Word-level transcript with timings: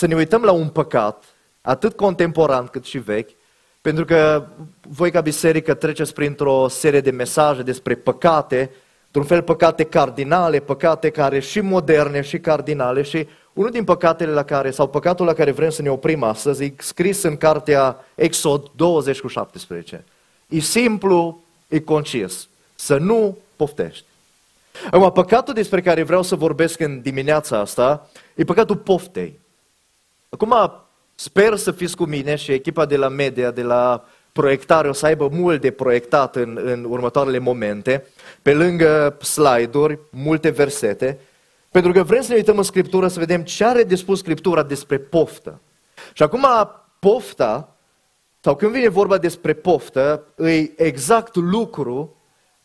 să 0.00 0.06
ne 0.06 0.14
uităm 0.14 0.42
la 0.42 0.52
un 0.52 0.68
păcat, 0.68 1.24
atât 1.60 1.96
contemporan 1.96 2.66
cât 2.66 2.84
și 2.84 2.98
vechi, 2.98 3.30
pentru 3.80 4.04
că 4.04 4.46
voi 4.88 5.10
ca 5.10 5.20
biserică 5.20 5.74
treceți 5.74 6.14
printr-o 6.14 6.68
serie 6.68 7.00
de 7.00 7.10
mesaje 7.10 7.62
despre 7.62 7.94
păcate, 7.94 8.70
într-un 9.06 9.24
fel 9.24 9.42
păcate 9.42 9.84
cardinale, 9.84 10.60
păcate 10.60 11.10
care 11.10 11.40
și 11.40 11.60
moderne 11.60 12.20
și 12.20 12.38
cardinale 12.38 13.02
și 13.02 13.26
unul 13.52 13.70
din 13.70 13.84
păcatele 13.84 14.32
la 14.32 14.42
care, 14.42 14.70
sau 14.70 14.88
păcatul 14.88 15.26
la 15.26 15.32
care 15.32 15.50
vrem 15.50 15.70
să 15.70 15.82
ne 15.82 15.90
oprim 15.90 16.22
astăzi, 16.22 16.64
e 16.64 16.74
scris 16.78 17.22
în 17.22 17.36
cartea 17.36 18.04
Exod 18.14 18.70
20 18.76 19.20
cu 19.20 19.26
17. 19.26 20.04
E 20.48 20.58
simplu, 20.58 21.42
e 21.68 21.80
concis. 21.80 22.48
Să 22.74 22.96
nu 22.96 23.38
poftești. 23.56 24.04
Acum, 24.90 25.12
păcatul 25.12 25.54
despre 25.54 25.80
care 25.80 26.02
vreau 26.02 26.22
să 26.22 26.36
vorbesc 26.36 26.80
în 26.80 27.00
dimineața 27.00 27.58
asta 27.58 28.10
e 28.34 28.44
păcatul 28.44 28.76
poftei. 28.76 29.38
Acum, 30.32 30.54
sper 31.14 31.56
să 31.56 31.70
fiți 31.70 31.96
cu 31.96 32.04
mine 32.04 32.36
și 32.36 32.52
echipa 32.52 32.86
de 32.86 32.96
la 32.96 33.08
media, 33.08 33.50
de 33.50 33.62
la 33.62 34.04
proiectare, 34.32 34.88
o 34.88 34.92
să 34.92 35.06
aibă 35.06 35.28
mult 35.32 35.60
de 35.60 35.70
proiectat 35.70 36.36
în, 36.36 36.60
în 36.64 36.84
următoarele 36.88 37.38
momente, 37.38 38.06
pe 38.42 38.54
lângă 38.54 39.16
slide-uri, 39.20 39.98
multe 40.10 40.48
versete, 40.48 41.18
pentru 41.70 41.92
că 41.92 42.02
vrem 42.02 42.22
să 42.22 42.30
ne 42.30 42.36
uităm 42.36 42.56
în 42.56 42.62
Scriptură 42.62 43.08
să 43.08 43.18
vedem 43.18 43.42
ce 43.42 43.64
are 43.64 43.82
de 43.82 43.94
spus 43.94 44.18
Scriptura 44.18 44.62
despre 44.62 44.98
poftă. 44.98 45.60
Și 46.12 46.22
acum, 46.22 46.46
pofta, 46.98 47.76
sau 48.40 48.56
când 48.56 48.72
vine 48.72 48.88
vorba 48.88 49.18
despre 49.18 49.52
poftă, 49.52 50.24
e 50.36 50.82
exact 50.84 51.36
lucru 51.36 52.16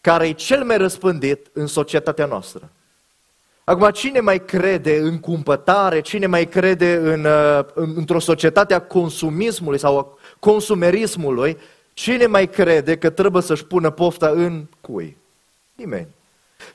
care 0.02 0.28
e 0.28 0.32
cel 0.32 0.64
mai 0.64 0.78
răspândit 0.78 1.48
în 1.54 1.68
societatea 1.68 2.26
noastră. 2.26 2.70
Acum, 3.68 3.90
cine 3.90 4.20
mai 4.20 4.46
crede 4.46 4.98
în 4.98 5.20
cumpătare, 5.20 6.02
cine 6.02 6.26
mai 6.26 6.46
crede 6.48 6.96
în, 6.96 7.26
uh, 7.26 7.66
în, 7.74 7.94
într-o 7.96 8.20
societate 8.20 8.74
a 8.74 8.82
consumismului 8.82 9.80
sau 9.80 9.98
a 9.98 10.08
consumerismului, 10.40 11.58
cine 11.94 12.26
mai 12.26 12.50
crede 12.50 12.98
că 12.98 13.10
trebuie 13.10 13.42
să-și 13.42 13.66
pună 13.66 13.90
pofta 13.90 14.30
în 14.30 14.66
cui? 14.82 15.18
Nimeni. 15.76 16.08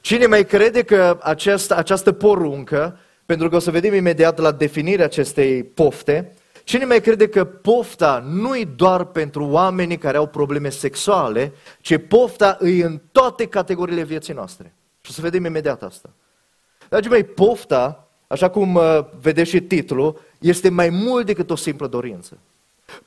Cine 0.00 0.26
mai 0.26 0.44
crede 0.44 0.82
că 0.82 1.18
această, 1.22 1.76
această 1.76 2.12
poruncă, 2.12 2.98
pentru 3.26 3.48
că 3.48 3.56
o 3.56 3.58
să 3.58 3.70
vedem 3.70 3.94
imediat 3.94 4.38
la 4.38 4.52
definirea 4.52 5.04
acestei 5.04 5.62
pofte, 5.62 6.32
Cine 6.64 6.84
mai 6.84 7.00
crede 7.00 7.28
că 7.28 7.44
pofta 7.44 8.24
nu 8.26 8.56
e 8.56 8.64
doar 8.76 9.04
pentru 9.04 9.44
oamenii 9.44 9.98
care 9.98 10.16
au 10.16 10.26
probleme 10.26 10.68
sexuale, 10.68 11.52
ci 11.80 11.96
pofta 12.08 12.58
e 12.62 12.84
în 12.84 13.00
toate 13.12 13.46
categoriile 13.46 14.02
vieții 14.02 14.34
noastre? 14.34 14.74
Și 15.00 15.10
o 15.10 15.14
să 15.14 15.20
vedem 15.20 15.44
imediat 15.44 15.82
asta. 15.82 16.10
Dragii 16.90 17.10
mei, 17.10 17.24
pofta, 17.24 18.08
așa 18.26 18.50
cum 18.50 18.74
uh, 18.74 19.00
vedeți 19.20 19.50
și 19.50 19.60
titlul, 19.60 20.20
este 20.38 20.68
mai 20.68 20.88
mult 20.88 21.26
decât 21.26 21.50
o 21.50 21.54
simplă 21.54 21.86
dorință. 21.86 22.38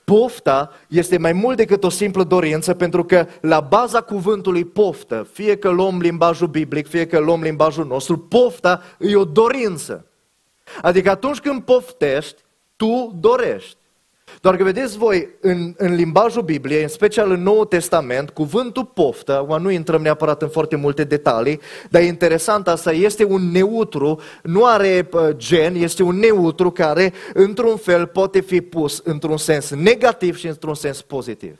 Pofta 0.03 0.71
este 0.87 1.17
mai 1.17 1.33
mult 1.33 1.57
decât 1.57 1.83
o 1.83 1.89
simplă 1.89 2.23
dorință, 2.23 2.73
pentru 2.73 3.03
că 3.03 3.27
la 3.41 3.59
baza 3.59 4.01
cuvântului 4.01 4.65
poftă, 4.65 5.27
fie 5.31 5.57
că 5.57 5.69
luăm 5.69 5.99
limbajul 5.99 6.47
biblic, 6.47 6.87
fie 6.87 7.07
că 7.07 7.19
luăm 7.19 7.41
limbajul 7.41 7.85
nostru, 7.85 8.17
pofta 8.17 8.81
e 8.99 9.15
o 9.15 9.25
dorință. 9.25 10.05
Adică 10.81 11.09
atunci 11.09 11.39
când 11.39 11.63
poftești, 11.63 12.41
tu 12.75 13.15
dorești. 13.19 13.77
Doar 14.43 14.55
că 14.55 14.63
vedeți 14.63 14.97
voi, 14.97 15.29
în, 15.39 15.73
în 15.77 15.95
limbajul 15.95 16.41
Bibliei, 16.41 16.81
în 16.81 16.87
special 16.87 17.31
în 17.31 17.41
Noul 17.43 17.65
Testament, 17.65 18.29
cuvântul 18.29 18.85
poftă, 18.85 19.57
nu 19.59 19.69
intrăm 19.69 20.01
neapărat 20.01 20.41
în 20.41 20.49
foarte 20.49 20.75
multe 20.75 21.03
detalii, 21.03 21.59
dar 21.89 22.01
e 22.01 22.05
interesant 22.05 22.67
asta, 22.67 22.91
este 22.91 23.23
un 23.23 23.51
neutru, 23.51 24.19
nu 24.41 24.65
are 24.65 25.09
gen, 25.29 25.75
este 25.75 26.03
un 26.03 26.15
neutru 26.15 26.71
care, 26.71 27.13
într-un 27.33 27.77
fel, 27.77 28.05
poate 28.05 28.39
fi 28.39 28.61
pus 28.61 29.01
într-un 29.03 29.37
sens 29.37 29.69
negativ 29.69 30.37
și 30.37 30.47
într-un 30.47 30.75
sens 30.75 31.01
pozitiv. 31.01 31.59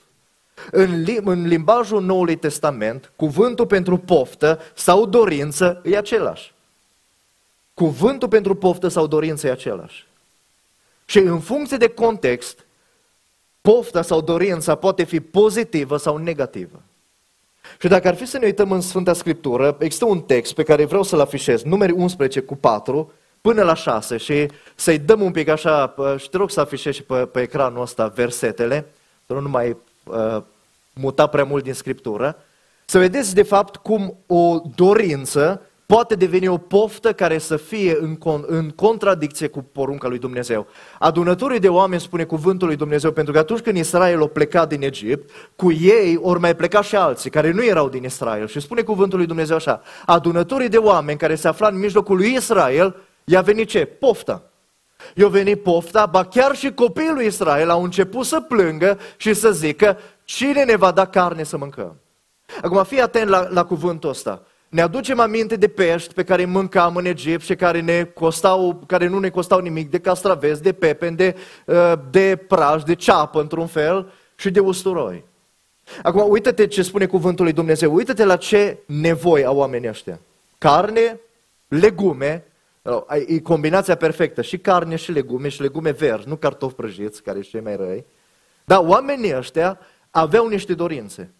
În, 0.72 1.06
în 1.24 1.48
limbajul 1.48 2.02
Noului 2.02 2.36
Testament, 2.36 3.12
cuvântul 3.16 3.66
pentru 3.66 3.98
poftă 3.98 4.60
sau 4.74 5.06
dorință 5.06 5.82
e 5.84 5.98
același. 5.98 6.54
Cuvântul 7.74 8.28
pentru 8.28 8.56
poftă 8.56 8.88
sau 8.88 9.08
dorință 9.08 9.48
e 9.48 9.52
același. 9.52 10.08
Și 11.06 11.20
în 11.20 11.40
funcție 11.40 11.78
de 11.78 11.88
context, 11.88 12.63
pofta 13.64 14.02
sau 14.02 14.22
dorința 14.22 14.76
poate 14.76 15.04
fi 15.04 15.20
pozitivă 15.20 15.98
sau 15.98 16.18
negativă. 16.18 16.82
Și 17.80 17.88
dacă 17.88 18.08
ar 18.08 18.16
fi 18.16 18.26
să 18.26 18.38
ne 18.38 18.46
uităm 18.46 18.72
în 18.72 18.82
Sfânta 18.82 19.14
Scriptură, 19.14 19.76
există 19.80 20.06
un 20.06 20.22
text 20.22 20.54
pe 20.54 20.64
care 20.64 20.86
vreau 20.86 21.04
să-l 21.04 21.20
afișez, 21.20 21.64
numeri 21.64 21.92
11 21.92 22.40
cu 22.40 22.56
4 22.56 23.12
până 23.42 23.64
la 23.64 23.74
6 23.74 24.18
și 24.18 24.48
să-i 24.76 25.00
dăm 25.00 25.22
un 25.22 25.32
pic 25.32 25.48
așa, 25.48 25.96
și 26.18 26.30
te 26.30 26.38
rog 26.38 26.52
să 26.52 26.60
afișezi 26.60 26.98
și 26.98 27.04
pe, 27.04 27.16
pe 27.16 27.42
ecranul 27.42 27.82
ăsta 27.82 28.08
versetele, 28.08 28.86
să 29.26 29.34
nu 29.34 29.50
mai 29.50 29.78
uh, 30.04 30.42
muta 30.94 31.28
prea 31.28 31.44
mult 31.44 31.64
din 31.64 31.74
Scriptură, 31.74 32.38
să 32.86 32.98
vedeți 32.98 33.36
de 33.36 33.44
fapt 33.44 33.76
cum 33.76 34.18
o 34.28 34.62
dorință 34.76 35.62
poate 35.94 36.16
deveni 36.16 36.48
o 36.48 36.58
poftă 36.58 37.14
care 37.14 37.38
să 37.38 37.58
fie 37.58 37.98
în, 38.02 38.16
con- 38.16 38.46
în 38.46 38.70
contradicție 38.70 39.48
cu 39.48 39.62
porunca 39.62 40.08
lui 40.08 40.18
Dumnezeu. 40.18 40.68
Adunătorii 41.00 41.60
de 41.60 41.70
oameni 41.70 42.02
spune 42.02 42.24
cuvântul 42.24 42.68
lui 42.68 42.76
Dumnezeu, 42.76 43.12
pentru 43.12 43.34
că 43.34 43.40
atunci 43.40 43.60
când 43.60 43.78
Israel 43.78 44.22
a 44.22 44.28
plecat 44.28 44.70
din 44.70 44.82
Egipt, 44.82 45.30
cu 45.56 45.72
ei 45.72 46.20
ori 46.22 46.40
mai 46.40 46.56
pleca 46.56 46.82
și 46.82 46.96
alții 46.96 47.30
care 47.30 47.52
nu 47.52 47.66
erau 47.66 47.90
din 47.90 48.04
Israel. 48.04 48.48
Și 48.48 48.60
spune 48.60 48.82
cuvântul 48.82 49.18
lui 49.18 49.28
Dumnezeu 49.28 49.56
așa, 49.56 49.82
adunătorii 50.06 50.70
de 50.70 50.78
oameni 50.78 51.18
care 51.18 51.36
se 51.36 51.48
afla 51.48 51.68
în 51.68 51.80
mijlocul 51.80 52.16
lui 52.16 52.34
Israel, 52.34 52.96
i-a 53.24 53.42
venit 53.42 53.68
ce? 53.68 53.86
Pofta. 53.86 54.44
I-a 55.16 55.28
venit 55.28 55.64
pofta, 55.64 56.06
ba 56.06 56.24
chiar 56.24 56.56
și 56.56 56.72
copiii 56.72 57.14
lui 57.14 57.26
Israel 57.26 57.70
au 57.70 57.84
început 57.84 58.26
să 58.26 58.40
plângă 58.40 59.00
și 59.18 59.34
să 59.34 59.52
zică, 59.52 59.98
cine 60.24 60.64
ne 60.64 60.76
va 60.76 60.92
da 60.92 61.06
carne 61.06 61.44
să 61.44 61.58
mâncăm? 61.58 61.96
Acum 62.62 62.84
fii 62.84 63.02
atent 63.02 63.30
la, 63.30 63.48
la 63.50 63.64
cuvântul 63.66 64.10
ăsta 64.10 64.42
ne 64.74 64.82
aducem 64.82 65.20
aminte 65.20 65.56
de 65.56 65.68
pești 65.68 66.14
pe 66.14 66.24
care 66.24 66.42
îi 66.42 66.48
mâncam 66.48 66.96
în 66.96 67.06
Egipt 67.06 67.44
și 67.44 67.56
care, 67.56 67.82
ne 67.82 68.04
costau, 68.04 68.84
care 68.88 69.08
nu 69.08 69.20
ne 69.20 69.30
costau 69.30 69.60
nimic, 69.60 69.90
de 69.90 70.00
castraveți, 70.00 70.62
de 70.62 70.74
pepen, 70.74 71.16
de, 71.16 71.36
uh, 71.66 71.94
de 72.12 72.36
praj, 72.48 72.84
de 72.84 72.96
ceapă 72.96 73.42
într-un 73.42 73.68
fel 73.68 74.12
și 74.36 74.52
de 74.52 74.60
usturoi. 74.60 75.24
Acum, 76.04 76.30
uită-te 76.30 76.68
ce 76.68 76.82
spune 76.82 77.06
cuvântul 77.06 77.44
lui 77.44 77.54
Dumnezeu, 77.54 77.94
uită-te 77.94 78.26
la 78.26 78.36
ce 78.36 78.78
nevoi 78.86 79.46
au 79.46 79.58
oamenii 79.58 79.90
ăștia. 79.90 80.20
Carne, 80.58 81.20
legume, 81.68 82.46
e 83.28 83.40
combinația 83.40 83.96
perfectă, 83.96 84.42
și 84.42 84.58
carne 84.58 84.96
și 84.96 85.12
legume, 85.12 85.50
și 85.50 85.62
legume 85.62 85.92
verzi, 85.92 86.28
nu 86.28 86.36
cartofi 86.36 86.76
prăjiți, 86.76 87.22
care 87.22 87.38
sunt 87.38 87.50
cei 87.50 87.62
mai 87.62 87.76
răi. 87.76 88.06
Dar 88.66 88.84
oamenii 88.86 89.36
ăștia 89.38 89.80
aveau 90.12 90.48
niște 90.48 90.74
dorințe 90.74 91.32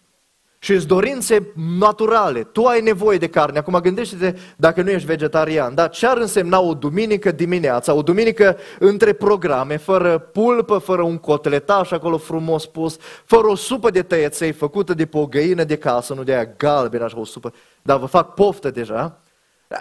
și 0.64 0.72
îți 0.72 0.86
dorințe 0.86 1.52
naturale. 1.78 2.42
Tu 2.42 2.64
ai 2.64 2.80
nevoie 2.80 3.18
de 3.18 3.28
carne. 3.28 3.58
Acum 3.58 3.78
gândește-te 3.80 4.34
dacă 4.56 4.82
nu 4.82 4.90
ești 4.90 5.06
vegetarian. 5.06 5.74
Da? 5.74 5.86
Ce 5.86 6.06
ar 6.06 6.16
însemna 6.16 6.60
o 6.60 6.74
duminică 6.74 7.32
dimineața, 7.32 7.92
o 7.92 8.02
duminică 8.02 8.56
între 8.78 9.12
programe, 9.12 9.76
fără 9.76 10.18
pulpă, 10.18 10.78
fără 10.78 11.02
un 11.02 11.18
cotletaș 11.18 11.90
acolo 11.90 12.18
frumos 12.18 12.66
pus, 12.66 12.96
fără 13.24 13.46
o 13.46 13.54
supă 13.54 13.90
de 13.90 14.02
tăieței 14.02 14.52
făcută 14.52 14.94
de 14.94 15.06
pe 15.06 15.18
o 15.18 15.26
găină 15.26 15.64
de 15.64 15.76
casă, 15.76 16.14
nu 16.14 16.22
de 16.22 16.32
aia 16.32 16.54
galbenă, 16.56 17.04
așa 17.04 17.18
o 17.18 17.24
supă, 17.24 17.52
dar 17.82 17.98
vă 17.98 18.06
fac 18.06 18.34
poftă 18.34 18.70
deja. 18.70 19.20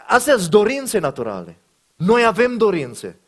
Astea 0.08 0.36
sunt 0.38 0.50
dorințe 0.50 1.00
naturale. 1.00 1.58
Noi 1.96 2.26
avem 2.26 2.58
dorințe. 2.58 3.20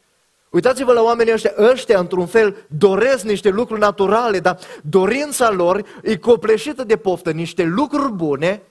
Uitați-vă 0.55 0.93
la 0.93 1.01
oamenii 1.01 1.33
ăștia, 1.33 1.53
ăștia 1.57 1.99
într-un 1.99 2.25
fel 2.25 2.55
doresc 2.67 3.23
niște 3.23 3.49
lucruri 3.49 3.79
naturale, 3.79 4.39
dar 4.39 4.57
dorința 4.81 5.51
lor 5.51 5.85
e 6.03 6.15
copleșită 6.15 6.83
de 6.83 6.95
poftă, 6.95 7.31
niște 7.31 7.63
lucruri 7.63 8.11
bune, 8.13 8.61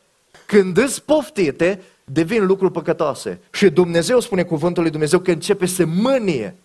când 0.47 0.77
îți 0.77 1.05
poftite, 1.05 1.83
devin 2.05 2.47
lucruri 2.47 2.73
păcătoase. 2.73 3.41
Și 3.53 3.69
Dumnezeu 3.71 4.21
spune 4.21 4.43
cuvântul 4.43 4.83
lui 4.83 4.91
Dumnezeu 4.91 5.19
că 5.19 5.31
începe 5.31 5.67
să 5.67 5.85
mânie. 5.87 6.57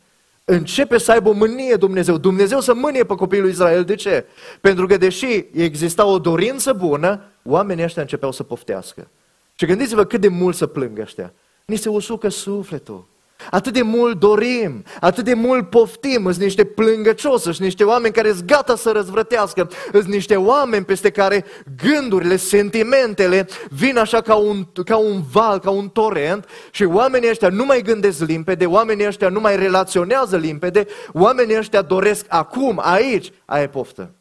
Începe 0.46 0.98
să 0.98 1.12
aibă 1.12 1.30
o 1.30 1.34
mânie 1.34 1.76
Dumnezeu. 1.76 2.18
Dumnezeu 2.18 2.60
să 2.60 2.74
mânie 2.74 3.04
pe 3.04 3.16
copiii 3.16 3.42
lui 3.42 3.52
Israel. 3.52 3.84
De 3.84 3.96
ce? 3.96 4.26
Pentru 4.62 4.86
că 4.88 4.98
deși 4.98 5.46
exista 5.54 6.06
o 6.06 6.20
dorință 6.20 6.74
bună, 6.74 7.22
oamenii 7.44 7.84
ăștia 7.84 8.02
începeau 8.02 8.32
să 8.32 8.44
poftească. 8.44 9.08
Și 9.56 9.66
gândiți-vă 9.66 10.04
cât 10.04 10.22
de 10.22 10.28
mult 10.28 10.56
să 10.56 10.68
plâng 10.68 11.00
ăștia. 11.00 11.34
Ni 11.66 11.76
se 11.76 11.90
usucă 11.90 12.30
sufletul. 12.30 13.08
Atât 13.52 13.74
de 13.74 13.82
mult 13.82 14.20
dorim, 14.20 14.84
atât 15.00 15.24
de 15.24 15.34
mult 15.34 15.70
poftim, 15.70 16.24
sunt 16.24 16.38
niște 16.38 16.66
plângăcioși, 16.66 17.44
sunt 17.44 17.58
niște 17.58 17.84
oameni 17.84 18.14
care 18.14 18.32
sunt 18.32 18.46
gata 18.46 18.76
să 18.76 18.92
răzvrătească, 18.92 19.70
sunt 19.92 20.06
niște 20.06 20.36
oameni 20.36 20.86
peste 20.86 21.10
care 21.10 21.46
gândurile, 21.84 22.36
sentimentele 22.36 23.48
vin 23.70 23.98
așa 23.98 24.22
ca 24.22 24.36
un, 24.36 24.66
ca 24.86 24.98
un 24.98 25.22
val, 25.32 25.60
ca 25.60 25.70
un 25.70 25.90
torent 25.90 26.46
și 26.72 26.84
oamenii 26.84 27.30
ăștia 27.30 27.50
nu 27.50 27.66
mai 27.66 27.82
gândesc 27.82 28.20
limpede, 28.20 28.66
oamenii 28.66 29.08
ăștia 29.08 29.30
nu 29.30 29.40
mai 29.40 29.56
relaționează 29.56 30.38
limpede, 30.38 30.86
oamenii 31.14 31.58
ăștia 31.58 31.82
doresc 31.82 32.26
acum, 32.28 32.80
aici, 32.84 33.32
aia 33.46 33.70
poftă. 33.70 34.12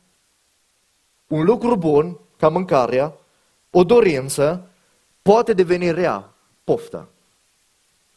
Un 1.26 1.44
lucru 1.44 1.76
bun, 1.76 2.18
ca 2.36 2.48
mâncarea, 2.48 3.12
o 3.70 3.84
dorință, 3.84 4.66
poate 5.22 5.52
deveni 5.52 5.90
rea, 5.90 6.34
pofta. 6.64 7.08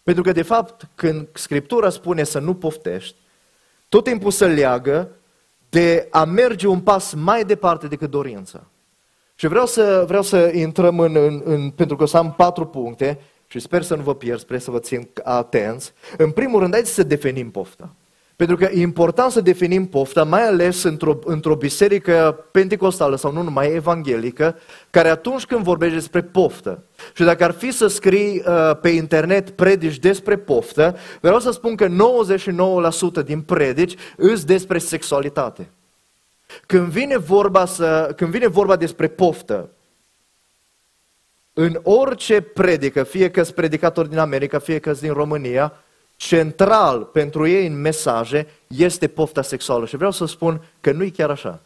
Pentru 0.04 0.24
că, 0.24 0.32
de 0.32 0.42
fapt, 0.42 0.88
când 0.96 1.28
Scriptura 1.34 1.90
spune 1.90 2.24
să 2.24 2.40
nu 2.40 2.54
poftești, 2.54 3.16
tot 3.90 4.04
timpul 4.04 4.32
se 4.32 4.48
leagă 4.48 5.10
de 5.70 6.08
a 6.12 6.24
merge 6.24 6.68
un 6.68 6.80
pas 6.80 7.14
mai 7.14 7.46
departe 7.46 7.88
decât 7.88 8.10
dorința. 8.10 8.68
Și 9.36 9.48
vreau 9.48 9.66
să, 9.66 10.04
vreau 10.08 10.22
să 10.22 10.52
intrăm 10.54 11.00
în, 11.00 11.16
în, 11.16 11.42
în, 11.44 11.70
pentru 11.70 11.96
că 11.96 12.04
o 12.04 12.06
să 12.06 12.18
am 12.18 12.34
patru 12.34 12.66
puncte 12.66 13.20
și 13.48 13.60
sper 13.60 13.84
să 13.84 13.96
nu 13.96 14.02
vă 14.02 14.16
pierd, 14.16 14.40
sper 14.40 14.60
să 14.60 14.72
vă 14.72 14.80
țin 14.80 15.10
atenți. 15.24 15.94
În 16.18 16.32
primul 16.32 16.60
rând, 16.60 16.72
haideți 16.72 16.94
să 16.94 17.04
definim 17.04 17.52
pofta. 17.52 17.96
Pentru 18.42 18.60
că 18.60 18.70
e 18.74 18.82
important 18.82 19.32
să 19.32 19.42
definim 19.42 19.88
pofta, 19.88 20.24
mai 20.24 20.48
ales 20.48 20.84
într-o, 20.84 21.20
într-o 21.26 21.56
biserică 21.56 22.46
pentecostală 22.52 23.16
sau 23.16 23.32
nu 23.32 23.42
numai 23.42 23.74
evanghelică, 23.74 24.56
care 24.90 25.10
atunci 25.10 25.46
când 25.46 25.64
vorbește 25.64 25.96
despre 25.96 26.22
poftă, 26.22 26.84
și 27.14 27.24
dacă 27.24 27.44
ar 27.44 27.52
fi 27.52 27.72
să 27.72 27.88
scrii 27.88 28.44
uh, 28.46 28.78
pe 28.82 28.90
internet 28.90 29.50
predici 29.50 29.98
despre 29.98 30.38
poftă, 30.38 30.98
vreau 31.20 31.40
să 31.40 31.52
spun 31.52 31.76
că 31.76 31.88
99% 33.22 33.26
din 33.26 33.42
predici 33.42 33.96
îs 34.18 34.44
despre 34.44 34.78
sexualitate. 34.78 35.70
Când 36.66 36.88
vine 36.88 37.18
vorba, 37.18 37.66
să, 37.66 38.14
când 38.16 38.32
vine 38.32 38.48
vorba 38.48 38.76
despre 38.76 39.08
poftă, 39.08 39.70
în 41.54 41.80
orice 41.84 42.42
predică, 42.42 43.04
fie 43.04 43.30
că 43.32 43.44
sunt 43.44 43.56
predicatori 43.56 44.10
din 44.10 44.18
America, 44.18 44.60
fie 44.60 44.80
că 44.80 44.92
din 44.92 45.14
România, 45.14 45.74
central 46.22 47.04
pentru 47.04 47.48
ei 47.48 47.68
în 47.68 47.82
mesaje 47.82 48.48
este 48.68 49.08
pofta 49.08 49.42
sexuală. 49.42 49.86
Și 49.86 49.96
vreau 49.96 50.12
să 50.12 50.26
spun 50.26 50.62
că 50.82 50.92
nu 50.92 51.04
e 51.04 51.10
chiar 51.10 51.30
așa. 51.30 51.60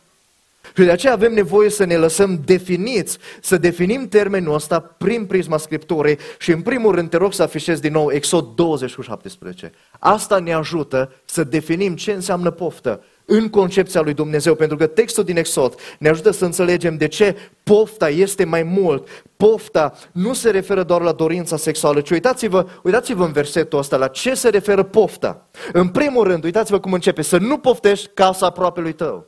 Și 0.75 0.83
de 0.83 0.91
aceea 0.91 1.13
avem 1.13 1.33
nevoie 1.33 1.69
să 1.69 1.83
ne 1.83 1.97
lăsăm 1.97 2.41
definiți, 2.45 3.17
să 3.41 3.57
definim 3.57 4.07
termenul 4.07 4.53
ăsta 4.53 4.79
prin 4.79 5.25
prisma 5.25 5.57
Scripturii 5.57 6.17
și 6.39 6.51
în 6.51 6.61
primul 6.61 6.95
rând 6.95 7.09
te 7.09 7.17
rog 7.17 7.33
să 7.33 7.43
afișezi 7.43 7.81
din 7.81 7.91
nou 7.91 8.11
Exod 8.11 8.55
20 8.55 8.93
cu 8.93 9.01
17. 9.01 9.71
Asta 9.99 10.39
ne 10.39 10.53
ajută 10.53 11.11
să 11.25 11.43
definim 11.43 11.95
ce 11.95 12.11
înseamnă 12.11 12.51
poftă 12.51 13.03
în 13.25 13.49
concepția 13.49 14.01
lui 14.01 14.13
Dumnezeu, 14.13 14.55
pentru 14.55 14.77
că 14.77 14.87
textul 14.87 15.23
din 15.23 15.37
Exod 15.37 15.75
ne 15.99 16.09
ajută 16.09 16.31
să 16.31 16.45
înțelegem 16.45 16.97
de 16.97 17.07
ce 17.07 17.35
pofta 17.63 18.09
este 18.09 18.45
mai 18.45 18.63
mult. 18.63 19.07
Pofta 19.37 19.93
nu 20.11 20.33
se 20.33 20.49
referă 20.49 20.83
doar 20.83 21.01
la 21.01 21.11
dorința 21.11 21.57
sexuală, 21.57 22.01
ci 22.01 22.09
uitați-vă, 22.09 22.67
uitați-vă 22.83 23.25
în 23.25 23.31
versetul 23.31 23.79
ăsta 23.79 23.97
la 23.97 24.07
ce 24.07 24.33
se 24.33 24.49
referă 24.49 24.83
pofta. 24.83 25.49
În 25.73 25.87
primul 25.87 26.23
rând, 26.23 26.43
uitați-vă 26.43 26.79
cum 26.79 26.93
începe, 26.93 27.21
să 27.21 27.37
nu 27.37 27.57
poftești 27.57 28.09
casa 28.13 28.45
aproapelui 28.45 28.93
tău. 28.93 29.25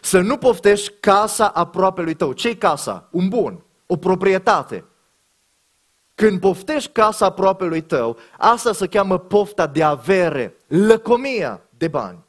Să 0.00 0.20
nu 0.20 0.36
poftești 0.36 0.92
casa 1.00 1.46
aproapelui 1.46 2.14
tău. 2.14 2.32
Ce-i 2.32 2.56
casa? 2.56 3.08
Un 3.10 3.28
bun, 3.28 3.64
o 3.86 3.96
proprietate. 3.96 4.84
Când 6.14 6.40
poftești 6.40 6.90
casa 6.92 7.26
aproapelui 7.26 7.80
tău, 7.80 8.16
asta 8.38 8.72
se 8.72 8.86
cheamă 8.86 9.18
pofta 9.18 9.66
de 9.66 9.82
avere, 9.82 10.56
lăcomia 10.66 11.60
de 11.78 11.88
bani. 11.88 12.25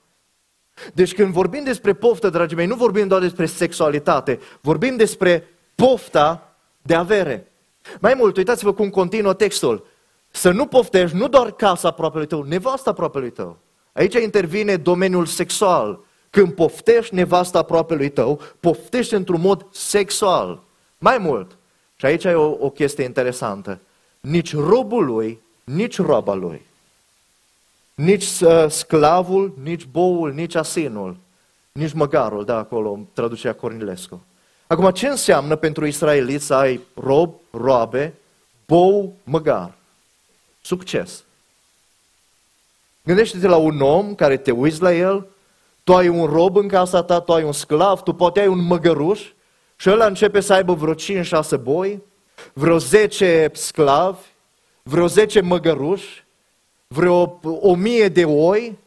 Deci 0.93 1.13
când 1.13 1.31
vorbim 1.31 1.63
despre 1.63 1.93
poftă, 1.93 2.29
dragii 2.29 2.57
mei, 2.57 2.65
nu 2.65 2.75
vorbim 2.75 3.07
doar 3.07 3.21
despre 3.21 3.45
sexualitate, 3.45 4.39
vorbim 4.61 4.95
despre 4.95 5.47
pofta 5.75 6.55
de 6.81 6.93
avere. 6.93 7.51
Mai 7.99 8.13
mult, 8.13 8.37
uitați-vă 8.37 8.73
cum 8.73 8.89
continuă 8.89 9.33
textul. 9.33 9.85
Să 10.29 10.51
nu 10.51 10.65
poftești 10.65 11.15
nu 11.15 11.27
doar 11.27 11.51
casa 11.51 11.87
aproapelui 11.87 12.27
tău, 12.27 12.43
nevasta 12.43 12.89
aproapelui 12.89 13.31
tău. 13.31 13.57
Aici 13.93 14.13
intervine 14.13 14.75
domeniul 14.75 15.25
sexual. 15.25 15.99
Când 16.29 16.53
poftești 16.53 17.15
nevasta 17.15 17.59
aproapelui 17.59 18.09
tău, 18.09 18.41
poftești 18.59 19.13
într-un 19.13 19.41
mod 19.41 19.67
sexual. 19.71 20.63
Mai 20.97 21.17
mult, 21.17 21.57
și 21.95 22.05
aici 22.05 22.23
e 22.23 22.33
o, 22.33 22.55
o 22.59 22.69
chestie 22.69 23.03
interesantă, 23.03 23.79
nici 24.19 24.55
robul 24.55 25.05
lui, 25.05 25.41
nici 25.63 25.99
roaba 25.99 26.33
lui 26.33 26.66
nici 27.97 28.25
uh, 28.41 28.65
sclavul, 28.69 29.53
nici 29.63 29.85
boul, 29.85 30.33
nici 30.33 30.55
asinul, 30.55 31.17
nici 31.71 31.93
măgarul, 31.93 32.45
da, 32.45 32.57
acolo 32.57 32.99
traducea 33.13 33.53
Cornilescu. 33.53 34.25
Acum, 34.67 34.89
ce 34.91 35.07
înseamnă 35.07 35.55
pentru 35.55 35.85
israeliți 35.85 36.45
să 36.45 36.53
ai 36.53 36.79
rob, 36.93 37.33
roabe, 37.51 38.13
bou, 38.65 39.13
măgar? 39.23 39.73
Succes. 40.61 41.23
Gândește-te 43.03 43.47
la 43.47 43.55
un 43.55 43.81
om 43.81 44.15
care 44.15 44.37
te 44.37 44.51
uiți 44.51 44.81
la 44.81 44.93
el, 44.93 45.27
tu 45.83 45.95
ai 45.95 46.07
un 46.07 46.25
rob 46.25 46.55
în 46.55 46.67
casa 46.67 47.03
ta, 47.03 47.19
tu 47.19 47.33
ai 47.33 47.43
un 47.43 47.51
sclav, 47.51 48.01
tu 48.01 48.13
poate 48.13 48.39
ai 48.39 48.47
un 48.47 48.65
măgăruș 48.65 49.21
și 49.75 49.89
ăla 49.89 50.05
începe 50.05 50.39
să 50.39 50.53
aibă 50.53 50.73
vreo 50.73 50.93
5-6 50.93 51.61
boi, 51.61 52.03
vreo 52.53 52.77
10 52.77 53.49
sclavi, 53.53 54.19
vreo 54.83 55.07
10 55.07 55.41
măgăruși, 55.41 56.25
vreo 56.87 57.39
o 57.41 57.75
mie 57.75 58.07
de 58.07 58.25
oi, 58.25 58.77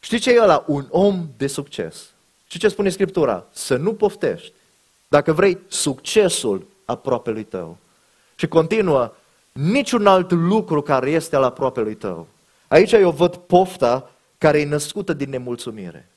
știi 0.00 0.18
ce 0.18 0.30
e 0.30 0.42
ăla? 0.42 0.64
Un 0.66 0.86
om 0.90 1.28
de 1.36 1.46
succes. 1.46 2.10
Și 2.46 2.58
ce 2.58 2.68
spune 2.68 2.88
Scriptura? 2.88 3.46
Să 3.52 3.76
nu 3.76 3.94
poftești. 3.94 4.52
Dacă 5.08 5.32
vrei 5.32 5.58
succesul 5.68 6.66
aproapelui 6.84 7.44
tău. 7.44 7.76
Și 8.34 8.46
continuă, 8.46 9.12
niciun 9.52 10.06
alt 10.06 10.30
lucru 10.30 10.82
care 10.82 11.10
este 11.10 11.36
al 11.36 11.42
aproapelui 11.42 11.94
tău. 11.94 12.26
Aici 12.68 12.92
eu 12.92 13.10
văd 13.10 13.36
pofta 13.36 14.10
care 14.38 14.60
e 14.60 14.64
născută 14.64 15.12
din 15.12 15.30
nemulțumire. 15.30 16.08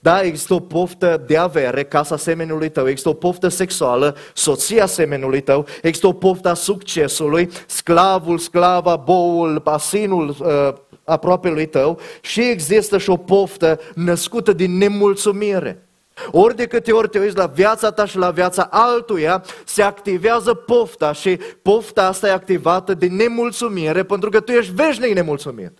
Da, 0.00 0.22
există 0.22 0.54
o 0.54 0.60
poftă 0.60 1.22
de 1.26 1.36
avere, 1.36 1.84
casa 1.84 2.16
semenului 2.16 2.68
tău, 2.68 2.88
există 2.88 3.08
o 3.08 3.14
poftă 3.14 3.48
sexuală, 3.48 4.16
soția 4.34 4.86
semenului 4.86 5.40
tău, 5.40 5.66
există 5.82 6.06
o 6.06 6.12
poftă 6.12 6.48
a 6.48 6.54
succesului, 6.54 7.50
sclavul, 7.66 8.38
sclava, 8.38 8.96
boul, 8.96 9.60
asinul 9.64 10.28
uh, 10.28 10.72
aproape 11.04 11.48
lui 11.48 11.66
tău 11.66 11.98
și 12.20 12.40
există 12.40 12.98
și 12.98 13.10
o 13.10 13.16
poftă 13.16 13.80
născută 13.94 14.52
din 14.52 14.76
nemulțumire. 14.78 15.86
Ori 16.30 16.56
de 16.56 16.66
câte 16.66 16.92
ori 16.92 17.08
te 17.08 17.18
uiți 17.18 17.36
la 17.36 17.46
viața 17.46 17.90
ta 17.90 18.06
și 18.06 18.16
la 18.16 18.30
viața 18.30 18.68
altuia, 18.70 19.44
se 19.64 19.82
activează 19.82 20.54
pofta 20.54 21.12
și 21.12 21.38
pofta 21.62 22.06
asta 22.06 22.28
e 22.28 22.32
activată 22.32 22.94
de 22.94 23.06
nemulțumire 23.06 24.02
pentru 24.02 24.30
că 24.30 24.40
tu 24.40 24.52
ești 24.52 24.72
veșnic 24.72 25.14
nemulțumit. 25.14 25.72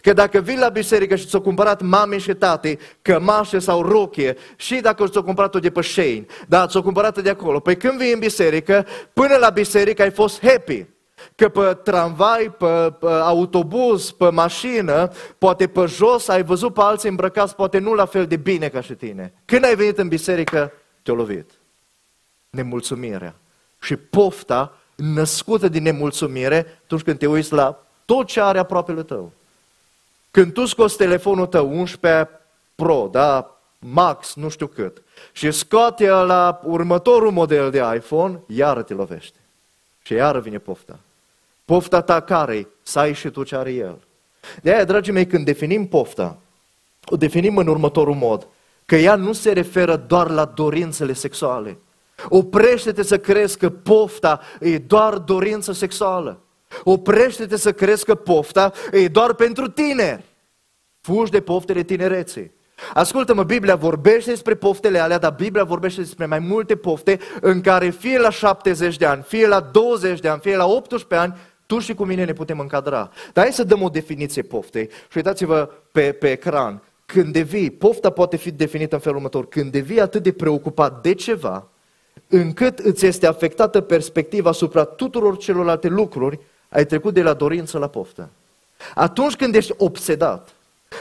Că 0.00 0.12
dacă 0.12 0.38
vii 0.38 0.58
la 0.58 0.68
biserică 0.68 1.16
și 1.16 1.26
ți-o 1.26 1.40
cumpărat 1.40 1.82
mame 1.82 2.18
și 2.18 2.34
tate 2.34 2.78
cămașe 3.02 3.58
sau 3.58 3.82
rochie 3.82 4.36
și 4.56 4.80
dacă 4.80 5.06
ți-o 5.08 5.22
cumpărat-o 5.22 5.58
de 5.58 5.70
pe 5.70 5.82
Shane, 5.82 6.26
da, 6.48 6.66
ți-o 6.66 6.82
cumpărat 6.82 7.22
de 7.22 7.30
acolo, 7.30 7.60
păi 7.60 7.76
când 7.76 7.98
vii 7.98 8.12
în 8.12 8.18
biserică, 8.18 8.86
până 9.12 9.36
la 9.36 9.50
biserică 9.50 10.02
ai 10.02 10.10
fost 10.10 10.46
happy. 10.46 10.86
Că 11.34 11.48
pe 11.48 11.78
tramvai, 11.82 12.54
pe, 12.58 12.94
pe 13.00 13.06
autobuz, 13.06 14.10
pe 14.10 14.28
mașină, 14.28 15.10
poate 15.38 15.66
pe 15.66 15.84
jos 15.86 16.28
ai 16.28 16.42
văzut 16.42 16.74
pe 16.74 16.80
alții 16.80 17.08
îmbrăcați, 17.08 17.54
poate 17.54 17.78
nu 17.78 17.94
la 17.94 18.06
fel 18.06 18.26
de 18.26 18.36
bine 18.36 18.68
ca 18.68 18.80
și 18.80 18.94
tine. 18.94 19.32
Când 19.44 19.64
ai 19.64 19.74
venit 19.74 19.98
în 19.98 20.08
biserică, 20.08 20.72
te-a 21.02 21.14
lovit. 21.14 21.50
Nemulțumirea. 22.50 23.34
Și 23.80 23.96
pofta 23.96 24.78
născută 24.96 25.68
din 25.68 25.82
nemulțumire 25.82 26.80
atunci 26.82 27.02
când 27.02 27.18
te 27.18 27.26
uiți 27.26 27.52
la 27.52 27.86
tot 28.04 28.26
ce 28.26 28.40
are 28.40 28.58
aproapele 28.58 29.02
tău. 29.02 29.32
Când 30.30 30.52
tu 30.52 30.64
scoți 30.64 30.96
telefonul 30.96 31.46
tău 31.46 31.78
11 31.78 32.28
Pro, 32.74 33.08
da, 33.12 33.60
Max, 33.78 34.34
nu 34.34 34.48
știu 34.48 34.66
cât, 34.66 35.02
și 35.32 35.50
scoate 35.50 36.08
la 36.08 36.60
următorul 36.64 37.30
model 37.30 37.70
de 37.70 37.82
iPhone, 37.94 38.40
iară 38.46 38.82
te 38.82 38.94
lovește. 38.94 39.38
Și 40.02 40.12
iară 40.12 40.40
vine 40.40 40.58
pofta. 40.58 40.98
Pofta 41.64 42.00
ta 42.00 42.20
care 42.20 42.68
Să 42.82 42.98
ai 42.98 43.14
și 43.14 43.28
tu 43.28 43.42
ce 43.42 43.56
are 43.56 43.72
el. 43.72 43.98
De 44.62 44.72
aia, 44.72 44.84
dragii 44.84 45.12
mei, 45.12 45.26
când 45.26 45.44
definim 45.44 45.88
pofta, 45.88 46.36
o 47.04 47.16
definim 47.16 47.56
în 47.56 47.66
următorul 47.66 48.14
mod, 48.14 48.46
că 48.86 48.96
ea 48.96 49.14
nu 49.14 49.32
se 49.32 49.52
referă 49.52 49.96
doar 49.96 50.30
la 50.30 50.44
dorințele 50.44 51.12
sexuale. 51.12 51.78
Oprește-te 52.28 53.02
să 53.02 53.18
crezi 53.18 53.58
că 53.58 53.70
pofta 53.70 54.40
e 54.60 54.78
doar 54.78 55.18
dorință 55.18 55.72
sexuală. 55.72 56.38
Oprește-te 56.84 57.56
să 57.56 57.72
crezi 57.72 58.04
că 58.04 58.14
pofta 58.14 58.72
e 58.92 59.08
doar 59.08 59.34
pentru 59.34 59.68
tineri. 59.68 60.24
Fugi 61.00 61.30
de 61.30 61.40
poftele 61.40 61.82
tinereței. 61.82 62.52
Ascultă-mă, 62.94 63.42
Biblia 63.42 63.76
vorbește 63.76 64.30
despre 64.30 64.54
poftele 64.54 64.98
alea, 64.98 65.18
dar 65.18 65.32
Biblia 65.32 65.64
vorbește 65.64 66.00
despre 66.00 66.26
mai 66.26 66.38
multe 66.38 66.76
pofte 66.76 67.18
în 67.40 67.60
care 67.60 67.90
fie 67.90 68.18
la 68.18 68.30
70 68.30 68.96
de 68.96 69.06
ani, 69.06 69.22
fie 69.22 69.46
la 69.46 69.60
20 69.60 70.20
de 70.20 70.28
ani, 70.28 70.40
fie 70.40 70.56
la 70.56 70.66
18 70.66 71.14
ani, 71.14 71.36
tu 71.66 71.78
și 71.78 71.94
cu 71.94 72.04
mine 72.04 72.24
ne 72.24 72.32
putem 72.32 72.58
încadra. 72.58 73.10
Dar 73.32 73.44
hai 73.44 73.52
să 73.52 73.64
dăm 73.64 73.82
o 73.82 73.88
definiție 73.88 74.42
poftei 74.42 74.88
și 75.10 75.16
uitați-vă 75.16 75.70
pe, 75.92 76.12
pe 76.12 76.30
ecran. 76.30 76.82
Când 77.06 77.32
devii, 77.32 77.70
pofta 77.70 78.10
poate 78.10 78.36
fi 78.36 78.50
definită 78.50 78.94
în 78.94 79.00
felul 79.00 79.16
următor, 79.16 79.48
când 79.48 79.72
devii 79.72 80.00
atât 80.00 80.22
de 80.22 80.32
preocupat 80.32 81.02
de 81.02 81.14
ceva, 81.14 81.68
încât 82.28 82.78
îți 82.78 83.06
este 83.06 83.26
afectată 83.26 83.80
perspectiva 83.80 84.50
asupra 84.50 84.84
tuturor 84.84 85.36
celorlalte 85.36 85.88
lucruri, 85.88 86.38
ai 86.70 86.86
trecut 86.86 87.14
de 87.14 87.22
la 87.22 87.32
dorință 87.32 87.78
la 87.78 87.88
poftă. 87.88 88.28
Atunci 88.94 89.36
când 89.36 89.54
ești 89.54 89.72
obsedat, 89.76 90.48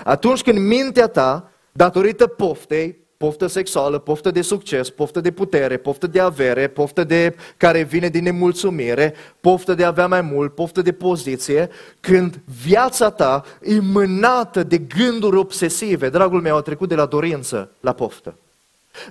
atunci 0.03 0.41
când 0.41 0.57
mintea 0.57 1.07
ta, 1.07 1.51
datorită 1.71 2.27
poftei, 2.27 2.97
poftă 3.17 3.47
sexuală, 3.47 3.97
poftă 3.97 4.31
de 4.31 4.41
succes, 4.41 4.89
poftă 4.89 5.21
de 5.21 5.31
putere, 5.31 5.77
poftă 5.77 6.07
de 6.07 6.19
avere, 6.19 6.67
poftă 6.67 7.03
de 7.03 7.35
care 7.57 7.83
vine 7.83 8.09
din 8.09 8.23
nemulțumire, 8.23 9.13
poftă 9.41 9.73
de 9.73 9.83
a 9.83 9.87
avea 9.87 10.07
mai 10.07 10.21
mult, 10.21 10.55
poftă 10.55 10.81
de 10.81 10.91
poziție, 10.91 11.69
când 11.99 12.39
viața 12.63 13.09
ta 13.09 13.45
e 13.61 13.79
mânată 13.79 14.63
de 14.63 14.77
gânduri 14.77 15.37
obsesive. 15.37 16.09
Dragul 16.09 16.41
meu, 16.41 16.55
a 16.55 16.61
trecut 16.61 16.89
de 16.89 16.95
la 16.95 17.05
dorință 17.05 17.71
la 17.79 17.93
poftă. 17.93 18.35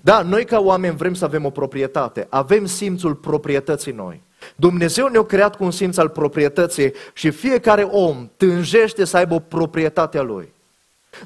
Da, 0.02 0.22
noi 0.22 0.44
ca 0.44 0.60
oameni 0.60 0.96
vrem 0.96 1.14
să 1.14 1.24
avem 1.24 1.44
o 1.44 1.50
proprietate, 1.50 2.26
avem 2.28 2.66
simțul 2.66 3.14
proprietății 3.14 3.92
noi. 3.92 4.20
Dumnezeu 4.56 5.06
ne-a 5.06 5.24
creat 5.24 5.56
cu 5.56 5.64
un 5.64 5.70
simț 5.70 5.96
al 5.96 6.08
proprietății 6.08 6.92
și 7.12 7.30
fiecare 7.30 7.82
om 7.82 8.30
tânjește 8.36 9.04
să 9.04 9.16
aibă 9.16 9.34
o 9.34 9.38
proprietate 9.38 10.18
a 10.18 10.22
lui. 10.22 10.56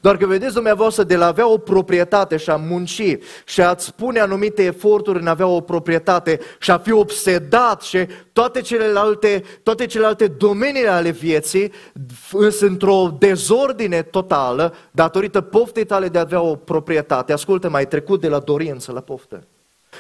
Doar 0.01 0.17
că 0.17 0.27
vedeți 0.27 0.55
dumneavoastră, 0.55 1.03
de 1.03 1.17
la 1.17 1.27
avea 1.27 1.49
o 1.49 1.59
proprietate 1.59 2.37
și 2.37 2.51
a 2.51 2.57
munci 2.57 3.19
și 3.45 3.61
a-ți 3.61 3.85
spune 3.85 4.21
anumite 4.21 4.63
eforturi 4.63 5.21
în 5.21 5.27
avea 5.27 5.47
o 5.47 5.61
proprietate 5.61 6.41
și 6.61 6.71
a 6.71 6.79
fi 6.79 6.93
obsedat 6.93 7.83
și 7.83 8.07
toate 8.33 8.61
celelalte, 8.61 9.43
toate 9.63 9.87
celelalte 9.87 10.27
domenii 10.27 10.87
ale 10.87 11.11
vieții 11.11 11.73
sunt 12.29 12.71
într-o 12.71 13.17
dezordine 13.19 14.03
totală 14.03 14.75
datorită 14.91 15.41
poftei 15.41 15.85
tale 15.85 16.09
de 16.09 16.19
a 16.19 16.21
avea 16.21 16.41
o 16.41 16.55
proprietate. 16.55 17.33
Ascultă, 17.33 17.69
mai 17.69 17.87
trecut 17.87 18.21
de 18.21 18.29
la 18.29 18.39
dorință 18.39 18.93
la 18.93 19.01
poftă. 19.01 19.47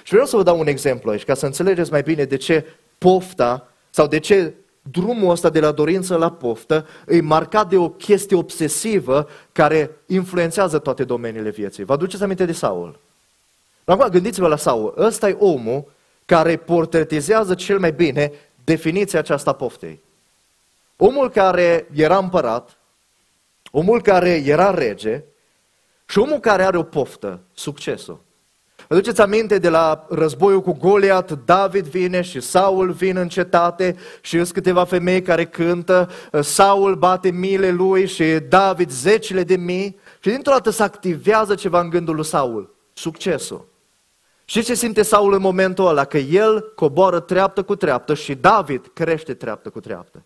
Și 0.02 0.12
vreau 0.12 0.26
să 0.26 0.36
vă 0.36 0.42
dau 0.42 0.58
un 0.58 0.66
exemplu 0.66 1.10
aici, 1.10 1.24
ca 1.24 1.34
să 1.34 1.46
înțelegeți 1.46 1.90
mai 1.90 2.02
bine 2.02 2.24
de 2.24 2.36
ce 2.36 2.64
pofta 3.02 3.68
sau 3.90 4.06
de 4.06 4.18
ce 4.18 4.54
drumul 4.90 5.30
ăsta 5.30 5.50
de 5.50 5.60
la 5.60 5.72
dorință 5.72 6.16
la 6.16 6.30
poftă 6.30 6.86
e 7.08 7.20
marcat 7.20 7.68
de 7.68 7.76
o 7.76 7.88
chestie 7.88 8.36
obsesivă 8.36 9.28
care 9.52 9.90
influențează 10.06 10.78
toate 10.78 11.04
domeniile 11.04 11.50
vieții. 11.50 11.84
Vă 11.84 11.92
aduceți 11.92 12.22
aminte 12.22 12.44
de 12.44 12.52
Saul? 12.52 12.98
Acum 13.84 14.08
gândiți-vă 14.08 14.48
la 14.48 14.56
Saul. 14.56 14.94
Ăsta 14.96 15.28
e 15.28 15.36
omul 15.38 15.84
care 16.24 16.56
portretizează 16.56 17.54
cel 17.54 17.78
mai 17.78 17.92
bine 17.92 18.32
definiția 18.64 19.18
aceasta 19.18 19.52
poftei. 19.52 20.02
Omul 20.96 21.30
care 21.30 21.88
era 21.94 22.18
împărat, 22.18 22.78
omul 23.70 24.02
care 24.02 24.30
era 24.30 24.70
rege 24.70 25.22
și 26.06 26.18
omul 26.18 26.38
care 26.38 26.64
are 26.64 26.76
o 26.76 26.82
poftă, 26.82 27.40
succesul. 27.52 28.20
Vă 28.92 28.98
duceți 28.98 29.20
aminte 29.20 29.58
de 29.58 29.68
la 29.68 30.06
războiul 30.08 30.60
cu 30.60 30.72
Goliat, 30.72 31.44
David 31.44 31.86
vine 31.86 32.20
și 32.20 32.40
Saul 32.40 32.90
vine 32.90 33.20
în 33.20 33.28
cetate 33.28 33.96
și 34.20 34.36
sunt 34.36 34.52
câteva 34.52 34.84
femei 34.84 35.22
care 35.22 35.44
cântă, 35.44 36.08
Saul 36.40 36.94
bate 36.94 37.30
miile 37.30 37.70
lui 37.70 38.06
și 38.06 38.24
David 38.48 38.90
zecile 38.90 39.42
de 39.42 39.56
mii 39.56 39.98
și 40.20 40.28
dintr-o 40.28 40.52
dată 40.52 40.70
se 40.70 40.82
activează 40.82 41.54
ceva 41.54 41.80
în 41.80 41.90
gândul 41.90 42.14
lui 42.14 42.24
Saul, 42.24 42.74
succesul. 42.92 43.68
Și 44.44 44.62
ce 44.62 44.74
simte 44.74 45.02
Saul 45.02 45.32
în 45.32 45.40
momentul 45.40 45.86
ăla? 45.86 46.04
Că 46.04 46.18
el 46.18 46.72
coboară 46.74 47.20
treaptă 47.20 47.62
cu 47.62 47.76
treaptă 47.76 48.14
și 48.14 48.34
David 48.34 48.90
crește 48.92 49.34
treaptă 49.34 49.70
cu 49.70 49.80
treaptă. 49.80 50.22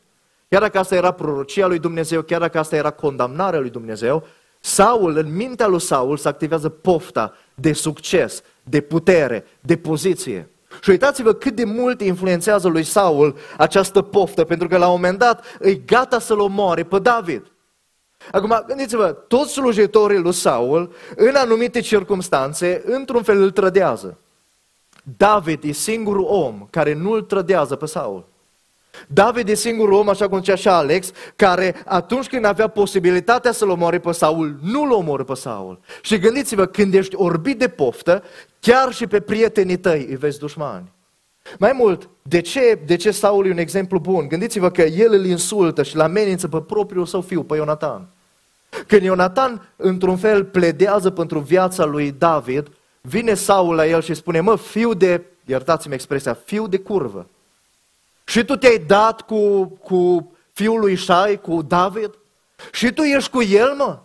Chiar 0.49 0.61
dacă 0.61 0.79
asta 0.79 0.95
era 0.95 1.11
prorocia 1.11 1.67
lui 1.67 1.79
Dumnezeu, 1.79 2.23
chiar 2.23 2.41
dacă 2.41 2.59
asta 2.59 2.77
era 2.77 2.91
condamnarea 2.91 3.61
lui 3.61 3.71
Dumnezeu, 3.71 4.25
Saul, 4.61 5.17
în 5.17 5.37
mintea 5.37 5.67
lui 5.67 5.81
Saul, 5.81 6.17
se 6.17 6.29
activează 6.29 6.69
pofta 6.69 7.33
de 7.55 7.73
succes, 7.73 8.43
de 8.69 8.81
putere, 8.81 9.45
de 9.61 9.77
poziție. 9.77 10.51
Și 10.81 10.91
uitați-vă 10.91 11.33
cât 11.33 11.55
de 11.55 11.65
mult 11.65 12.01
influențează 12.01 12.69
lui 12.69 12.83
Saul 12.83 13.37
această 13.57 14.03
poftă, 14.03 14.45
pentru 14.45 14.69
că 14.69 14.77
la 14.77 14.87
un 14.87 14.93
moment 14.93 15.19
dat 15.19 15.45
e 15.61 15.75
gata 15.75 16.19
să-l 16.19 16.39
omoare 16.39 16.85
pe 16.85 16.99
David. 16.99 17.51
Acum, 18.33 18.65
gândiți-vă, 18.67 19.07
toți 19.07 19.53
slujitorii 19.53 20.19
lui 20.19 20.33
Saul, 20.33 20.93
în 21.17 21.35
anumite 21.35 21.81
circunstanțe, 21.81 22.83
într-un 22.87 23.23
fel 23.23 23.43
îl 23.43 23.51
trădează. 23.51 24.19
David 25.17 25.65
e 25.65 25.73
singurul 25.73 26.25
om 26.25 26.67
care 26.71 26.95
nu 26.95 27.11
îl 27.11 27.23
trădează 27.23 27.77
pe 27.77 27.87
Saul. 27.87 28.29
David 29.09 29.49
e 29.49 29.55
singurul 29.55 29.95
om, 29.95 30.09
așa 30.09 30.29
cum 30.29 30.39
zicea 30.39 30.55
și 30.55 30.69
Alex, 30.69 31.11
care 31.37 31.75
atunci 31.85 32.27
când 32.27 32.45
avea 32.45 32.69
posibilitatea 32.69 33.53
să-l 33.53 33.71
omoare 33.71 33.99
pe 33.99 34.13
Saul, 34.13 34.57
nu-l 34.63 34.91
omoră 34.91 35.25
pe 35.25 35.35
Saul. 35.35 35.81
Și 36.03 36.19
gândiți-vă, 36.19 36.67
când 36.67 36.95
ești 36.95 37.15
orbit 37.17 37.59
de 37.59 37.69
poftă, 37.69 38.23
chiar 38.61 38.93
și 38.93 39.07
pe 39.07 39.21
prietenii 39.21 39.77
tăi 39.77 40.07
îi 40.09 40.17
vezi 40.17 40.39
dușmani. 40.39 40.93
Mai 41.59 41.73
mult, 41.75 42.09
de 42.23 42.41
ce, 42.41 42.79
de 42.87 42.97
ce 42.97 43.11
Saul 43.11 43.47
e 43.47 43.51
un 43.51 43.59
exemplu 43.59 43.99
bun? 43.99 44.29
Gândiți-vă 44.29 44.71
că 44.71 44.83
el 44.83 45.13
îl 45.13 45.25
insultă 45.25 45.83
și 45.83 45.95
îl 45.95 46.01
amenință 46.01 46.49
pe 46.49 46.61
propriul 46.61 47.07
său 47.07 47.21
fiu, 47.21 47.43
pe 47.43 47.57
Ionatan. 47.57 48.09
Când 48.87 49.03
Ionatan, 49.03 49.69
într-un 49.77 50.17
fel, 50.17 50.45
pledează 50.45 51.11
pentru 51.11 51.39
viața 51.39 51.85
lui 51.85 52.15
David, 52.19 52.69
vine 53.01 53.35
Saul 53.35 53.75
la 53.75 53.87
el 53.87 54.03
și 54.03 54.15
spune, 54.15 54.41
mă, 54.41 54.57
fiu 54.57 54.95
de, 54.95 55.23
iertați-mi 55.45 55.95
expresia, 55.95 56.39
fiu 56.45 56.67
de 56.67 56.79
curvă. 56.79 57.27
Și 58.27 58.45
tu 58.45 58.57
te-ai 58.57 58.79
dat 58.79 59.21
cu, 59.21 59.65
cu 59.65 60.33
fiul 60.53 60.81
lui 60.81 60.95
Șai, 60.95 61.41
cu 61.41 61.63
David? 61.63 62.11
Și 62.73 62.93
tu 62.93 63.03
ești 63.03 63.31
cu 63.31 63.43
el, 63.43 63.75
mă? 63.77 63.99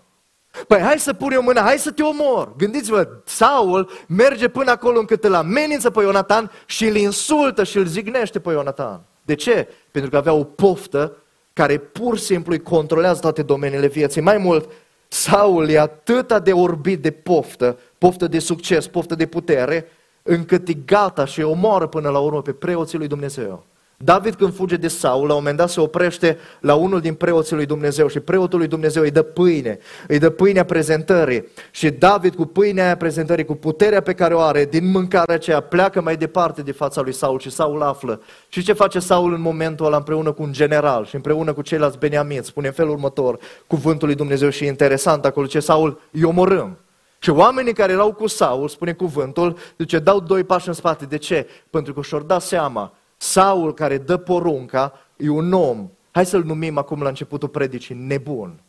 Păi 0.68 0.80
hai 0.80 1.00
să 1.00 1.14
pun 1.14 1.32
eu 1.32 1.42
mâna, 1.42 1.62
hai 1.62 1.78
să 1.78 1.92
te 1.92 2.04
omor. 2.04 2.56
Gândiți-vă, 2.58 3.08
Saul 3.26 3.90
merge 4.08 4.48
până 4.48 4.72
acolo 4.72 5.00
încât 5.00 5.24
îl 5.24 5.34
amenință 5.34 5.90
pe 5.90 6.02
Ionatan 6.02 6.52
și 6.66 6.86
îl 6.86 6.96
insultă 6.96 7.64
și 7.64 7.78
îl 7.78 7.86
zignește 7.86 8.40
pe 8.40 8.52
Ionatan. 8.52 9.02
De 9.22 9.36
ce? 9.36 9.68
Pentru 9.92 10.10
că 10.10 10.18
avea 10.18 10.34
o 10.34 10.44
poftă 10.44 11.16
care 11.54 11.78
pur 11.78 12.18
și 12.18 12.24
simplu 12.24 12.52
îi 12.52 12.62
controlează 12.62 13.20
toate 13.20 13.42
domeniile 13.42 13.88
vieții. 13.88 14.22
Mai 14.22 14.38
mult, 14.38 14.70
Saul 15.08 15.70
e 15.70 15.80
atât 15.80 16.40
de 16.44 16.54
orbit 16.54 17.02
de 17.02 17.12
poftă, 17.12 17.78
poftă 17.98 18.28
de 18.28 18.40
succes, 18.40 18.88
poftă 18.88 19.16
de 19.16 19.26
putere, 19.26 19.88
încât 20.24 20.68
e 20.68 20.74
gata 20.74 21.26
și 21.26 21.42
omoară 21.42 21.88
până 21.88 22.10
la 22.10 22.20
urmă 22.20 22.42
pe 22.42 22.52
preoții 22.52 22.98
lui 22.98 23.08
Dumnezeu. 23.08 23.66
David 24.04 24.36
când 24.36 24.54
fuge 24.54 24.76
de 24.76 24.88
Saul, 24.88 25.28
la 25.28 25.34
un 25.34 25.40
moment 25.40 25.58
dat 25.58 25.70
se 25.70 25.80
oprește 25.80 26.38
la 26.60 26.76
unul 26.76 27.00
din 27.00 27.14
preoții 27.14 27.56
lui 27.56 27.66
Dumnezeu 27.66 28.08
și 28.08 28.20
preotul 28.20 28.60
lui 28.60 28.68
Dumnezeu 28.68 29.04
îi 29.04 29.12
dă 29.12 29.22
pâine, 29.22 29.78
îi 30.08 30.20
dă 30.20 30.30
pâinea 30.30 30.66
prezentării 30.66 31.48
și 31.72 31.90
David 31.90 32.36
cu 32.36 32.46
pâinea 32.46 32.84
aia 32.86 32.98
prezentării, 32.98 33.46
cu 33.46 33.56
puterea 33.56 34.02
pe 34.02 34.14
care 34.14 34.34
o 34.34 34.40
are, 34.40 34.66
din 34.66 34.92
mâncarea 34.92 35.36
aceea, 35.36 35.60
pleacă 35.60 36.02
mai 36.02 36.18
departe 36.18 36.62
de 36.62 36.72
fața 36.72 37.02
lui 37.02 37.14
Saul 37.14 37.40
și 37.40 37.50
Saul 37.50 37.82
află. 37.82 38.22
Și 38.50 38.64
ce 38.64 38.74
face 38.74 39.00
Saul 39.00 39.34
în 39.34 39.42
momentul 39.42 39.86
ăla 39.86 39.98
împreună 39.98 40.32
cu 40.32 40.44
un 40.44 40.52
general 40.52 41.06
și 41.06 41.16
împreună 41.16 41.54
cu 41.54 41.62
ceilalți 41.62 41.98
beniamiți? 41.98 42.48
Spune 42.48 42.68
în 42.68 42.74
felul 42.74 42.92
următor, 42.92 43.40
cuvântul 43.68 44.08
lui 44.08 44.16
Dumnezeu 44.16 44.50
și 44.50 44.64
e 44.64 44.68
interesant 44.68 45.26
acolo 45.26 45.46
ce 45.46 45.60
Saul 45.60 46.00
îi 46.12 46.24
omorâm. 46.24 46.78
Și 47.20 47.30
oamenii 47.30 47.74
care 47.74 47.92
erau 47.92 48.14
cu 48.14 48.28
Saul, 48.28 48.68
spune 48.68 48.94
cuvântul, 48.94 49.58
zice, 49.78 50.00
dau 50.00 50.20
doi 50.20 50.44
pași 50.44 50.68
în 50.68 50.74
spate. 50.74 51.06
De 51.06 51.18
ce? 51.18 51.48
Pentru 51.70 51.94
că 51.94 52.02
și-au 52.02 52.22
dat 52.22 52.42
seama 52.42 52.94
Saul 53.22 53.74
care 53.74 53.98
dă 53.98 54.18
porunca 54.18 54.94
e 55.16 55.30
un 55.30 55.54
om, 55.54 55.90
hai 56.12 56.26
să-l 56.26 56.44
numim 56.44 56.78
acum 56.78 57.02
la 57.02 57.08
începutul 57.08 57.50
predicii, 57.50 57.96
nebun. 57.96 58.60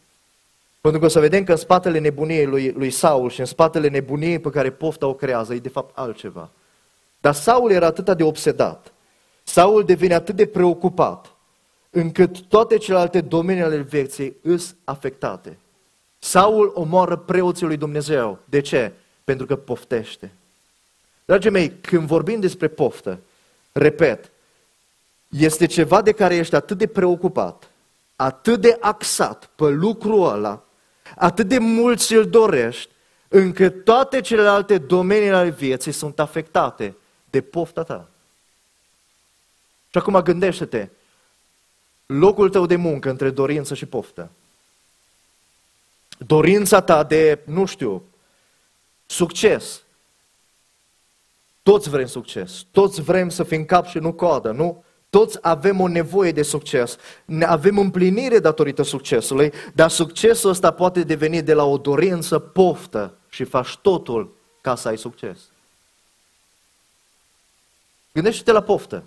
Pentru 0.81 1.01
că 1.01 1.07
o 1.07 1.09
să 1.09 1.21
vedem 1.21 1.45
că 1.45 1.51
în 1.51 1.57
spatele 1.57 1.99
nebuniei 1.99 2.47
lui, 2.47 2.71
lui 2.71 2.91
Saul 2.91 3.31
și 3.31 3.41
în 3.41 3.47
spatele 3.47 3.89
nebuniei 3.89 4.39
pe 4.39 4.51
care 4.51 4.71
pofta 4.71 5.07
o 5.07 5.15
creează, 5.15 5.55
e 5.55 5.59
de 5.59 5.69
fapt 5.69 5.99
altceva. 5.99 6.51
Dar 7.21 7.35
Saul 7.35 7.71
era 7.71 7.87
atât 7.87 8.17
de 8.17 8.23
obsedat, 8.23 8.93
Saul 9.43 9.85
devine 9.85 10.15
atât 10.15 10.37
de 10.37 10.47
preocupat, 10.47 11.35
încât 11.91 12.41
toate 12.41 12.77
celelalte 12.77 13.21
domenii 13.21 13.63
ale 13.63 13.77
vieții 13.77 14.37
îs 14.43 14.75
afectate. 14.85 15.59
Saul 16.19 16.73
omoară 16.75 17.17
preoții 17.17 17.67
lui 17.67 17.77
Dumnezeu. 17.77 18.39
De 18.45 18.61
ce? 18.61 18.93
Pentru 19.25 19.47
că 19.47 19.57
poftește. 19.57 20.33
Dragii 21.25 21.51
mei, 21.51 21.73
când 21.81 22.07
vorbim 22.07 22.41
despre 22.41 22.69
poftă, 22.69 23.19
repet, 23.73 24.32
este 25.39 25.67
ceva 25.67 26.03
de 26.03 26.13
care 26.13 26.37
ești 26.37 26.55
atât 26.55 26.79
de 26.79 26.87
preocupat, 26.87 27.71
atât 28.17 28.61
de 28.61 28.77
axat 28.81 29.51
pe 29.55 29.69
lucrul 29.69 30.29
ăla, 30.29 30.65
atât 31.17 31.49
de 31.49 31.59
mult 31.59 32.01
ți-l 32.01 32.29
dorești, 32.29 32.91
încât 33.29 33.85
toate 33.85 34.21
celelalte 34.21 34.79
domenii 34.79 35.31
ale 35.31 35.51
vieții 35.51 35.93
sunt 35.93 36.21
afectate 36.21 36.97
de 37.31 37.41
pofta 37.41 37.83
ta. 37.83 38.09
Și 39.91 39.99
acum 39.99 40.21
gândește-te, 40.21 40.89
locul 42.07 42.51
tău 42.51 42.67
de 42.67 42.77
muncă 42.77 43.11
între 43.11 43.31
dorință 43.31 43.75
și 43.75 43.87
poftă. 43.87 44.31
Dorința 46.19 46.81
ta 46.81 47.05
de, 47.05 47.39
nu 47.45 47.65
știu, 47.65 48.03
succes. 49.07 49.83
Toți 51.63 51.89
vrem 51.89 52.07
succes, 52.07 52.65
toți 52.71 53.01
vrem 53.01 53.29
să 53.29 53.43
fim 53.43 53.65
cap 53.65 53.87
și 53.87 53.99
nu 53.99 54.13
coadă, 54.13 54.51
nu? 54.51 54.85
Toți 55.13 55.39
avem 55.41 55.81
o 55.81 55.89
nevoie 55.89 56.33
de 56.33 56.43
succes. 56.43 56.97
Avem 57.43 57.79
împlinire 57.79 58.39
datorită 58.39 58.83
succesului, 58.83 59.53
dar 59.75 59.91
succesul 59.91 60.51
ăsta 60.51 60.71
poate 60.71 61.03
deveni 61.03 61.43
de 61.43 61.53
la 61.53 61.65
o 61.65 61.77
dorință 61.77 62.39
poftă 62.39 63.15
și 63.29 63.45
faci 63.45 63.77
totul 63.77 64.35
ca 64.61 64.75
să 64.75 64.89
ai 64.89 64.99
succes. 64.99 65.39
Gândește-te 68.13 68.53
la 68.53 68.63
poftă. 68.63 69.05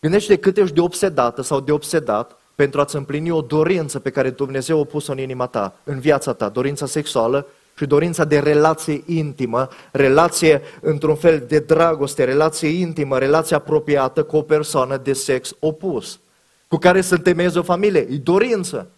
Gândește-te 0.00 0.40
cât 0.40 0.56
ești 0.56 0.74
de 0.74 0.80
obsedată 0.80 1.42
sau 1.42 1.60
de 1.60 1.72
obsedat 1.72 2.40
pentru 2.54 2.80
a-ți 2.80 2.96
împlini 2.96 3.30
o 3.30 3.40
dorință 3.40 3.98
pe 3.98 4.10
care 4.10 4.30
Dumnezeu 4.30 4.80
a 4.80 4.84
pus-o 4.84 5.12
în 5.12 5.18
inima 5.18 5.46
ta, 5.46 5.76
în 5.84 6.00
viața 6.00 6.32
ta, 6.32 6.48
dorința 6.48 6.86
sexuală 6.86 7.46
și 7.74 7.86
dorința 7.86 8.24
de 8.24 8.38
relație 8.38 9.02
intimă, 9.06 9.68
relație 9.92 10.62
într-un 10.80 11.16
fel 11.16 11.44
de 11.48 11.58
dragoste, 11.58 12.24
relație 12.24 12.68
intimă, 12.68 13.18
relație 13.18 13.56
apropiată 13.56 14.22
cu 14.22 14.36
o 14.36 14.42
persoană 14.42 14.96
de 14.96 15.12
sex 15.12 15.54
opus, 15.58 16.20
cu 16.68 16.76
care 16.76 17.00
să 17.00 17.14
întemeiezi 17.14 17.58
o 17.58 17.62
familie. 17.62 18.00
E 18.00 18.16
dorință. 18.16 18.90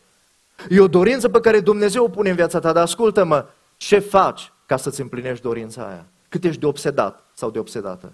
E 0.69 0.81
o 0.81 0.89
dorință 0.89 1.29
pe 1.29 1.41
care 1.41 1.61
Dumnezeu 1.61 2.05
o 2.05 2.09
pune 2.09 2.31
în 2.31 2.37
viața 2.37 2.59
ta, 2.59 2.73
dar 2.73 2.83
ascultă-mă, 2.83 3.47
ce 3.77 3.99
faci 3.99 4.53
ca 4.67 4.77
să-ți 4.77 5.01
împlinești 5.01 5.43
dorința 5.43 5.83
aia? 5.83 6.07
Cât 6.29 6.45
ești 6.45 6.61
de 6.61 6.67
obsedat 6.67 7.25
sau 7.35 7.51
de 7.51 7.59
obsedată? 7.59 8.13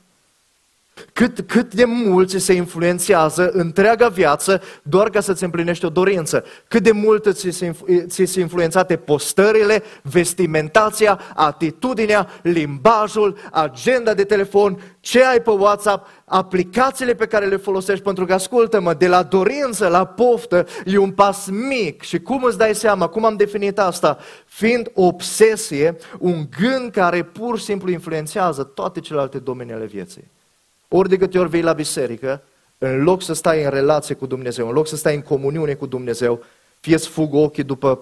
Cât, 1.12 1.40
cât 1.40 1.74
de 1.74 1.84
mult 1.84 2.28
ți 2.28 2.38
se 2.38 2.52
influențează 2.52 3.50
întreaga 3.52 4.08
viață 4.08 4.62
doar 4.82 5.10
ca 5.10 5.20
să-ți 5.20 5.44
împlinești 5.44 5.84
o 5.84 5.88
dorință. 5.88 6.44
Cât 6.68 6.82
de 6.82 6.92
mult 6.92 7.32
ți 7.32 7.50
se, 7.50 7.74
ți 8.06 8.24
se 8.24 8.40
influențate 8.40 8.96
postările, 8.96 9.82
vestimentația, 10.02 11.20
atitudinea, 11.34 12.28
limbajul, 12.42 13.36
agenda 13.50 14.14
de 14.14 14.24
telefon, 14.24 14.82
ce 15.00 15.24
ai 15.24 15.40
pe 15.40 15.50
WhatsApp, 15.50 16.08
aplicațiile 16.24 17.14
pe 17.14 17.26
care 17.26 17.46
le 17.46 17.56
folosești, 17.56 18.04
pentru 18.04 18.24
că 18.24 18.32
ascultă-mă, 18.32 18.94
de 18.94 19.08
la 19.08 19.22
dorință 19.22 19.88
la 19.88 20.04
poftă 20.04 20.66
e 20.84 20.98
un 20.98 21.10
pas 21.10 21.48
mic. 21.50 22.02
Și 22.02 22.20
cum 22.20 22.44
îți 22.44 22.58
dai 22.58 22.74
seama, 22.74 23.06
cum 23.06 23.24
am 23.24 23.36
definit 23.36 23.78
asta? 23.78 24.18
Fiind 24.46 24.90
obsesie, 24.94 25.96
un 26.18 26.46
gând 26.60 26.90
care 26.90 27.22
pur 27.22 27.58
și 27.58 27.64
simplu 27.64 27.90
influențează 27.90 28.62
toate 28.62 29.00
celelalte 29.00 29.38
domenii 29.38 29.72
ale 29.72 29.86
vieții. 29.86 30.30
Ori 30.92 31.08
de 31.08 31.16
câte 31.16 31.38
ori 31.38 31.48
vei 31.48 31.62
la 31.62 31.72
biserică, 31.72 32.42
în 32.78 33.02
loc 33.02 33.22
să 33.22 33.32
stai 33.32 33.64
în 33.64 33.70
relație 33.70 34.14
cu 34.14 34.26
Dumnezeu, 34.26 34.66
în 34.66 34.72
loc 34.72 34.86
să 34.86 34.96
stai 34.96 35.14
în 35.14 35.22
comuniune 35.22 35.74
cu 35.74 35.86
Dumnezeu, 35.86 36.42
fie 36.80 36.94
îți 36.94 37.08
fug 37.08 37.34
ochii 37.34 37.62
după 37.62 38.00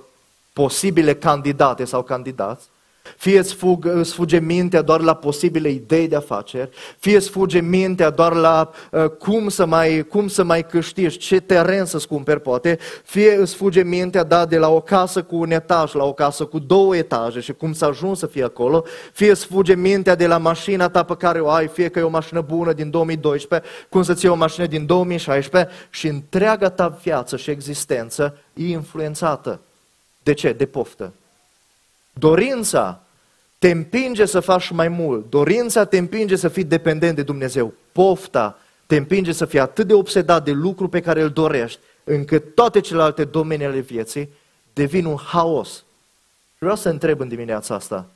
posibile 0.53 1.15
candidate 1.15 1.85
sau 1.85 2.03
candidați, 2.03 2.69
fie 3.17 3.39
îți, 3.39 3.55
fug, 3.55 3.87
îți 3.87 4.15
fuge 4.15 4.39
mintea 4.39 4.83
doar 4.83 5.01
la 5.01 5.15
posibile 5.15 5.69
idei 5.69 6.09
de 6.09 6.17
afaceri, 6.17 6.71
fie 6.99 7.17
îți 7.17 7.31
fuge 7.31 7.61
mintea 7.61 8.11
doar 8.11 8.35
la 8.35 8.71
uh, 8.91 9.05
cum, 9.05 9.49
să 9.49 9.67
mai, 9.67 10.07
cum 10.09 10.29
să 10.29 10.43
mai 10.43 10.67
câștigi, 10.67 11.19
ce 11.19 11.41
teren 11.41 11.85
să-ți 11.85 12.09
cumperi 12.09 12.41
poate, 12.41 12.79
fie 13.05 13.35
îți 13.35 13.55
fuge 13.55 13.83
mintea 13.83 14.25
da, 14.25 14.47
de 14.47 14.59
la 14.59 14.69
o 14.69 14.81
casă 14.81 15.23
cu 15.23 15.37
un 15.37 15.51
etaj 15.51 15.93
la 15.93 16.05
o 16.05 16.13
casă 16.13 16.45
cu 16.45 16.59
două 16.59 16.97
etaje 16.97 17.41
și 17.41 17.53
cum 17.53 17.73
să 17.73 17.85
ajungi 17.85 18.19
să 18.19 18.27
fie 18.27 18.45
acolo, 18.45 18.85
fie 19.13 19.31
îți 19.31 19.47
fuge 19.47 19.75
mintea 19.75 20.15
de 20.15 20.27
la 20.27 20.39
mașina 20.39 20.89
ta 20.89 21.03
pe 21.03 21.17
care 21.17 21.41
o 21.41 21.51
ai, 21.51 21.69
fie 21.69 21.89
că 21.89 21.99
e 21.99 22.03
o 22.03 22.09
mașină 22.09 22.41
bună 22.41 22.73
din 22.73 22.91
2012, 22.91 23.69
cum 23.89 24.03
să-ți 24.03 24.25
iei 24.25 24.33
o 24.33 24.37
mașină 24.37 24.67
din 24.67 24.87
2016 24.87 25.73
și 25.91 26.07
întreaga 26.07 26.69
ta 26.69 26.99
viață 27.03 27.37
și 27.37 27.51
existență 27.51 28.37
e 28.55 28.69
influențată. 28.69 29.61
De 30.23 30.33
ce? 30.33 30.53
De 30.53 30.67
poftă. 30.67 31.13
Dorința 32.19 33.03
te 33.59 33.71
împinge 33.71 34.25
să 34.25 34.41
faci 34.41 34.71
mai 34.71 34.89
mult. 34.89 35.31
Dorința 35.31 35.85
te 35.85 35.99
împinge 35.99 36.37
să 36.37 36.49
fii 36.49 36.65
dependent 36.65 37.17
de 37.17 37.23
Dumnezeu. 37.23 37.75
Pofta 37.93 38.59
te 38.87 38.97
împinge 38.97 39.33
să 39.33 39.45
fii 39.45 39.59
atât 39.59 39.87
de 39.87 39.95
obsedat 39.95 40.45
de 40.45 40.53
lucru 40.53 40.89
pe 40.89 41.01
care 41.01 41.23
îl 41.23 41.31
dorești, 41.31 41.81
încât 42.05 42.55
toate 42.55 42.81
celelalte 42.81 43.25
domenii 43.25 43.67
ale 43.67 43.81
vieții 43.81 44.29
devin 44.73 45.05
un 45.05 45.17
haos. 45.17 45.85
Vreau 46.59 46.77
să 46.77 46.89
întreb 46.89 47.21
în 47.21 47.29
dimineața 47.29 47.75
asta, 47.75 48.07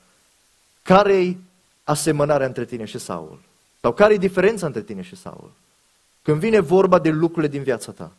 care-i 0.82 1.38
asemănarea 1.84 2.46
între 2.46 2.64
tine 2.64 2.84
și 2.84 2.98
Saul? 2.98 3.40
Sau 3.80 3.92
care 3.92 4.14
e 4.14 4.16
diferența 4.16 4.66
între 4.66 4.82
tine 4.82 5.02
și 5.02 5.16
Saul? 5.16 5.50
Când 6.22 6.38
vine 6.38 6.60
vorba 6.60 6.98
de 6.98 7.10
lucrurile 7.10 7.52
din 7.52 7.62
viața 7.62 7.92
ta, 7.92 8.12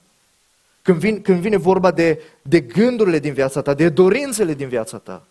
când 0.82 0.98
vine, 0.98 1.18
când 1.18 1.40
vine 1.40 1.58
vorba 1.58 1.92
de, 1.92 2.22
de 2.42 2.60
gândurile 2.60 3.20
din 3.20 3.34
viața 3.34 3.62
ta, 3.62 3.74
de 3.74 3.90
dorințele 3.90 4.54
din 4.54 4.68
viața 4.68 4.98
ta, 4.98 5.24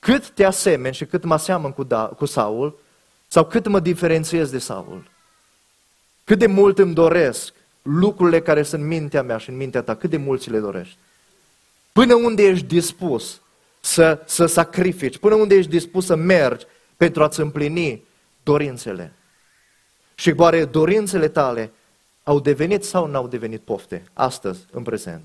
cât 0.00 0.30
te 0.30 0.44
asemeni 0.44 0.94
și 0.94 1.04
cât 1.04 1.24
mă 1.24 1.34
aseamăn 1.34 1.72
cu, 1.72 1.82
da, 1.82 2.06
cu 2.06 2.26
Saul, 2.26 2.78
sau 3.28 3.46
cât 3.46 3.66
mă 3.66 3.80
diferențiez 3.80 4.50
de 4.50 4.58
Saul. 4.58 5.10
Cât 6.24 6.38
de 6.38 6.46
mult 6.46 6.78
îmi 6.78 6.94
doresc 6.94 7.52
lucrurile 7.82 8.40
care 8.40 8.62
sunt 8.62 8.80
în 8.80 8.86
mintea 8.86 9.22
mea 9.22 9.36
și 9.36 9.50
în 9.50 9.56
mintea 9.56 9.82
ta, 9.82 9.96
cât 9.96 10.10
de 10.10 10.16
mult 10.16 10.40
ți 10.40 10.50
le 10.50 10.58
dorești. 10.58 10.96
Până 11.92 12.14
unde 12.14 12.42
ești 12.42 12.66
dispus 12.66 13.40
să, 13.80 14.22
să 14.26 14.46
sacrifici, 14.46 15.18
până 15.18 15.34
unde 15.34 15.54
ești 15.54 15.70
dispus 15.70 16.06
să 16.06 16.14
mergi 16.14 16.66
pentru 16.96 17.22
a-ți 17.22 17.40
împlini 17.40 18.04
dorințele. 18.42 19.12
Și 20.14 20.34
oare 20.36 20.64
dorințele 20.64 21.28
tale 21.28 21.72
au 22.22 22.40
devenit 22.40 22.84
sau 22.84 23.06
n-au 23.06 23.28
devenit 23.28 23.60
pofte, 23.60 24.04
astăzi, 24.12 24.60
în 24.70 24.82
prezent? 24.82 25.24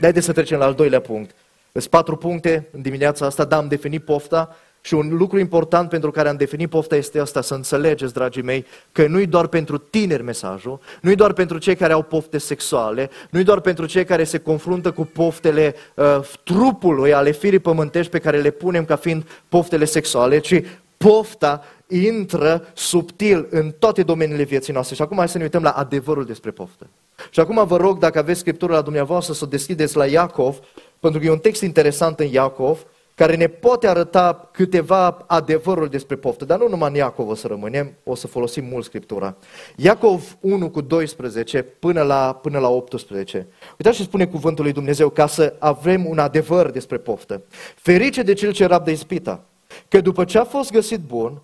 Haideți 0.00 0.26
să 0.26 0.32
trecem 0.32 0.58
la 0.58 0.64
al 0.64 0.74
doilea 0.74 1.00
punct. 1.00 1.34
Sunt 1.72 1.86
patru 1.86 2.16
puncte 2.16 2.68
în 2.72 2.82
dimineața 2.82 3.26
asta, 3.26 3.44
da, 3.44 3.56
am 3.56 3.68
definit 3.68 4.04
pofta 4.04 4.56
și 4.80 4.94
un 4.94 5.16
lucru 5.16 5.38
important 5.38 5.88
pentru 5.88 6.10
care 6.10 6.28
am 6.28 6.36
definit 6.36 6.68
pofta 6.68 6.96
este 6.96 7.18
asta, 7.18 7.40
să 7.40 7.54
înțelegeți, 7.54 8.12
dragii 8.12 8.42
mei, 8.42 8.66
că 8.92 9.06
nu-i 9.06 9.26
doar 9.26 9.46
pentru 9.46 9.78
tineri 9.78 10.22
mesajul, 10.22 10.80
nu-i 11.00 11.14
doar 11.14 11.32
pentru 11.32 11.58
cei 11.58 11.76
care 11.76 11.92
au 11.92 12.02
pofte 12.02 12.38
sexuale, 12.38 13.10
nu-i 13.30 13.44
doar 13.44 13.60
pentru 13.60 13.86
cei 13.86 14.04
care 14.04 14.24
se 14.24 14.38
confruntă 14.38 14.90
cu 14.90 15.04
poftele 15.04 15.74
uh, 15.94 16.20
trupului, 16.44 17.12
ale 17.12 17.30
firii 17.30 17.58
pământești 17.58 18.10
pe 18.10 18.18
care 18.18 18.40
le 18.40 18.50
punem 18.50 18.84
ca 18.84 18.96
fiind 18.96 19.24
poftele 19.48 19.84
sexuale, 19.84 20.38
ci 20.38 20.62
pofta 20.96 21.64
intră 21.88 22.66
subtil 22.74 23.46
în 23.50 23.72
toate 23.78 24.02
domeniile 24.02 24.42
vieții 24.42 24.72
noastre. 24.72 24.94
Și 24.94 25.02
acum 25.02 25.16
hai 25.16 25.28
să 25.28 25.36
ne 25.36 25.42
uităm 25.42 25.62
la 25.62 25.70
adevărul 25.70 26.24
despre 26.24 26.50
poftă. 26.50 26.86
Și 27.30 27.40
acum 27.40 27.66
vă 27.66 27.76
rog, 27.76 27.98
dacă 27.98 28.18
aveți 28.18 28.40
scriptura 28.40 28.74
la 28.74 28.80
dumneavoastră, 28.80 29.34
să 29.34 29.44
o 29.44 29.46
deschideți 29.48 29.96
la 29.96 30.06
Iacov, 30.06 30.58
pentru 31.02 31.20
că 31.20 31.26
e 31.26 31.30
un 31.30 31.38
text 31.38 31.62
interesant 31.62 32.20
în 32.20 32.26
Iacov, 32.26 32.86
care 33.14 33.36
ne 33.36 33.46
poate 33.46 33.86
arăta 33.86 34.48
câteva 34.52 35.24
adevăruri 35.26 35.90
despre 35.90 36.16
poftă, 36.16 36.44
dar 36.44 36.58
nu 36.58 36.68
numai 36.68 36.88
în 36.88 36.94
Iacov 36.94 37.28
o 37.28 37.34
să 37.34 37.46
rămânem, 37.46 37.92
o 38.04 38.14
să 38.14 38.26
folosim 38.26 38.64
mult 38.64 38.84
Scriptura. 38.84 39.36
Iacov 39.76 40.36
1 40.40 40.70
cu 40.70 40.80
12 40.80 41.62
până 41.62 42.02
la, 42.02 42.38
până 42.42 42.58
la 42.58 42.68
18. 42.68 43.46
Uitați 43.70 43.96
ce 43.96 44.02
spune 44.02 44.26
cuvântul 44.26 44.64
lui 44.64 44.72
Dumnezeu 44.72 45.08
ca 45.08 45.26
să 45.26 45.54
avem 45.58 46.06
un 46.06 46.18
adevăr 46.18 46.70
despre 46.70 46.98
poftă. 46.98 47.42
Ferice 47.74 48.22
de 48.22 48.32
cel 48.32 48.52
ce 48.52 48.66
rabdă 48.66 48.90
ispita, 48.90 49.44
că 49.88 50.00
după 50.00 50.24
ce 50.24 50.38
a 50.38 50.44
fost 50.44 50.72
găsit 50.72 51.00
bun, 51.00 51.40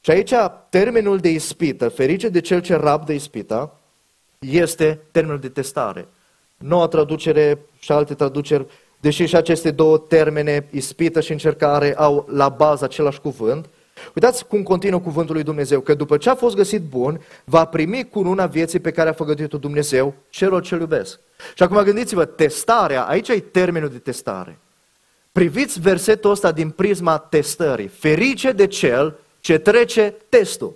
și 0.00 0.10
aici 0.10 0.32
termenul 0.68 1.18
de 1.18 1.30
ispită, 1.30 1.88
ferice 1.88 2.28
de 2.28 2.40
cel 2.40 2.60
ce 2.60 2.74
rabdă 2.74 3.12
ispita, 3.12 3.78
este 4.38 5.00
termenul 5.10 5.40
de 5.40 5.48
testare. 5.48 6.08
Noua 6.56 6.86
traducere 6.86 7.58
și 7.78 7.92
alte 7.92 8.14
traduceri 8.14 8.66
deși 9.02 9.24
și 9.24 9.36
aceste 9.36 9.70
două 9.70 9.98
termene, 9.98 10.66
ispită 10.70 11.20
și 11.20 11.32
încercare, 11.32 11.94
au 11.96 12.26
la 12.30 12.48
bază 12.48 12.84
același 12.84 13.20
cuvânt, 13.20 13.66
uitați 14.14 14.46
cum 14.46 14.62
continuă 14.62 15.00
cuvântul 15.00 15.34
lui 15.34 15.44
Dumnezeu, 15.44 15.80
că 15.80 15.94
după 15.94 16.16
ce 16.16 16.30
a 16.30 16.34
fost 16.34 16.56
găsit 16.56 16.82
bun, 16.82 17.20
va 17.44 17.64
primi 17.64 18.08
cununa 18.08 18.46
vieții 18.46 18.80
pe 18.80 18.90
care 18.90 19.08
a 19.08 19.12
făgăduit-o 19.12 19.58
Dumnezeu 19.58 20.14
celor 20.30 20.62
ce 20.62 20.74
iubesc. 20.74 21.18
Și 21.54 21.62
acum 21.62 21.82
gândiți-vă, 21.82 22.24
testarea, 22.24 23.02
aici 23.02 23.28
e 23.28 23.40
termenul 23.40 23.88
de 23.88 23.98
testare. 23.98 24.58
Priviți 25.32 25.80
versetul 25.80 26.30
ăsta 26.30 26.52
din 26.52 26.70
prisma 26.70 27.18
testării. 27.18 27.88
Ferice 27.88 28.52
de 28.52 28.66
cel 28.66 29.18
ce 29.40 29.58
trece 29.58 30.14
testul. 30.28 30.74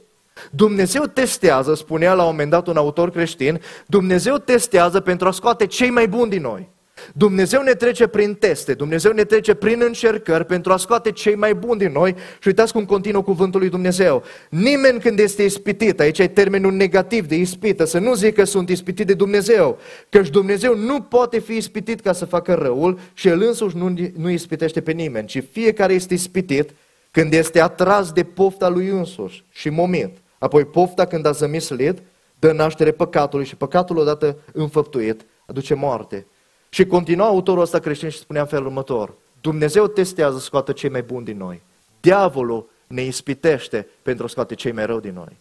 Dumnezeu 0.50 1.04
testează, 1.04 1.74
spunea 1.74 2.14
la 2.14 2.22
un 2.22 2.28
moment 2.28 2.50
dat 2.50 2.66
un 2.66 2.76
autor 2.76 3.10
creștin, 3.10 3.60
Dumnezeu 3.86 4.36
testează 4.36 5.00
pentru 5.00 5.28
a 5.28 5.30
scoate 5.30 5.66
cei 5.66 5.90
mai 5.90 6.08
buni 6.08 6.30
din 6.30 6.42
noi. 6.42 6.74
Dumnezeu 7.12 7.62
ne 7.62 7.72
trece 7.72 8.06
prin 8.06 8.34
teste, 8.34 8.74
Dumnezeu 8.74 9.12
ne 9.12 9.24
trece 9.24 9.54
prin 9.54 9.82
încercări 9.84 10.44
pentru 10.44 10.72
a 10.72 10.76
scoate 10.76 11.10
cei 11.10 11.34
mai 11.34 11.54
buni 11.54 11.78
din 11.78 11.92
noi 11.92 12.14
și 12.40 12.48
uitați 12.48 12.72
cum 12.72 12.84
continuă 12.84 13.22
cuvântul 13.22 13.60
lui 13.60 13.68
Dumnezeu. 13.68 14.22
Nimeni 14.50 15.00
când 15.00 15.18
este 15.18 15.42
ispitit, 15.42 16.00
aici 16.00 16.18
e 16.18 16.26
termenul 16.26 16.72
negativ 16.72 17.26
de 17.26 17.34
ispită, 17.34 17.84
să 17.84 17.98
nu 17.98 18.14
zic 18.14 18.34
că 18.34 18.44
sunt 18.44 18.68
ispitit 18.68 19.06
de 19.06 19.14
Dumnezeu, 19.14 19.78
căci 20.08 20.28
Dumnezeu 20.28 20.76
nu 20.76 21.00
poate 21.00 21.38
fi 21.38 21.56
ispitit 21.56 22.00
ca 22.00 22.12
să 22.12 22.24
facă 22.24 22.54
răul 22.54 22.98
și 23.14 23.28
El 23.28 23.42
însuși 23.42 23.76
nu, 23.76 23.94
nu 24.16 24.30
ispitește 24.30 24.80
pe 24.80 24.92
nimeni, 24.92 25.26
ci 25.26 25.42
fiecare 25.52 25.92
este 25.92 26.14
ispitit 26.14 26.70
când 27.10 27.32
este 27.32 27.60
atras 27.60 28.12
de 28.12 28.22
pofta 28.22 28.68
lui 28.68 28.88
însuși 28.88 29.44
și 29.50 29.68
momit. 29.68 30.16
Apoi 30.38 30.64
pofta 30.64 31.06
când 31.06 31.26
a 31.26 31.30
zămislit, 31.30 31.98
dă 32.38 32.52
naștere 32.52 32.90
păcatului 32.90 33.46
și 33.46 33.56
păcatul 33.56 33.96
odată 33.96 34.36
înfăptuit 34.52 35.24
aduce 35.46 35.74
moarte. 35.74 36.26
Și 36.76 36.86
continua 36.86 37.26
autorul 37.26 37.62
ăsta 37.62 37.78
creștin 37.78 38.08
și 38.08 38.18
spunea 38.18 38.42
în 38.42 38.48
felul 38.48 38.66
următor. 38.66 39.14
Dumnezeu 39.40 39.86
testează 39.86 40.38
să 40.38 40.44
scoată 40.44 40.72
cei 40.72 40.90
mai 40.90 41.02
buni 41.02 41.24
din 41.24 41.36
noi. 41.36 41.62
Diavolul 42.00 42.68
ne 42.86 43.02
ispitește 43.02 43.88
pentru 44.02 44.24
a 44.24 44.28
scoate 44.28 44.54
cei 44.54 44.72
mai 44.72 44.86
rău 44.86 45.00
din 45.00 45.12
noi. 45.14 45.36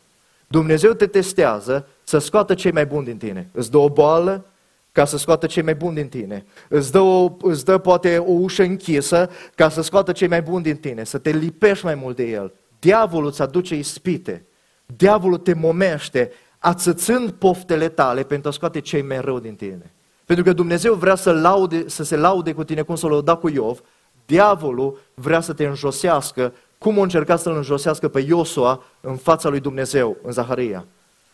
Dumnezeu 0.47 0.93
te 0.93 1.07
testează 1.07 1.87
să 2.03 2.17
scoată 2.17 2.53
cei 2.53 2.71
mai 2.71 2.85
buni 2.85 3.05
din 3.05 3.17
tine. 3.17 3.49
Îți 3.51 3.71
dă 3.71 3.77
o 3.77 3.89
boală 3.89 4.45
ca 4.91 5.05
să 5.05 5.17
scoată 5.17 5.45
cei 5.45 5.63
mai 5.63 5.75
buni 5.75 5.95
din 5.95 6.07
tine. 6.07 6.45
Îți 6.69 6.91
dă, 6.91 6.99
o, 6.99 7.35
îți 7.41 7.65
dă 7.65 7.77
poate 7.77 8.17
o 8.17 8.31
ușă 8.31 8.63
închisă 8.63 9.29
ca 9.55 9.69
să 9.69 9.81
scoată 9.81 10.11
cei 10.11 10.27
mai 10.27 10.41
buni 10.41 10.63
din 10.63 10.77
tine, 10.77 11.03
să 11.03 11.17
te 11.17 11.29
lipești 11.29 11.85
mai 11.85 11.95
mult 11.95 12.15
de 12.15 12.23
el. 12.23 12.53
Diavolul 12.79 13.29
îți 13.29 13.41
aduce 13.41 13.75
ispite. 13.75 14.45
Diavolul 14.85 15.37
te 15.37 15.53
momește, 15.53 16.31
ațățând 16.59 17.31
poftele 17.31 17.89
tale 17.89 18.23
pentru 18.23 18.49
a 18.49 18.51
scoate 18.51 18.79
cei 18.79 19.01
mai 19.01 19.21
rău 19.21 19.39
din 19.39 19.55
tine. 19.55 19.91
Pentru 20.25 20.43
că 20.43 20.53
Dumnezeu 20.53 20.93
vrea 20.93 21.15
să, 21.15 21.31
laude, 21.31 21.87
să 21.87 22.03
se 22.03 22.15
laude 22.15 22.53
cu 22.53 22.63
tine 22.63 22.81
cum 22.81 22.95
s-a 22.95 23.07
lăudat 23.07 23.39
cu 23.39 23.49
Iov, 23.49 23.81
Diavolul 24.25 24.99
vrea 25.13 25.41
să 25.41 25.53
te 25.53 25.65
înjosească, 25.65 26.53
cum 26.77 26.97
o 26.97 27.01
încerca 27.01 27.35
să-l 27.35 27.55
înjosească 27.55 28.07
pe 28.07 28.19
Iosua 28.19 28.83
în 29.01 29.15
fața 29.15 29.49
lui 29.49 29.59
Dumnezeu, 29.59 30.17
în 30.23 30.31
Zaharia. 30.31 30.85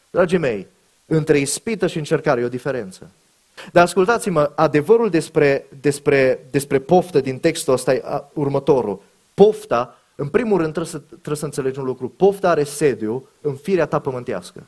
Dragii 0.10 0.38
mei, 0.38 0.67
între 1.06 1.38
ispită 1.38 1.88
și 1.88 1.97
încercare 1.97 2.41
e 2.41 2.45
o 2.45 2.49
diferență. 2.49 3.10
Dar 3.71 3.84
ascultați-mă, 3.84 4.51
adevărul 4.56 5.10
despre, 5.10 5.67
despre, 5.82 6.47
despre 6.51 6.80
poftă 6.80 7.19
din 7.19 7.39
textul 7.39 7.73
ăsta 7.73 7.93
e 7.93 8.04
următorul. 8.34 9.01
Pofta, 9.34 9.97
în 10.15 10.27
primul 10.27 10.58
rând 10.58 10.73
trebuie 10.73 10.93
să, 10.93 11.01
trebuie 11.08 11.36
să 11.36 11.45
înțelegi 11.45 11.80
un 11.80 11.86
lucru, 11.86 12.10
pofta 12.10 12.49
are 12.49 12.63
sediu 12.63 13.27
în 13.41 13.56
firea 13.56 13.86
ta 13.86 13.99
pământească. 13.99 14.63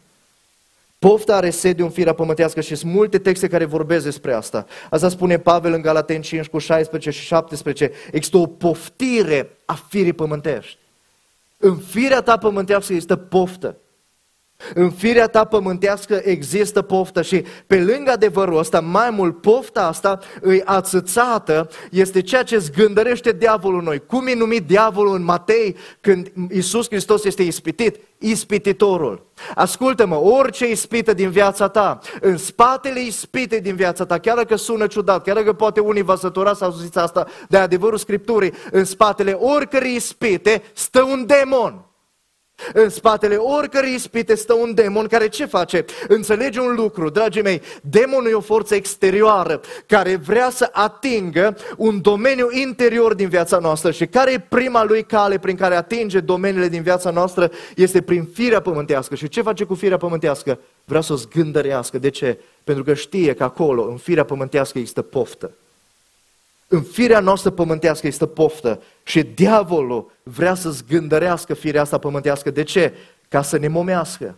Pofta 1.04 1.36
are 1.36 1.50
sediu 1.50 1.86
în 1.86 1.92
firea 1.92 2.14
pământească 2.14 2.62
și 2.62 2.76
sunt 2.76 2.94
multe 2.94 3.18
texte 3.18 3.48
care 3.48 3.66
vorbesc 3.66 4.04
despre 4.04 4.34
asta. 4.34 4.66
Asta 4.90 5.10
spune 5.10 5.40
Pavel 5.40 5.74
în 5.74 5.82
Galaten 5.82 6.22
5 6.22 6.48
cu 6.48 6.58
16 6.58 7.10
și 7.10 7.26
17. 7.26 7.92
Există 8.12 8.38
o 8.38 8.46
poftire 8.46 9.58
a 9.66 9.74
firii 9.74 10.14
pământești. 10.14 10.78
În 11.58 11.78
firea 11.78 12.22
ta 12.22 12.38
pământească 12.38 12.94
există 12.94 13.16
poftă. 13.16 13.78
În 14.74 14.92
firea 14.92 15.28
ta 15.28 15.44
pământească 15.44 16.22
există 16.24 16.82
poftă 16.82 17.22
și 17.22 17.44
pe 17.68 17.82
lângă 17.82 18.12
adevărul 18.12 18.58
ăsta, 18.58 18.80
mai 18.80 19.10
mult 19.10 19.42
pofta 19.42 19.88
asta 19.88 20.20
îi 20.42 20.62
ațățată, 20.64 21.70
este 21.92 22.22
ceea 22.22 22.44
ce 22.44 22.58
zgândărește 22.58 23.32
diavolul 23.32 23.82
noi. 23.82 24.06
Cum 24.06 24.28
e 24.28 24.34
numit 24.34 24.68
diavolul 24.68 25.16
în 25.16 25.24
Matei 25.24 25.76
când 26.02 26.32
Iisus 26.52 26.88
Hristos 26.88 27.24
este 27.24 27.44
ispitit? 27.44 27.98
Ispititorul. 28.18 29.26
Ascultă-mă, 29.56 30.16
orice 30.16 30.70
ispită 30.70 31.14
din 31.14 31.30
viața 31.30 31.68
ta, 31.68 32.00
în 32.22 32.38
spatele 32.38 33.02
ispitei 33.02 33.62
din 33.62 33.76
viața 33.76 34.06
ta, 34.06 34.18
chiar 34.20 34.36
dacă 34.36 34.56
sună 34.56 34.88
ciudat, 34.88 35.24
chiar 35.24 35.36
dacă 35.36 35.54
poate 35.54 35.80
unii 35.80 36.02
vă 36.02 36.16
sătura 36.16 36.54
să 36.54 36.64
auziți 36.64 36.98
asta 36.98 37.28
de 37.50 37.58
adevărul 37.58 37.98
Scripturii, 37.98 38.54
în 38.72 38.86
spatele 38.86 39.32
oricărei 39.32 39.96
ispite 39.96 40.64
stă 40.74 41.02
un 41.02 41.26
demon. 41.26 41.86
În 42.74 42.90
spatele 42.90 43.36
oricărei 43.36 43.94
ispite 43.94 44.36
stă 44.36 44.54
un 44.54 44.74
demon 44.74 45.08
care 45.08 45.28
ce 45.28 45.46
face? 45.46 45.86
Înțelege 46.08 46.60
un 46.60 46.76
lucru, 46.76 47.10
dragii 47.10 47.42
mei, 47.42 47.62
demonul 47.82 48.30
e 48.30 48.34
o 48.34 48.42
forță 48.42 48.76
exterioară 48.76 49.62
care 49.86 50.16
vrea 50.16 50.50
să 50.50 50.70
atingă 50.72 51.58
un 51.78 52.02
domeniu 52.02 52.48
interior 52.52 53.14
din 53.14 53.30
viața 53.30 53.58
noastră 53.58 53.92
și 53.92 54.06
care 54.06 54.32
e 54.32 54.46
prima 54.50 54.84
lui 54.84 55.04
cale 55.04 55.38
prin 55.38 55.56
care 55.56 55.76
atinge 55.76 56.20
domeniile 56.20 56.68
din 56.68 56.82
viața 56.82 57.10
noastră 57.10 57.52
este 57.76 58.02
prin 58.02 58.30
firea 58.34 58.60
pământească. 58.60 59.16
Și 59.16 59.28
ce 59.28 59.42
face 59.42 59.64
cu 59.64 59.76
firea 59.76 59.98
pământească? 59.98 60.60
Vrea 60.86 61.02
să 61.02 61.14
o 61.14 61.16
zgândărească. 61.16 61.98
De 61.98 62.10
ce? 62.10 62.40
Pentru 62.64 62.84
că 62.84 62.94
știe 62.94 63.34
că 63.34 63.44
acolo, 63.44 63.88
în 63.88 63.98
firea 63.98 64.26
pământească, 64.26 64.78
există 64.78 65.02
poftă. 65.02 65.52
În 66.74 66.82
firea 66.82 67.20
noastră 67.20 67.50
pământească 67.50 68.08
este 68.08 68.28
poftă 68.28 68.82
și 69.04 69.24
diavolul 69.24 70.12
vrea 70.24 70.54
să 70.54 70.70
zgândărească 70.70 71.54
firea 71.54 71.82
asta 71.82 71.98
pământească. 71.98 72.52
De 72.52 72.64
ce? 72.64 72.94
Ca 73.30 73.42
să 73.42 73.58
ne 73.58 73.68
momească. 73.68 74.38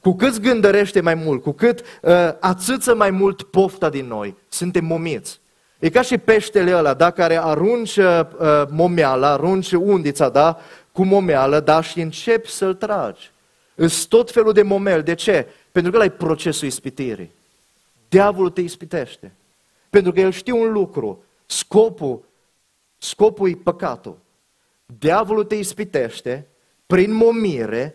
Cu 0.00 0.16
cât 0.16 0.32
zgândărește 0.32 1.00
mai 1.00 1.14
mult, 1.14 1.42
cu 1.42 1.52
cât 1.52 1.80
uh, 2.02 2.12
ațâță 2.40 2.94
mai 2.94 3.10
mult 3.10 3.42
pofta 3.42 3.88
din 3.88 4.06
noi, 4.06 4.36
suntem 4.48 4.84
momiți. 4.84 5.40
E 5.78 5.90
ca 5.90 6.02
și 6.02 6.18
peștele 6.18 6.76
ăla, 6.76 6.94
da, 6.94 7.10
care 7.10 7.42
arunci 7.42 7.96
uh, 7.96 8.20
momeala, 8.68 9.28
arunci 9.28 9.72
undița, 9.72 10.28
da, 10.28 10.58
cu 10.92 11.04
momeală, 11.04 11.60
da, 11.60 11.80
și 11.80 12.00
începi 12.00 12.50
să-l 12.50 12.74
tragi. 12.74 13.30
Îs 13.74 14.04
tot 14.04 14.30
felul 14.30 14.52
de 14.52 14.62
momel. 14.62 15.02
De 15.02 15.14
ce? 15.14 15.46
Pentru 15.72 15.90
că 15.90 15.96
ăla 15.96 16.06
e 16.06 16.10
procesul 16.10 16.68
ispitirii. 16.68 17.30
Diavolul 18.08 18.50
te 18.50 18.60
ispitește. 18.60 19.32
Pentru 19.90 20.12
că 20.12 20.20
el 20.20 20.30
știe 20.30 20.52
un 20.52 20.72
lucru. 20.72 21.24
Scopul, 21.54 22.24
scopul 22.98 23.48
e 23.48 23.54
păcatul. 23.54 24.18
Diavolul 24.98 25.44
te 25.44 25.54
ispitește 25.54 26.48
prin 26.86 27.12
momire, 27.12 27.94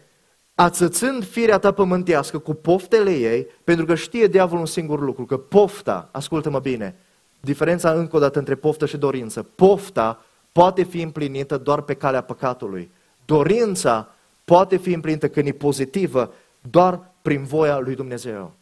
ațățând 0.56 1.26
firea 1.26 1.58
ta 1.58 1.72
pământească 1.72 2.38
cu 2.38 2.54
poftele 2.54 3.12
ei, 3.12 3.48
pentru 3.64 3.86
că 3.86 3.96
știe 3.96 4.28
diavolul 4.28 4.60
un 4.60 4.66
singur 4.66 5.00
lucru, 5.00 5.26
că 5.26 5.38
pofta, 5.38 6.10
ascultă-mă 6.12 6.60
bine, 6.60 6.96
diferența 7.40 7.92
încă 7.92 8.16
o 8.16 8.20
dată 8.20 8.40
între 8.40 8.56
poftă 8.56 8.86
și 8.86 8.98
dorință, 8.98 9.44
pofta 9.44 10.26
poate 10.52 10.84
fi 10.84 11.02
împlinită 11.02 11.58
doar 11.58 11.82
pe 11.82 11.94
calea 11.94 12.22
păcatului. 12.22 12.92
Dorința 13.26 14.16
poate 14.46 14.78
fi 14.78 14.94
împlinită 14.94 15.30
când 15.30 15.48
e 15.48 15.52
pozitivă 15.52 16.34
doar 16.70 17.12
prin 17.22 17.44
voia 17.44 17.80
lui 17.80 17.96
Dumnezeu. 17.96 18.54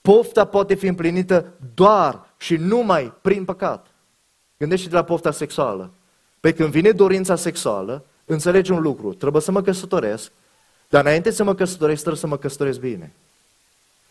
Pofta 0.00 0.44
poate 0.44 0.74
fi 0.74 0.86
împlinită 0.86 1.52
doar 1.74 2.34
și 2.36 2.56
numai 2.56 3.12
prin 3.22 3.44
păcat. 3.44 3.93
Gândește-te 4.64 4.94
la 4.94 5.04
pofta 5.04 5.30
sexuală. 5.30 5.90
Pe 6.40 6.52
când 6.52 6.70
vine 6.70 6.90
dorința 6.90 7.36
sexuală, 7.36 8.04
înțelegi 8.24 8.72
un 8.72 8.80
lucru, 8.80 9.14
trebuie 9.14 9.42
să 9.42 9.50
mă 9.50 9.62
căsătoresc, 9.62 10.32
dar 10.88 11.04
înainte 11.04 11.30
să 11.30 11.44
mă 11.44 11.54
căsătoresc, 11.54 12.00
trebuie 12.00 12.20
să 12.20 12.26
mă 12.26 12.36
căsătoresc 12.36 12.80
bine. 12.80 13.12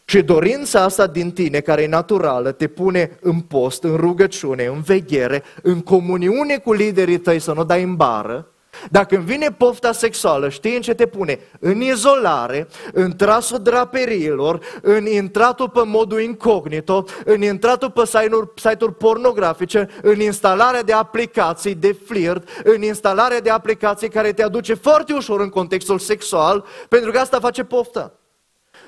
Și 0.05 0.21
dorința 0.21 0.81
asta 0.81 1.07
din 1.07 1.31
tine, 1.31 1.59
care 1.59 1.81
e 1.81 1.87
naturală, 1.87 2.51
te 2.51 2.67
pune 2.67 3.17
în 3.21 3.39
post, 3.39 3.83
în 3.83 3.95
rugăciune, 3.95 4.65
în 4.65 4.81
veghere, 4.81 5.43
în 5.61 5.81
comuniune 5.81 6.57
cu 6.57 6.73
liderii 6.73 7.19
tăi, 7.19 7.39
să 7.39 7.53
nu 7.53 7.63
dai 7.63 7.83
în 7.83 7.95
bară, 7.95 8.47
dacă 8.89 9.15
îmi 9.15 9.25
vine 9.25 9.51
pofta 9.51 9.91
sexuală, 9.91 10.49
știi 10.49 10.75
în 10.75 10.81
ce 10.81 10.93
te 10.93 11.05
pune? 11.05 11.39
În 11.59 11.81
izolare, 11.81 12.67
în 12.93 13.15
trasul 13.15 13.59
draperiilor, 13.59 14.59
în 14.81 15.05
intratul 15.05 15.69
pe 15.69 15.81
modul 15.85 16.21
incognito, 16.21 17.05
în 17.25 17.41
intratul 17.41 17.91
pe 17.91 18.05
site-uri, 18.05 18.49
site-uri 18.55 18.95
pornografice, 18.95 19.89
în 20.01 20.19
instalarea 20.19 20.83
de 20.83 20.93
aplicații 20.93 21.75
de 21.75 21.95
flirt, 22.05 22.47
în 22.63 22.81
instalarea 22.81 23.41
de 23.41 23.49
aplicații 23.49 24.09
care 24.09 24.33
te 24.33 24.43
aduce 24.43 24.73
foarte 24.73 25.13
ușor 25.13 25.41
în 25.41 25.49
contextul 25.49 25.99
sexual, 25.99 26.65
pentru 26.89 27.11
că 27.11 27.19
asta 27.19 27.39
face 27.39 27.63
pofta. 27.63 28.17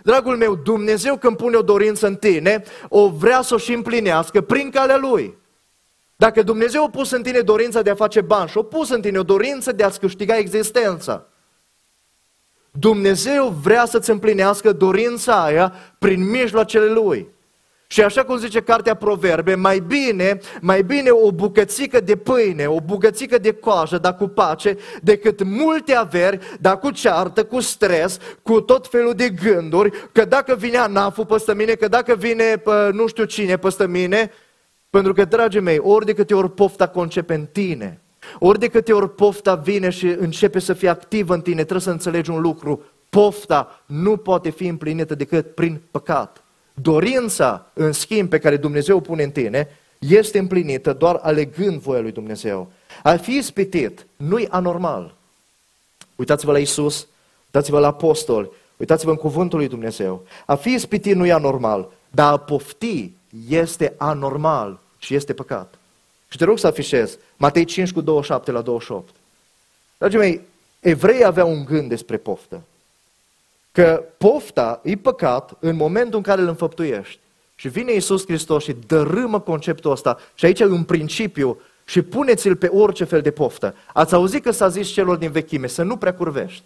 Dragul 0.03 0.37
meu, 0.37 0.55
Dumnezeu 0.55 1.17
când 1.17 1.37
pune 1.37 1.55
o 1.55 1.61
dorință 1.61 2.07
în 2.07 2.15
tine, 2.15 2.63
o 2.89 3.09
vrea 3.09 3.41
să 3.41 3.53
o 3.53 3.57
și 3.57 3.73
împlinească 3.73 4.41
prin 4.41 4.69
calea 4.69 4.97
Lui. 4.97 5.37
Dacă 6.15 6.41
Dumnezeu 6.41 6.83
a 6.83 6.89
pus 6.89 7.11
în 7.11 7.23
tine 7.23 7.39
dorința 7.39 7.81
de 7.81 7.89
a 7.89 7.95
face 7.95 8.21
bani 8.21 8.49
și 8.49 8.57
a 8.57 8.61
pus 8.61 8.89
în 8.89 9.01
tine 9.01 9.17
o 9.17 9.23
dorință 9.23 9.71
de 9.71 9.83
a-ți 9.83 9.99
câștiga 9.99 10.37
existența, 10.37 11.25
Dumnezeu 12.71 13.47
vrea 13.47 13.85
să-ți 13.85 14.09
împlinească 14.09 14.71
dorința 14.71 15.43
aia 15.43 15.73
prin 15.99 16.29
mijloacele 16.29 16.89
Lui. 16.89 17.33
Și 17.87 18.01
așa 18.01 18.23
cum 18.23 18.37
zice 18.37 18.61
cartea 18.61 18.95
Proverbe, 18.95 19.55
mai 19.55 19.79
bine, 19.79 20.39
mai 20.61 20.83
bine 20.83 21.09
o 21.09 21.31
bucățică 21.31 21.99
de 21.99 22.15
pâine, 22.15 22.67
o 22.67 22.79
bucățică 22.79 23.37
de 23.37 23.53
coajă, 23.53 23.97
dar 23.97 24.15
cu 24.15 24.27
pace, 24.27 24.77
decât 25.01 25.43
multe 25.43 25.93
averi, 25.93 26.39
dar 26.59 26.79
cu 26.79 26.91
ceartă, 26.91 27.43
cu 27.43 27.59
stres, 27.59 28.17
cu 28.41 28.61
tot 28.61 28.87
felul 28.87 29.13
de 29.13 29.29
gânduri, 29.29 30.09
că 30.11 30.25
dacă 30.25 30.55
vine 30.55 30.77
anaful 30.77 31.25
peste 31.25 31.53
mine, 31.53 31.73
că 31.73 31.87
dacă 31.87 32.15
vine 32.15 32.63
nu 32.91 33.07
știu 33.07 33.23
cine 33.23 33.57
peste 33.57 33.87
mine, 33.87 34.31
pentru 34.95 35.13
că, 35.13 35.25
dragii 35.25 35.59
mei, 35.59 35.79
ori 35.79 36.05
de 36.05 36.13
câte 36.13 36.33
ori 36.33 36.51
pofta 36.51 36.87
concepe 36.87 37.33
în 37.33 37.45
tine, 37.51 38.01
ori 38.39 38.59
de 38.59 38.67
câte 38.67 38.93
ori 38.93 39.09
pofta 39.09 39.55
vine 39.55 39.89
și 39.89 40.05
începe 40.05 40.59
să 40.59 40.73
fie 40.73 40.89
activă 40.89 41.33
în 41.33 41.41
tine, 41.41 41.61
trebuie 41.61 41.79
să 41.79 41.89
înțelegi 41.89 42.29
un 42.29 42.41
lucru. 42.41 42.83
Pofta 43.09 43.83
nu 43.85 44.17
poate 44.17 44.49
fi 44.49 44.67
împlinită 44.67 45.15
decât 45.15 45.53
prin 45.53 45.81
păcat. 45.91 46.43
Dorința, 46.73 47.71
în 47.73 47.91
schimb, 47.91 48.29
pe 48.29 48.39
care 48.39 48.57
Dumnezeu 48.57 48.97
o 48.97 48.99
pune 48.99 49.23
în 49.23 49.29
tine, 49.29 49.67
este 49.99 50.39
împlinită 50.39 50.93
doar 50.93 51.19
alegând 51.21 51.79
voia 51.79 52.01
lui 52.01 52.11
Dumnezeu. 52.11 52.71
A 53.03 53.15
fi 53.15 53.35
ispitit 53.35 54.05
nu-i 54.15 54.47
anormal. 54.49 55.15
Uitați-vă 56.15 56.51
la 56.51 56.59
Isus, 56.59 57.07
uitați-vă 57.45 57.79
la 57.79 57.87
apostoli, 57.87 58.51
uitați-vă 58.77 59.11
în 59.11 59.17
cuvântul 59.17 59.57
lui 59.57 59.67
Dumnezeu. 59.67 60.25
A 60.45 60.55
fi 60.55 60.73
ispitit 60.73 61.15
nu 61.15 61.25
e 61.25 61.31
anormal, 61.31 61.91
dar 62.11 62.31
a 62.31 62.37
pofti 62.37 63.11
este 63.49 63.93
anormal 63.97 64.83
și 65.05 65.15
este 65.15 65.33
păcat. 65.33 65.73
Și 66.27 66.37
te 66.37 66.43
rog 66.43 66.59
să 66.59 66.67
afișez 66.67 67.17
Matei 67.37 67.65
5 67.65 67.91
cu 67.91 68.01
27 68.01 68.51
la 68.51 68.61
28. 68.61 69.13
Dragii 69.97 70.19
mei, 70.19 70.41
evreii 70.79 71.25
aveau 71.25 71.49
un 71.51 71.65
gând 71.65 71.89
despre 71.89 72.17
poftă. 72.17 72.61
Că 73.71 74.03
pofta 74.17 74.79
e 74.83 74.95
păcat 74.95 75.51
în 75.59 75.75
momentul 75.75 76.15
în 76.15 76.21
care 76.21 76.41
îl 76.41 76.47
înfăptuiești. 76.47 77.19
Și 77.55 77.67
vine 77.67 77.93
Iisus 77.93 78.25
Hristos 78.25 78.63
și 78.63 78.75
dărâmă 78.87 79.39
conceptul 79.39 79.91
ăsta. 79.91 80.17
Și 80.35 80.45
aici 80.45 80.59
e 80.59 80.65
un 80.65 80.83
principiu 80.83 81.61
și 81.85 82.01
puneți-l 82.01 82.55
pe 82.55 82.67
orice 82.67 83.03
fel 83.03 83.21
de 83.21 83.31
poftă. 83.31 83.75
Ați 83.93 84.13
auzit 84.13 84.43
că 84.43 84.51
s-a 84.51 84.67
zis 84.67 84.87
celor 84.87 85.17
din 85.17 85.31
vechime 85.31 85.67
să 85.67 85.83
nu 85.83 85.97
prea 85.97 86.13
curvești. 86.13 86.63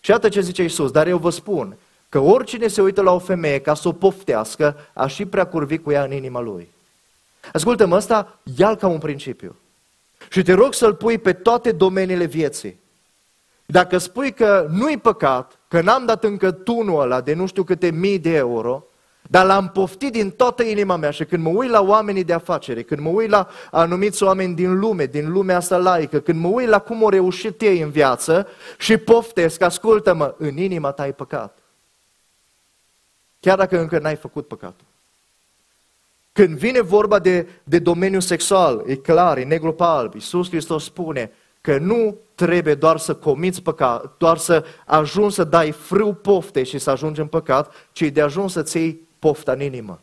Și 0.00 0.10
iată 0.10 0.28
ce 0.28 0.40
zice 0.40 0.62
Iisus, 0.62 0.90
dar 0.90 1.06
eu 1.06 1.18
vă 1.18 1.30
spun 1.30 1.76
că 2.08 2.18
oricine 2.18 2.66
se 2.66 2.82
uită 2.82 3.02
la 3.02 3.12
o 3.12 3.18
femeie 3.18 3.60
ca 3.60 3.74
să 3.74 3.88
o 3.88 3.92
poftească, 3.92 4.76
a 4.92 5.06
și 5.06 5.24
prea 5.26 5.46
curvi 5.46 5.78
cu 5.78 5.90
ea 5.90 6.04
în 6.04 6.12
inima 6.12 6.40
lui. 6.40 6.68
Ascultă-mă, 7.52 7.96
ăsta 7.96 8.38
ia 8.56 8.74
ca 8.74 8.86
un 8.86 8.98
principiu. 8.98 9.56
Și 10.30 10.42
te 10.42 10.52
rog 10.52 10.74
să-l 10.74 10.94
pui 10.94 11.18
pe 11.18 11.32
toate 11.32 11.72
domeniile 11.72 12.24
vieții. 12.24 12.78
Dacă 13.66 13.98
spui 13.98 14.32
că 14.32 14.66
nu-i 14.70 14.98
păcat, 14.98 15.58
că 15.68 15.80
n-am 15.80 16.06
dat 16.06 16.24
încă 16.24 16.50
tunul 16.50 17.00
ăla 17.00 17.20
de 17.20 17.34
nu 17.34 17.46
știu 17.46 17.64
câte 17.64 17.90
mii 17.90 18.18
de 18.18 18.34
euro, 18.34 18.84
Dar 19.30 19.46
l-am 19.46 19.68
poftit 19.68 20.12
din 20.12 20.30
toată 20.30 20.62
inima 20.62 20.96
mea 20.96 21.10
și 21.10 21.24
când 21.24 21.42
mă 21.42 21.48
uit 21.48 21.70
la 21.70 21.80
oamenii 21.80 22.24
de 22.24 22.32
afacere, 22.32 22.82
când 22.82 23.00
mă 23.00 23.08
uit 23.08 23.30
la 23.30 23.48
anumiți 23.70 24.22
oameni 24.22 24.54
din 24.54 24.78
lume, 24.78 25.06
din 25.06 25.32
lumea 25.32 25.56
asta 25.56 25.76
laică, 25.76 26.20
când 26.20 26.40
mă 26.40 26.48
uit 26.48 26.68
la 26.68 26.78
cum 26.78 27.02
au 27.02 27.08
reușit 27.08 27.60
ei 27.60 27.80
în 27.80 27.90
viață 27.90 28.48
și 28.78 28.96
poftesc, 28.96 29.60
ascultă-mă, 29.60 30.34
în 30.38 30.56
inima 30.56 30.90
ta 30.90 31.02
ai 31.02 31.12
păcat. 31.12 31.58
Chiar 33.40 33.56
dacă 33.56 33.80
încă 33.80 33.98
n-ai 33.98 34.16
făcut 34.16 34.46
păcatul. 34.46 34.86
Când 36.32 36.56
vine 36.56 36.80
vorba 36.80 37.18
de, 37.18 37.48
de 37.64 37.78
domeniul 37.78 38.20
sexual, 38.20 38.82
e 38.86 38.94
clar, 38.94 39.38
e 39.38 39.44
negru 39.44 39.72
pe 39.72 39.82
alb. 39.82 40.14
Iisus 40.14 40.48
Hristos 40.48 40.84
spune 40.84 41.30
că 41.60 41.78
nu 41.78 42.16
trebuie 42.34 42.74
doar 42.74 42.98
să 42.98 43.14
comiți 43.14 43.62
păcat, 43.62 44.14
doar 44.18 44.38
să 44.38 44.64
ajungi 44.86 45.34
să 45.34 45.44
dai 45.44 45.70
frâu 45.70 46.12
pofte 46.12 46.62
și 46.62 46.78
să 46.78 46.90
ajungi 46.90 47.20
în 47.20 47.26
păcat, 47.26 47.72
ci 47.92 48.02
de 48.02 48.20
ajuns 48.20 48.52
să-ți 48.52 48.76
iei 48.76 49.08
pofta 49.18 49.52
în 49.52 49.60
inimă. 49.60 50.00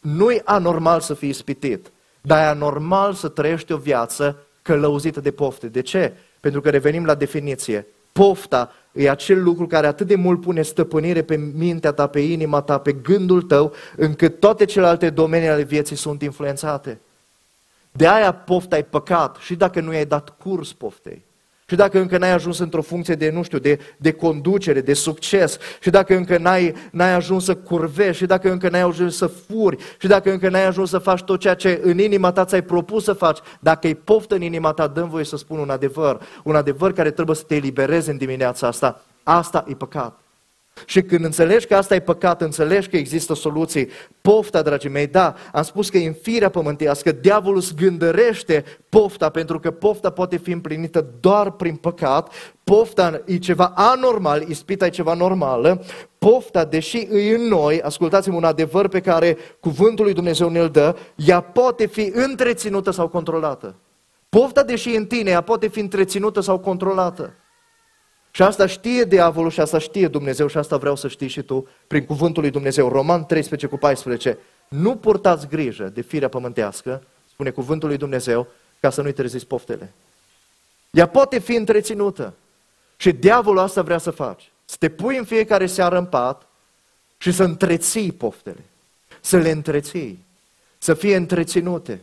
Nu-i 0.00 0.40
anormal 0.44 1.00
să 1.00 1.14
fii 1.14 1.28
ispitit, 1.28 1.90
dar 2.20 2.38
e 2.38 2.48
anormal 2.48 3.12
să 3.14 3.28
trăiești 3.28 3.72
o 3.72 3.76
viață 3.76 4.36
călăuzită 4.62 5.20
de 5.20 5.30
pofte. 5.30 5.68
De 5.68 5.80
ce? 5.80 6.12
Pentru 6.40 6.60
că 6.60 6.70
revenim 6.70 7.04
la 7.04 7.14
definiție. 7.14 7.86
Pofta 8.18 8.72
e 8.92 9.10
acel 9.10 9.42
lucru 9.42 9.66
care 9.66 9.86
atât 9.86 10.06
de 10.06 10.14
mult 10.14 10.40
pune 10.40 10.62
stăpânire 10.62 11.22
pe 11.22 11.36
mintea 11.36 11.92
ta, 11.92 12.06
pe 12.06 12.20
inima 12.20 12.60
ta, 12.60 12.78
pe 12.78 12.92
gândul 12.92 13.42
tău, 13.42 13.72
încât 13.96 14.40
toate 14.40 14.64
celelalte 14.64 15.10
domenii 15.10 15.48
ale 15.48 15.62
vieții 15.62 15.96
sunt 15.96 16.22
influențate. 16.22 17.00
De 17.92 18.08
aia 18.08 18.32
pofta 18.32 18.78
e 18.78 18.82
păcat 18.82 19.36
și 19.36 19.54
dacă 19.54 19.80
nu 19.80 19.92
i-ai 19.92 20.06
dat 20.06 20.34
curs 20.42 20.72
poftei. 20.72 21.24
Și 21.70 21.76
dacă 21.76 21.98
încă 21.98 22.18
n-ai 22.18 22.32
ajuns 22.32 22.58
într-o 22.58 22.82
funcție 22.82 23.14
de, 23.14 23.30
nu 23.30 23.42
știu, 23.42 23.58
de, 23.58 23.78
de 23.96 24.12
conducere, 24.12 24.80
de 24.80 24.94
succes, 24.94 25.58
și 25.80 25.90
dacă 25.90 26.16
încă 26.16 26.38
n-ai, 26.38 26.74
n-ai 26.90 27.14
ajuns 27.14 27.44
să 27.44 27.54
curvești, 27.54 28.16
și 28.16 28.26
dacă 28.26 28.50
încă 28.50 28.68
n-ai 28.68 28.80
ajuns 28.80 29.16
să 29.16 29.26
furi, 29.26 29.76
și 29.98 30.06
dacă 30.06 30.30
încă 30.30 30.48
n-ai 30.48 30.66
ajuns 30.66 30.90
să 30.90 30.98
faci 30.98 31.22
tot 31.22 31.40
ceea 31.40 31.54
ce 31.54 31.80
în 31.82 31.98
inima 31.98 32.32
ta 32.32 32.44
ți-ai 32.44 32.62
propus 32.62 33.04
să 33.04 33.12
faci, 33.12 33.38
dacă 33.60 33.88
e 33.88 33.94
poftă 33.94 34.34
în 34.34 34.42
inima 34.42 34.72
ta, 34.72 34.86
dăm 34.86 35.08
voie 35.08 35.24
să 35.24 35.36
spun 35.36 35.58
un 35.58 35.70
adevăr, 35.70 36.20
un 36.44 36.54
adevăr 36.54 36.92
care 36.92 37.10
trebuie 37.10 37.36
să 37.36 37.44
te 37.46 37.54
elibereze 37.54 38.10
în 38.10 38.16
dimineața 38.16 38.66
asta. 38.66 39.02
Asta 39.22 39.64
e 39.68 39.74
păcat. 39.74 40.18
Și 40.86 41.02
când 41.02 41.24
înțelegi 41.24 41.66
că 41.66 41.76
asta 41.76 41.94
e 41.94 42.00
păcat, 42.00 42.42
înțelegi 42.42 42.88
că 42.88 42.96
există 42.96 43.34
soluții. 43.34 43.88
Pofta, 44.20 44.62
dragii 44.62 44.90
mei, 44.90 45.06
da, 45.06 45.34
am 45.52 45.62
spus 45.62 45.90
că 45.90 45.98
e 45.98 46.06
în 46.06 46.14
firea 46.22 46.48
pământească, 46.48 47.12
diavolul 47.12 47.60
zgândărește 47.60 48.64
pofta, 48.88 49.28
pentru 49.28 49.58
că 49.60 49.70
pofta 49.70 50.10
poate 50.10 50.36
fi 50.36 50.50
împlinită 50.50 51.06
doar 51.20 51.50
prin 51.50 51.74
păcat. 51.76 52.32
Pofta 52.64 53.22
e 53.24 53.36
ceva 53.36 53.72
anormal, 53.74 54.48
ispita 54.48 54.86
e 54.86 54.90
ceva 54.90 55.14
normală. 55.14 55.84
Pofta, 56.18 56.64
deși 56.64 57.08
e 57.10 57.34
în 57.34 57.42
noi, 57.42 57.80
ascultați-mă 57.80 58.36
un 58.36 58.44
adevăr 58.44 58.88
pe 58.88 59.00
care 59.00 59.36
cuvântul 59.60 60.04
lui 60.04 60.14
Dumnezeu 60.14 60.48
ne-l 60.48 60.68
dă, 60.68 60.96
ea 61.14 61.40
poate 61.40 61.86
fi 61.86 62.12
întreținută 62.14 62.90
sau 62.90 63.08
controlată. 63.08 63.74
Pofta, 64.28 64.62
deși 64.62 64.96
în 64.96 65.06
tine, 65.06 65.30
ea 65.30 65.40
poate 65.40 65.68
fi 65.68 65.80
întreținută 65.80 66.40
sau 66.40 66.58
controlată. 66.58 67.34
Și 68.38 68.44
asta 68.44 68.66
știe 68.66 69.04
diavolul 69.04 69.50
și 69.50 69.60
asta 69.60 69.78
știe 69.78 70.08
Dumnezeu 70.08 70.46
și 70.46 70.58
asta 70.58 70.76
vreau 70.76 70.96
să 70.96 71.08
știi 71.08 71.28
și 71.28 71.42
tu 71.42 71.68
prin 71.86 72.04
cuvântul 72.04 72.42
lui 72.42 72.50
Dumnezeu. 72.50 72.88
Roman 72.88 73.26
13 73.26 73.66
cu 73.66 73.76
14. 73.76 74.38
Nu 74.68 74.96
purtați 74.96 75.48
grijă 75.48 75.84
de 75.84 76.00
firea 76.00 76.28
pământească, 76.28 77.02
spune 77.30 77.50
cuvântul 77.50 77.88
lui 77.88 77.96
Dumnezeu, 77.96 78.46
ca 78.80 78.90
să 78.90 79.02
nu-i 79.02 79.12
treziți 79.12 79.46
poftele. 79.46 79.92
Ea 80.90 81.06
poate 81.06 81.38
fi 81.38 81.54
întreținută. 81.54 82.34
Și 82.96 83.12
diavolul 83.12 83.58
asta 83.58 83.82
vrea 83.82 83.98
să 83.98 84.10
faci. 84.10 84.50
Să 84.64 84.76
te 84.78 84.88
pui 84.88 85.16
în 85.16 85.24
fiecare 85.24 85.66
seară 85.66 85.98
în 85.98 86.06
pat 86.06 86.46
și 87.16 87.32
să 87.32 87.42
întreții 87.42 88.12
poftele. 88.12 88.64
Să 89.20 89.36
le 89.36 89.50
întreții. 89.50 90.24
Să 90.78 90.94
fie 90.94 91.16
întreținute. 91.16 92.00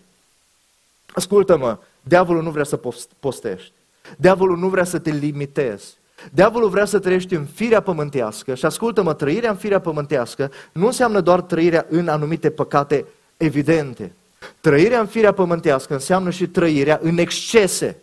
Ascultă-mă, 1.14 1.78
diavolul 2.02 2.44
nu 2.44 2.52
vrea 2.52 2.64
să 2.64 2.80
postești. 3.20 3.72
Diavolul 4.18 4.58
nu 4.58 4.70
vrea 4.70 4.84
să 4.84 5.00
te 5.00 5.12
limitezi. 5.12 5.98
Diavolul 6.32 6.70
vrea 6.70 6.86
să 6.86 7.00
trăiești 7.00 7.36
în 7.36 7.46
firea 7.54 7.80
pământească 7.80 8.56
și 8.56 8.66
ascultă-mă, 8.66 9.14
trăirea 9.14 9.50
în 9.50 9.56
firea 9.56 9.80
pământească 9.80 10.52
nu 10.72 10.86
înseamnă 10.86 11.20
doar 11.20 11.42
trăirea 11.42 11.86
în 11.90 12.08
anumite 12.08 12.50
păcate 12.50 13.06
evidente. 13.38 14.14
Trăirea 14.60 15.00
în 15.00 15.06
firea 15.06 15.32
pământească 15.32 15.94
înseamnă 15.94 16.30
și 16.30 16.48
trăirea 16.48 17.00
în 17.04 17.18
excese. 17.18 17.98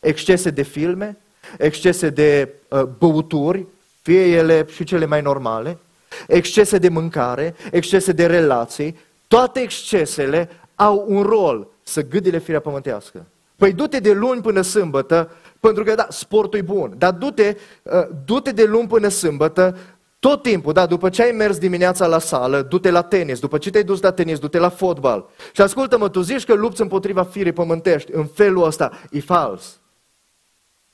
Excese 0.00 0.50
de 0.50 0.62
filme, 0.62 1.16
excese 1.58 2.10
de 2.10 2.48
uh, 2.68 2.82
băuturi, 2.82 3.66
fie 4.02 4.26
ele 4.26 4.66
și 4.74 4.84
cele 4.84 5.06
mai 5.06 5.22
normale, 5.22 5.78
excese 6.26 6.78
de 6.78 6.88
mâncare, 6.88 7.54
excese 7.70 8.12
de 8.12 8.26
relații, 8.26 8.98
toate 9.28 9.60
excesele 9.60 10.50
au 10.74 11.04
un 11.08 11.22
rol 11.22 11.66
să 11.82 12.02
gâdile 12.02 12.38
firea 12.38 12.60
pământească. 12.60 13.26
Păi 13.56 13.72
du-te 13.72 13.98
de 13.98 14.12
luni 14.12 14.40
până 14.40 14.60
sâmbătă 14.60 15.30
pentru 15.66 15.84
că, 15.84 15.94
da, 15.94 16.06
sportul 16.10 16.58
e 16.58 16.62
bun, 16.62 16.94
dar 16.98 17.12
du-te, 17.12 17.56
uh, 17.82 18.06
du-te 18.24 18.50
de 18.50 18.64
luni 18.64 18.86
până 18.86 19.08
sâmbătă, 19.08 19.76
tot 20.18 20.42
timpul, 20.42 20.72
da, 20.72 20.86
după 20.86 21.08
ce 21.08 21.22
ai 21.22 21.30
mers 21.30 21.58
dimineața 21.58 22.06
la 22.06 22.18
sală, 22.18 22.62
du-te 22.62 22.90
la 22.90 23.02
tenis, 23.02 23.38
după 23.38 23.58
ce 23.58 23.70
te-ai 23.70 23.84
dus 23.84 24.00
la 24.00 24.12
tenis, 24.12 24.38
du-te 24.38 24.58
la 24.58 24.68
fotbal. 24.68 25.28
Și 25.52 25.60
ascultă-mă, 25.60 26.08
tu 26.08 26.20
zici 26.20 26.44
că 26.44 26.54
lupți 26.54 26.80
împotriva 26.80 27.22
firii 27.22 27.52
pământești, 27.52 28.10
în 28.14 28.26
felul 28.26 28.64
ăsta, 28.64 28.90
e 29.10 29.20
fals. 29.20 29.80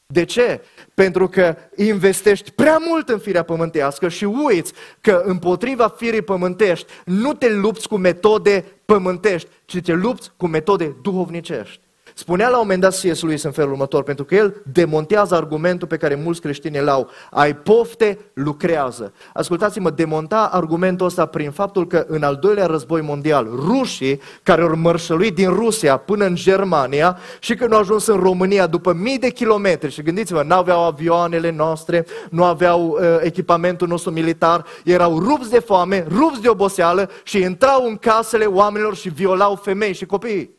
De 0.06 0.24
ce? 0.24 0.60
Pentru 0.94 1.28
că 1.28 1.56
investești 1.76 2.50
prea 2.50 2.78
mult 2.88 3.08
în 3.08 3.18
firea 3.18 3.42
pământească 3.42 4.08
și 4.08 4.24
uiți 4.24 4.72
că 5.00 5.22
împotriva 5.24 5.88
firii 5.88 6.22
pământești 6.22 6.86
nu 7.04 7.32
te 7.32 7.52
lupți 7.52 7.88
cu 7.88 7.96
metode 7.96 8.64
pământești, 8.84 9.48
ci 9.64 9.80
te 9.80 9.92
lupți 9.92 10.30
cu 10.36 10.46
metode 10.46 10.96
duhovnicești. 11.02 11.88
Spunea 12.20 12.48
la 12.48 12.54
un 12.54 12.62
moment 12.62 12.80
dat 12.80 13.00
C.S. 13.00 13.22
Lewis 13.22 13.42
în 13.42 13.50
felul 13.50 13.70
următor, 13.70 14.02
pentru 14.02 14.24
că 14.24 14.34
el 14.34 14.62
demontează 14.72 15.34
argumentul 15.34 15.88
pe 15.88 15.96
care 15.96 16.14
mulți 16.14 16.40
creștini 16.40 16.78
îl 16.78 16.88
au. 16.88 17.10
Ai 17.30 17.56
pofte, 17.56 18.18
lucrează. 18.32 19.12
Ascultați-mă, 19.34 19.90
demonta 19.90 20.48
argumentul 20.52 21.06
ăsta 21.06 21.26
prin 21.26 21.50
faptul 21.50 21.86
că 21.86 22.04
în 22.08 22.22
al 22.22 22.36
doilea 22.36 22.66
război 22.66 23.00
mondial, 23.00 23.48
rușii 23.54 24.20
care 24.42 24.62
au 24.62 24.76
mărșăluit 24.76 25.34
din 25.34 25.48
Rusia 25.48 25.96
până 25.96 26.24
în 26.24 26.34
Germania 26.34 27.18
și 27.38 27.54
când 27.54 27.72
au 27.72 27.78
ajuns 27.78 28.06
în 28.06 28.20
România 28.20 28.66
după 28.66 28.92
mii 28.92 29.18
de 29.18 29.30
kilometri 29.30 29.92
și 29.92 30.02
gândiți-vă, 30.02 30.42
nu 30.42 30.54
aveau 30.54 30.84
avioanele 30.84 31.50
noastre, 31.50 32.06
nu 32.30 32.44
aveau 32.44 32.86
uh, 32.88 32.98
echipamentul 33.20 33.88
nostru 33.88 34.10
militar, 34.10 34.64
erau 34.84 35.18
rupți 35.18 35.50
de 35.50 35.58
foame, 35.58 36.06
rupți 36.08 36.42
de 36.42 36.48
oboseală 36.48 37.10
și 37.22 37.40
intrau 37.40 37.86
în 37.86 37.96
casele 37.96 38.44
oamenilor 38.44 38.96
și 38.96 39.08
violau 39.08 39.54
femei 39.54 39.94
și 39.94 40.06
copii. 40.06 40.58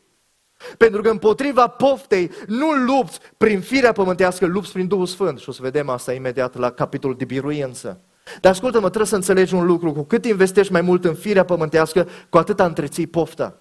Pentru 0.76 1.02
că 1.02 1.10
împotriva 1.10 1.66
poftei 1.66 2.30
nu 2.46 2.70
lupți 2.70 3.18
prin 3.36 3.60
firea 3.60 3.92
pământească, 3.92 4.46
lupți 4.46 4.72
prin 4.72 4.86
Duhul 4.86 5.06
Sfânt. 5.06 5.38
Și 5.38 5.48
o 5.48 5.52
să 5.52 5.62
vedem 5.62 5.88
asta 5.88 6.12
imediat 6.12 6.56
la 6.56 6.70
capitolul 6.70 7.16
de 7.16 7.24
biruință. 7.24 8.00
Dar 8.40 8.52
ascultă-mă, 8.52 8.86
trebuie 8.86 9.06
să 9.06 9.14
înțelegi 9.14 9.54
un 9.54 9.66
lucru. 9.66 9.92
Cu 9.92 10.02
cât 10.02 10.24
investești 10.24 10.72
mai 10.72 10.80
mult 10.80 11.04
în 11.04 11.14
firea 11.14 11.44
pământească, 11.44 12.08
cu 12.28 12.38
atât 12.38 12.60
întreții 12.60 13.06
pofta. 13.06 13.56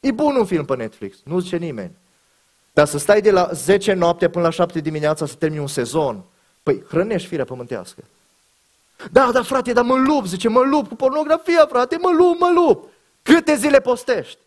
E 0.00 0.10
bun 0.10 0.36
un 0.36 0.44
film 0.44 0.64
pe 0.64 0.76
Netflix, 0.76 1.16
nu 1.24 1.38
zice 1.38 1.56
nimeni. 1.56 1.96
Dar 2.72 2.86
să 2.86 2.98
stai 2.98 3.20
de 3.20 3.30
la 3.30 3.48
10 3.52 3.92
noapte 3.92 4.28
până 4.28 4.44
la 4.44 4.50
7 4.50 4.80
dimineața 4.80 5.26
să 5.26 5.34
termini 5.34 5.60
un 5.60 5.66
sezon, 5.66 6.24
păi 6.62 6.82
hrănești 6.88 7.28
firea 7.28 7.44
pământească. 7.44 8.04
Da, 9.10 9.30
da, 9.32 9.42
frate, 9.42 9.72
dar 9.72 9.84
mă 9.84 9.94
lup, 9.94 10.26
zice, 10.26 10.48
mă 10.48 10.60
lup 10.60 10.88
cu 10.88 10.94
pornografia, 10.94 11.66
frate, 11.68 11.96
mă 12.00 12.10
lup, 12.18 12.38
mă 12.40 12.50
lup. 12.54 12.88
Câte 13.22 13.56
zile 13.56 13.80
postești? 13.80 14.38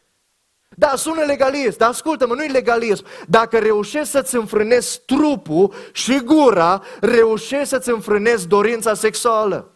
Da, 0.76 0.94
sună 0.96 1.22
legalist, 1.22 1.78
dar 1.78 1.90
ascultă-mă, 1.90 2.34
nu 2.34 2.44
e 2.44 2.48
legalism. 2.48 3.06
Dacă 3.28 3.58
reușești 3.58 4.10
să-ți 4.10 4.36
înfrânezi 4.36 5.02
trupul 5.06 5.74
și 5.92 6.20
gura, 6.20 6.82
reușești 7.00 7.68
să-ți 7.68 7.90
înfrânezi 7.90 8.48
dorința 8.48 8.94
sexuală. 8.94 9.70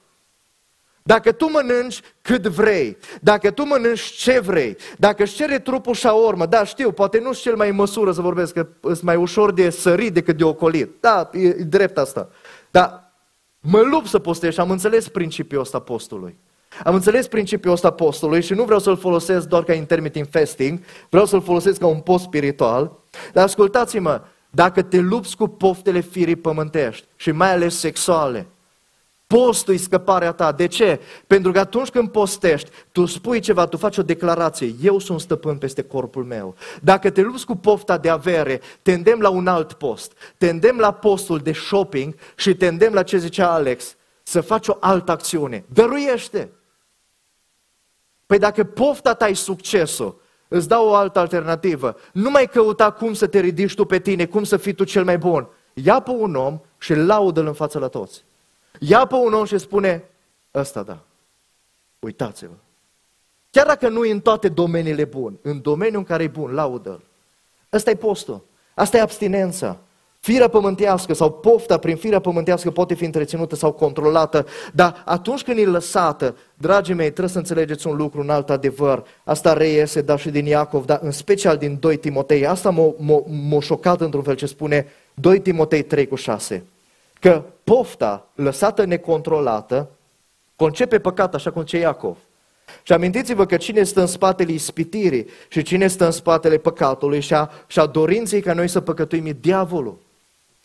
Dacă 1.04 1.32
tu 1.32 1.50
mănânci 1.52 2.02
cât 2.22 2.48
vrei, 2.48 2.98
dacă 3.22 3.52
tu 3.52 3.64
mănânci 3.64 4.02
ce 4.02 4.40
vrei, 4.40 4.78
dacă 4.98 5.24
își 5.24 5.36
cere 5.36 5.60
trupul 5.60 5.94
și 5.94 6.08
urmă, 6.08 6.46
da, 6.46 6.64
știu, 6.64 6.92
poate 6.92 7.20
nu-și 7.20 7.42
cel 7.42 7.56
mai 7.56 7.70
în 7.70 7.76
măsură 7.76 8.12
să 8.12 8.22
vorbesc, 8.22 8.54
că 8.54 8.68
sunt 8.82 9.02
mai 9.02 9.16
ușor 9.16 9.52
de 9.52 9.70
sărit 9.70 10.14
decât 10.14 10.38
de 10.38 10.44
ocolit. 10.44 10.92
Da, 11.00 11.30
e, 11.34 11.48
e 11.48 11.54
drept 11.54 11.98
asta. 11.98 12.30
Dar 12.72 13.12
mă 13.60 13.80
lupt 13.80 14.08
să 14.08 14.20
postez 14.20 14.54
și 14.54 14.60
am 14.60 14.72
înțeles 14.72 15.08
principiul 15.08 15.62
ăsta 15.62 15.80
postului. 15.80 16.38
Am 16.84 16.94
înțeles 16.94 17.28
principiul 17.28 17.74
ăsta 17.74 17.92
postului 17.92 18.42
și 18.42 18.54
nu 18.54 18.64
vreau 18.64 18.80
să-l 18.80 18.98
folosesc 18.98 19.48
doar 19.48 19.64
ca 19.64 19.74
intermittent 19.74 20.28
fasting, 20.32 20.80
vreau 21.10 21.26
să-l 21.26 21.42
folosesc 21.42 21.80
ca 21.80 21.88
un 21.88 22.00
post 22.00 22.24
spiritual. 22.24 22.92
Dar 23.34 23.44
ascultați-mă, 23.44 24.22
dacă 24.50 24.82
te 24.82 25.00
lupți 25.00 25.38
cu 25.38 25.48
poftele 25.48 26.00
firii 26.00 26.36
pământești 26.36 27.08
și 27.16 27.32
mai 27.32 27.52
ales 27.52 27.80
sexuale, 27.80 28.48
postul 29.28 29.74
e 29.74 29.78
scăparea 29.78 30.32
ta. 30.32 30.52
De 30.52 30.68
ce? 30.68 31.00
Pentru 31.28 31.52
că 31.52 31.60
atunci 31.60 31.90
când 31.90 32.10
postești, 32.10 32.70
tu 32.92 33.06
spui 33.06 33.40
ceva, 33.40 33.66
tu 33.66 33.78
faci 33.78 33.98
o 33.98 34.04
declarație, 34.04 34.76
eu 34.82 35.00
sunt 35.00 35.20
stăpân 35.20 35.58
peste 35.58 35.82
corpul 35.82 36.24
meu. 36.24 36.56
Dacă 36.82 37.10
te 37.10 37.22
lupți 37.22 37.46
cu 37.46 37.56
pofta 37.56 37.98
de 37.98 38.10
avere, 38.10 38.62
te 38.82 38.94
îndemn 38.94 39.22
la 39.22 39.30
un 39.30 39.48
alt 39.48 39.74
post, 39.74 40.14
te 40.38 40.50
îndemn 40.50 40.80
la 40.80 40.92
postul 40.92 41.38
de 41.38 41.52
shopping 41.52 42.16
și 42.36 42.56
te 42.56 42.68
îndemn 42.68 42.94
la 42.94 43.04
ce 43.04 43.18
zicea 43.18 43.54
Alex, 43.54 43.96
să 44.24 44.42
faci 44.42 44.68
o 44.68 44.78
altă 44.80 45.12
acțiune. 45.12 45.66
Dăruiește! 45.68 46.50
Păi 48.30 48.38
dacă 48.38 48.64
pofta 48.64 49.14
ta 49.14 49.26
ai 49.26 49.36
succesul, 49.36 50.22
îți 50.48 50.68
dau 50.68 50.88
o 50.88 50.94
altă 50.94 51.20
alternativă. 51.20 51.96
Nu 52.14 52.30
mai 52.30 52.48
căuta 52.48 52.92
cum 52.92 53.14
să 53.14 53.28
te 53.28 53.40
ridici 53.40 53.76
tu 53.76 53.86
pe 53.86 54.00
tine, 54.00 54.26
cum 54.26 54.44
să 54.44 54.58
fii 54.58 54.74
tu 54.74 54.84
cel 54.84 55.04
mai 55.04 55.18
bun. 55.18 55.48
Ia 55.74 56.00
pe 56.00 56.12
un 56.12 56.36
om 56.36 56.60
și 56.78 56.94
laudă-l 56.94 57.48
în 57.48 57.54
față 57.54 57.80
la 57.80 57.88
toți. 57.88 58.24
Ia 58.80 59.06
pe 59.06 59.16
un 59.16 59.34
om 59.34 59.46
și 59.46 59.58
spune, 59.58 60.10
ăsta 60.54 60.84
da, 60.84 61.00
uitați-vă. 62.00 62.54
Chiar 63.50 63.66
dacă 63.66 63.88
nu 63.88 64.06
e 64.06 64.12
în 64.12 64.22
toate 64.22 64.50
domeniile 64.50 65.06
bun, 65.06 65.40
în 65.42 65.62
domeniul 65.62 65.98
în 65.98 66.04
care 66.04 66.24
e 66.24 66.28
bun, 66.28 66.54
laudă-l. 66.54 67.02
Ăsta 67.74 67.90
e 67.90 67.96
postul, 67.96 68.46
asta 68.74 68.98
e 68.98 69.02
abstinența. 69.02 69.78
Firea 70.30 70.48
pământească 70.48 71.14
sau 71.14 71.32
pofta 71.32 71.78
prin 71.78 71.96
firea 71.96 72.20
pământească 72.20 72.72
poate 72.72 72.94
fi 72.94 73.06
întreținută 73.06 73.56
sau 73.56 73.72
controlată, 73.72 74.46
dar 74.74 75.04
atunci 75.06 75.44
când 75.44 75.58
e 75.58 75.66
lăsată, 75.66 76.36
dragii 76.54 76.94
mei, 76.94 77.08
trebuie 77.08 77.30
să 77.30 77.38
înțelegeți 77.38 77.88
un 77.88 77.96
lucru, 77.96 78.20
un 78.20 78.30
alt 78.30 78.50
adevăr. 78.50 79.04
Asta 79.24 79.54
reiese, 79.54 80.02
dar 80.02 80.20
și 80.20 80.30
din 80.30 80.46
Iacov, 80.46 80.86
dar 80.86 81.00
în 81.02 81.12
special 81.12 81.58
din 81.58 81.78
2 81.80 81.98
Timotei. 81.98 82.48
Asta 82.48 82.70
m-a 82.70 83.60
șocat 83.60 84.02
într-un 84.02 84.24
fel 84.24 84.36
ce 84.36 84.46
spune 84.46 84.88
2 85.14 85.40
Timotei 85.40 85.84
3 85.84 86.08
cu 86.08 86.16
6. 86.16 86.64
Că 87.20 87.44
pofta 87.64 88.28
lăsată 88.36 88.86
necontrolată 88.86 89.90
concepe 90.56 91.00
păcat, 91.00 91.36
așa 91.36 91.52
cum 91.52 91.64
ce 91.64 91.78
Iacov. 91.78 92.18
Și 92.84 92.94
amintiți-vă 92.94 93.46
că 93.46 93.58
cine 93.58 93.84
stă 93.84 94.00
în 94.00 94.08
spatele 94.08 94.52
ispitirii 94.52 95.28
și 95.48 95.62
cine 95.62 95.88
stă 95.88 96.06
în 96.06 96.12
spatele 96.12 96.58
păcatului 96.58 97.20
și 97.20 97.34
a, 97.34 97.50
și 97.68 97.80
a 97.80 97.86
dorinței 97.86 98.42
ca 98.42 98.54
noi 98.54 98.68
să 98.68 98.80
păcătuim 98.82 99.26
e 99.26 99.36
diavolul. 99.40 100.08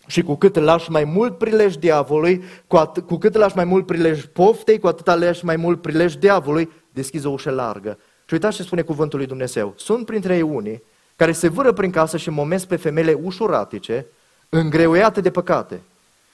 Și 0.06 0.22
cu 0.22 0.34
cât 0.34 0.56
lași 0.56 0.90
mai 0.90 1.04
mult 1.04 1.38
prilej 1.38 1.74
diavolului, 1.74 2.44
cu, 2.66 2.76
at- 2.76 3.06
cu 3.06 3.16
cât 3.16 3.34
lași 3.34 3.56
mai 3.56 3.64
mult 3.64 3.86
prilej 3.86 4.24
poftei, 4.24 4.78
cu 4.78 4.86
atât 4.86 5.06
lași 5.06 5.44
mai 5.44 5.56
mult 5.56 5.82
prilej 5.82 6.14
diavolului, 6.14 6.70
deschizi 6.92 7.26
o 7.26 7.30
ușă 7.30 7.50
largă. 7.50 7.98
Și 8.26 8.32
uitați 8.34 8.56
ce 8.56 8.62
spune 8.62 8.82
cuvântul 8.82 9.18
lui 9.18 9.28
Dumnezeu. 9.28 9.74
Sunt 9.76 10.06
printre 10.06 10.34
ei 10.34 10.42
unii 10.42 10.82
care 11.16 11.32
se 11.32 11.48
vâră 11.48 11.72
prin 11.72 11.90
casă 11.90 12.16
și 12.16 12.30
momesc 12.30 12.66
pe 12.66 12.76
femeile 12.76 13.18
ușuratice, 13.22 14.06
îngreuiate 14.48 15.20
de 15.20 15.30
păcate. 15.30 15.80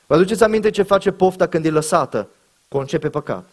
Vă 0.07 0.15
aduceți 0.15 0.45
aminte 0.45 0.71
ce 0.71 0.83
face 0.83 1.11
pofta 1.11 1.47
când 1.47 1.65
e 1.65 1.71
lăsată? 1.71 2.29
Concepe 2.69 3.09
păcat. 3.09 3.49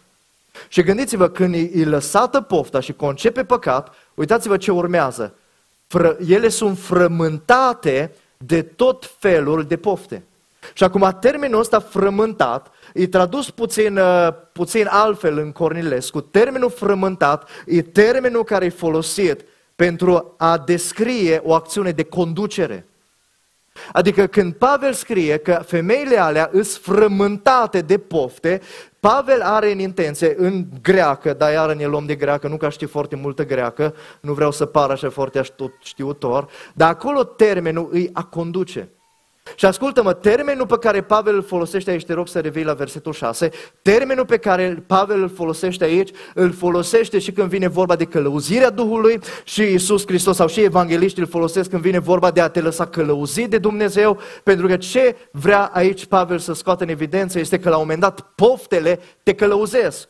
Și 0.68 0.82
gândiți-vă, 0.82 1.28
când 1.28 1.54
e 1.54 1.84
lăsată 1.84 2.40
pofta 2.40 2.80
și 2.80 2.92
concepe 2.92 3.44
păcat, 3.44 3.94
uitați-vă 4.14 4.56
ce 4.56 4.72
urmează. 4.72 5.34
Ele 6.26 6.48
sunt 6.48 6.78
frământate 6.78 8.12
de 8.38 8.62
tot 8.62 9.14
felul 9.18 9.64
de 9.64 9.76
pofte. 9.76 10.22
Și 10.72 10.84
acum 10.84 11.16
termenul 11.20 11.60
ăsta 11.60 11.78
frământat 11.80 12.70
e 12.94 13.06
tradus 13.06 13.50
puțin, 13.50 13.98
uh, 13.98 14.28
puțin 14.52 14.86
altfel 14.90 15.38
în 15.38 15.52
Cornilescu. 15.52 16.20
Termenul 16.20 16.70
frământat 16.70 17.48
e 17.66 17.82
termenul 17.82 18.44
care 18.44 18.64
e 18.64 18.68
folosit 18.68 19.44
pentru 19.76 20.34
a 20.36 20.58
descrie 20.58 21.40
o 21.44 21.54
acțiune 21.54 21.90
de 21.90 22.02
conducere. 22.02 22.86
Adică 23.92 24.26
când 24.26 24.54
Pavel 24.54 24.92
scrie 24.92 25.36
că 25.36 25.62
femeile 25.66 26.18
alea 26.18 26.48
îs 26.52 26.78
frământate 26.78 27.80
de 27.80 27.98
pofte, 27.98 28.60
Pavel 29.00 29.40
are 29.42 29.72
în 29.72 29.78
intenție, 29.78 30.34
în 30.36 30.66
greacă, 30.82 31.32
dar 31.32 31.52
iară 31.52 31.74
ne 31.74 31.86
luăm 31.86 32.06
de 32.06 32.14
greacă, 32.14 32.48
nu 32.48 32.56
că 32.56 32.68
știu 32.68 32.88
foarte 32.88 33.16
multă 33.16 33.46
greacă, 33.46 33.94
nu 34.20 34.32
vreau 34.32 34.50
să 34.50 34.66
par 34.66 34.90
așa 34.90 35.10
foarte 35.10 35.42
știutor, 35.80 36.48
dar 36.74 36.90
acolo 36.90 37.24
termenul 37.24 37.88
îi 37.92 38.10
a 38.12 38.24
conduce. 38.24 38.88
Și 39.56 39.64
ascultă-mă, 39.64 40.12
termenul 40.12 40.66
pe 40.66 40.78
care 40.78 41.02
Pavel 41.02 41.34
îl 41.34 41.42
folosește 41.42 41.90
aici, 41.90 42.04
te 42.04 42.12
rog 42.12 42.28
să 42.28 42.40
revii 42.40 42.64
la 42.64 42.72
versetul 42.72 43.12
6, 43.12 43.50
termenul 43.82 44.24
pe 44.24 44.36
care 44.36 44.84
Pavel 44.86 45.22
îl 45.22 45.28
folosește 45.28 45.84
aici, 45.84 46.10
îl 46.34 46.52
folosește 46.52 47.18
și 47.18 47.32
când 47.32 47.48
vine 47.48 47.68
vorba 47.68 47.96
de 47.96 48.04
călăuzirea 48.04 48.70
Duhului 48.70 49.18
și 49.44 49.62
Iisus 49.62 50.06
Hristos 50.06 50.36
sau 50.36 50.48
și 50.48 50.60
evangeliștii 50.60 51.22
îl 51.22 51.28
folosesc 51.28 51.70
când 51.70 51.82
vine 51.82 51.98
vorba 51.98 52.30
de 52.30 52.40
a 52.40 52.48
te 52.48 52.60
lăsa 52.60 52.86
călăuzit 52.86 53.50
de 53.50 53.58
Dumnezeu, 53.58 54.18
pentru 54.42 54.66
că 54.66 54.76
ce 54.76 55.16
vrea 55.30 55.64
aici 55.64 56.06
Pavel 56.06 56.38
să 56.38 56.52
scoată 56.52 56.82
în 56.82 56.90
evidență 56.90 57.38
este 57.38 57.58
că 57.58 57.68
la 57.68 57.74
un 57.74 57.80
moment 57.80 58.00
dat 58.00 58.20
poftele 58.34 59.00
te 59.22 59.34
călăuzesc. 59.34 60.08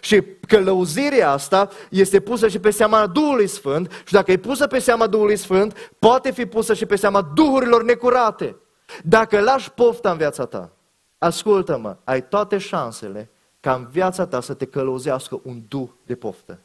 Și 0.00 0.22
călăuzirea 0.48 1.30
asta 1.30 1.68
este 1.90 2.20
pusă 2.20 2.48
și 2.48 2.58
pe 2.58 2.70
seama 2.70 3.06
Duhului 3.06 3.46
Sfânt 3.46 4.02
și 4.06 4.12
dacă 4.12 4.32
e 4.32 4.36
pusă 4.36 4.66
pe 4.66 4.78
seama 4.78 5.06
Duhului 5.06 5.36
Sfânt, 5.36 5.92
poate 5.98 6.32
fi 6.32 6.46
pusă 6.46 6.74
și 6.74 6.86
pe 6.86 6.96
seama 6.96 7.30
duhurilor 7.34 7.84
necurate. 7.84 8.56
Dacă 9.04 9.40
lași 9.40 9.70
pofta 9.70 10.10
în 10.10 10.16
viața 10.16 10.44
ta, 10.44 10.70
ascultă-mă, 11.18 11.96
ai 12.04 12.28
toate 12.28 12.58
șansele 12.58 13.28
ca 13.60 13.74
în 13.74 13.86
viața 13.90 14.26
ta 14.26 14.40
să 14.40 14.54
te 14.54 14.66
călăuzească 14.66 15.40
un 15.42 15.62
duh 15.68 15.88
de 16.06 16.14
poftă. 16.14 16.58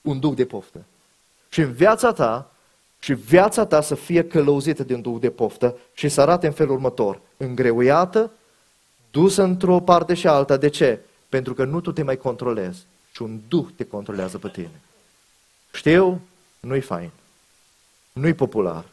Un 0.00 0.20
duh 0.20 0.34
de 0.34 0.44
poftă. 0.44 0.84
Și 1.48 1.60
în 1.60 1.72
viața 1.72 2.12
ta, 2.12 2.50
și 2.98 3.14
viața 3.14 3.66
ta 3.66 3.80
să 3.80 3.94
fie 3.94 4.24
călăuzită 4.24 4.82
de 4.82 4.94
un 4.94 5.00
duh 5.00 5.20
de 5.20 5.30
poftă 5.30 5.76
și 5.94 6.08
să 6.08 6.20
arate 6.20 6.46
în 6.46 6.52
felul 6.52 6.74
următor. 6.74 7.20
Îngreuiată, 7.36 8.30
dusă 9.10 9.42
într-o 9.42 9.80
parte 9.80 10.14
și 10.14 10.26
alta. 10.26 10.56
De 10.56 10.68
ce? 10.68 11.00
Pentru 11.28 11.54
că 11.54 11.64
nu 11.64 11.80
tu 11.80 11.92
te 11.92 12.02
mai 12.02 12.16
controlezi, 12.16 12.86
ci 13.12 13.18
un 13.18 13.40
duh 13.48 13.66
te 13.76 13.84
controlează 13.84 14.38
pe 14.38 14.48
tine. 14.48 14.80
Știu, 15.72 16.20
nu-i 16.60 16.80
fain. 16.80 17.10
Nu-i 18.12 18.34
popular. 18.34 18.84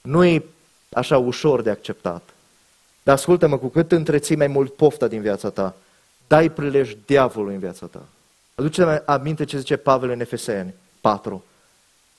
Nu-i 0.00 0.44
așa 0.96 1.18
ușor 1.18 1.62
de 1.62 1.70
acceptat. 1.70 2.22
Dar 3.02 3.14
ascultă-mă, 3.14 3.58
cu 3.58 3.68
cât 3.68 3.92
întreții 3.92 4.36
mai 4.36 4.46
mult 4.46 4.74
pofta 4.74 5.08
din 5.08 5.20
viața 5.20 5.50
ta, 5.50 5.74
dai 6.26 6.48
prilej 6.48 6.96
diavolului 7.06 7.54
în 7.54 7.60
viața 7.60 7.86
ta. 7.86 8.02
Aduce-mi 8.54 9.02
aminte 9.04 9.44
ce 9.44 9.58
zice 9.58 9.76
Pavel 9.76 10.10
în 10.10 10.20
Efeseni 10.20 10.74
4. 11.00 11.44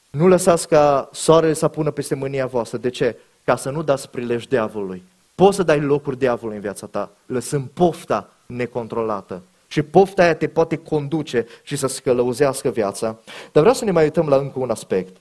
Nu 0.09 0.27
lăsați 0.27 0.67
ca 0.67 1.09
soarele 1.13 1.53
să 1.53 1.67
pună 1.67 1.91
peste 1.91 2.15
mânia 2.15 2.45
voastră. 2.45 2.77
De 2.77 2.89
ce? 2.89 3.17
Ca 3.43 3.55
să 3.55 3.69
nu 3.69 3.83
dați 3.83 4.09
prilej 4.09 4.45
diavolului. 4.45 5.03
Poți 5.35 5.55
să 5.55 5.63
dai 5.63 5.79
locuri 5.79 6.17
diavolului 6.17 6.55
în 6.55 6.61
viața 6.61 6.87
ta, 6.87 7.11
lăsând 7.25 7.67
pofta 7.73 8.29
necontrolată. 8.45 9.41
Și 9.67 9.81
pofta 9.81 10.23
aia 10.23 10.35
te 10.35 10.47
poate 10.47 10.75
conduce 10.75 11.47
și 11.63 11.75
să 11.75 11.87
scălăuzească 11.87 12.69
viața. 12.69 13.05
Dar 13.51 13.61
vreau 13.61 13.73
să 13.73 13.85
ne 13.85 13.91
mai 13.91 14.03
uităm 14.03 14.27
la 14.27 14.35
încă 14.35 14.59
un 14.59 14.69
aspect 14.69 15.17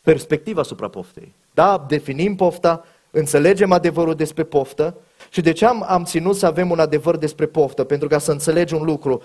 perspectiva 0.00 0.60
asupra 0.60 0.88
poftei. 0.88 1.32
Da, 1.54 1.84
definim 1.88 2.36
pofta, 2.36 2.84
înțelegem 3.10 3.72
adevărul 3.72 4.14
despre 4.14 4.42
poftă 4.42 4.96
și 5.30 5.40
de 5.40 5.52
ce 5.52 5.66
am, 5.66 5.84
am 5.88 6.04
ținut 6.04 6.36
să 6.36 6.46
avem 6.46 6.70
un 6.70 6.78
adevăr 6.78 7.16
despre 7.16 7.46
poftă? 7.46 7.84
Pentru 7.84 8.08
ca 8.08 8.18
să 8.18 8.32
înțelegi 8.32 8.74
un 8.74 8.84
lucru, 8.84 9.22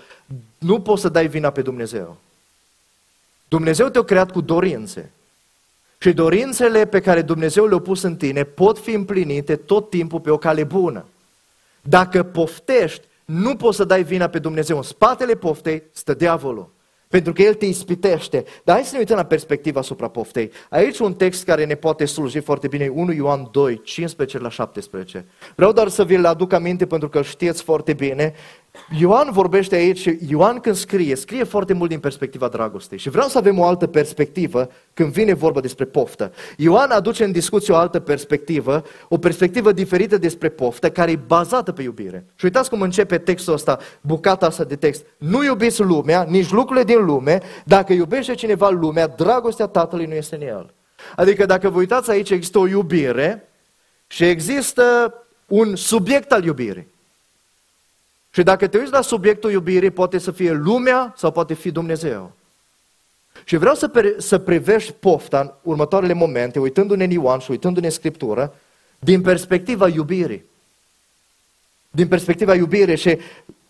nu 0.58 0.80
poți 0.80 1.00
să 1.00 1.08
dai 1.08 1.26
vina 1.26 1.50
pe 1.50 1.62
Dumnezeu. 1.62 2.16
Dumnezeu 3.48 3.88
te-a 3.88 4.02
creat 4.02 4.30
cu 4.30 4.40
dorințe. 4.40 5.10
Și 5.98 6.12
dorințele 6.12 6.86
pe 6.86 7.00
care 7.00 7.22
Dumnezeu 7.22 7.66
le-a 7.66 7.78
pus 7.78 8.02
în 8.02 8.16
tine 8.16 8.44
pot 8.44 8.78
fi 8.78 8.90
împlinite 8.90 9.56
tot 9.56 9.90
timpul 9.90 10.20
pe 10.20 10.30
o 10.30 10.36
cale 10.36 10.64
bună. 10.64 11.04
Dacă 11.82 12.22
poftești, 12.22 13.06
nu 13.24 13.56
poți 13.56 13.76
să 13.76 13.84
dai 13.84 14.02
vina 14.02 14.28
pe 14.28 14.38
Dumnezeu. 14.38 14.76
În 14.76 14.82
spatele 14.82 15.34
poftei 15.34 15.82
stă 15.92 16.14
diavolul. 16.14 16.70
Pentru 17.08 17.32
că 17.32 17.42
El 17.42 17.54
te 17.54 17.66
ispitește. 17.66 18.44
Dar 18.64 18.74
hai 18.74 18.84
să 18.84 18.92
ne 18.92 18.98
uităm 18.98 19.16
la 19.16 19.24
perspectiva 19.24 19.80
asupra 19.80 20.08
poftei. 20.08 20.50
Aici 20.70 20.98
un 20.98 21.14
text 21.14 21.44
care 21.44 21.64
ne 21.64 21.74
poate 21.74 22.04
sluji 22.04 22.40
foarte 22.40 22.68
bine, 22.68 22.88
1 22.94 23.12
Ioan 23.12 23.48
2, 23.52 23.82
15 23.82 24.38
la 24.38 24.50
17. 24.50 25.26
Vreau 25.54 25.72
doar 25.72 25.88
să 25.88 26.04
vi-l 26.04 26.24
aduc 26.24 26.52
aminte 26.52 26.86
pentru 26.86 27.08
că 27.08 27.22
știți 27.22 27.62
foarte 27.62 27.92
bine. 27.92 28.34
Ioan 28.98 29.28
vorbește 29.30 29.74
aici 29.74 29.98
și 29.98 30.18
Ioan 30.28 30.58
când 30.58 30.74
scrie, 30.74 31.14
scrie 31.14 31.44
foarte 31.44 31.72
mult 31.72 31.90
din 31.90 31.98
perspectiva 32.00 32.48
dragostei. 32.48 32.98
Și 32.98 33.08
vreau 33.08 33.28
să 33.28 33.38
avem 33.38 33.58
o 33.58 33.64
altă 33.64 33.86
perspectivă 33.86 34.70
când 34.94 35.12
vine 35.12 35.34
vorba 35.34 35.60
despre 35.60 35.84
poftă. 35.84 36.32
Ioan 36.56 36.90
aduce 36.90 37.24
în 37.24 37.32
discuție 37.32 37.74
o 37.74 37.76
altă 37.76 38.00
perspectivă, 38.00 38.82
o 39.08 39.18
perspectivă 39.18 39.72
diferită 39.72 40.18
despre 40.18 40.48
poftă, 40.48 40.90
care 40.90 41.10
e 41.10 41.18
bazată 41.26 41.72
pe 41.72 41.82
iubire. 41.82 42.24
Și 42.34 42.44
uitați 42.44 42.70
cum 42.70 42.80
începe 42.80 43.18
textul 43.18 43.52
ăsta, 43.52 43.78
bucata 44.00 44.46
asta 44.46 44.64
de 44.64 44.76
text. 44.76 45.04
Nu 45.16 45.44
iubiți 45.44 45.82
lumea, 45.82 46.26
nici 46.28 46.50
lucrurile 46.50 46.84
din 46.84 47.04
lume. 47.04 47.40
Dacă 47.64 47.92
iubește 47.92 48.34
cineva 48.34 48.68
lumea, 48.68 49.06
dragostea 49.06 49.66
Tatălui 49.66 50.06
nu 50.06 50.14
este 50.14 50.34
în 50.34 50.42
el. 50.42 50.74
Adică 51.16 51.46
dacă 51.46 51.68
vă 51.68 51.78
uitați 51.78 52.10
aici, 52.10 52.30
există 52.30 52.58
o 52.58 52.66
iubire 52.66 53.48
și 54.06 54.24
există 54.24 55.14
un 55.46 55.76
subiect 55.76 56.32
al 56.32 56.44
iubirii. 56.44 56.96
Și 58.38 58.44
dacă 58.44 58.66
te 58.66 58.78
uiți 58.78 58.92
la 58.92 59.00
subiectul 59.00 59.50
iubirii, 59.50 59.90
poate 59.90 60.18
să 60.18 60.30
fie 60.30 60.52
lumea 60.52 61.14
sau 61.16 61.30
poate 61.30 61.54
fi 61.54 61.70
Dumnezeu. 61.70 62.32
Și 63.44 63.56
vreau 63.56 63.74
să, 63.74 63.88
pre- 63.88 64.14
să 64.18 64.38
privești 64.38 64.92
pofta 64.92 65.40
în 65.40 65.52
următoarele 65.62 66.12
momente, 66.12 66.58
uitându-ne 66.58 67.04
în 67.04 67.10
Ioan 67.10 67.38
și 67.38 67.50
uitându-ne 67.50 67.86
în 67.86 67.92
Scriptură, 67.92 68.54
din 68.98 69.22
perspectiva 69.22 69.88
iubirii. 69.88 70.44
Din 71.90 72.08
perspectiva 72.08 72.54
iubirii. 72.54 72.96
Și 72.96 73.18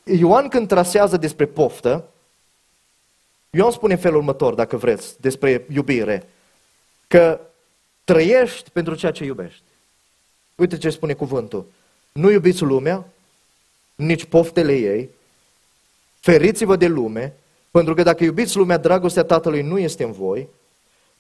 Ioan 0.05 0.49
când 0.49 0.69
trasează 0.69 1.17
despre 1.17 1.47
poftă, 1.47 2.05
Ioan 3.51 3.71
spune 3.71 3.93
în 3.93 4.01
felul 4.01 4.19
următor, 4.19 4.55
dacă 4.55 4.77
vreți, 4.77 5.21
despre 5.21 5.67
iubire, 5.73 6.29
că 7.07 7.41
trăiești 8.05 8.71
pentru 8.71 8.95
ceea 8.95 9.13
ce 9.13 9.25
iubești. 9.25 9.63
Uite 10.55 10.77
ce 10.77 10.91
spune 10.91 11.13
cuvântul. 11.13 11.67
Nu 12.13 12.31
iubiți 12.31 12.63
lumea, 12.63 13.07
nici 13.99 14.25
poftele 14.25 14.73
ei, 14.73 15.09
feriți-vă 16.21 16.77
de 16.77 16.87
lume 16.87 17.35
Pentru 17.71 17.95
că 17.95 18.03
dacă 18.03 18.25
iubiți 18.25 18.57
lumea, 18.57 18.77
dragostea 18.77 19.23
Tatălui 19.23 19.63
nu 19.63 19.79
este 19.79 20.05
în 20.05 20.13
voi. 20.13 20.49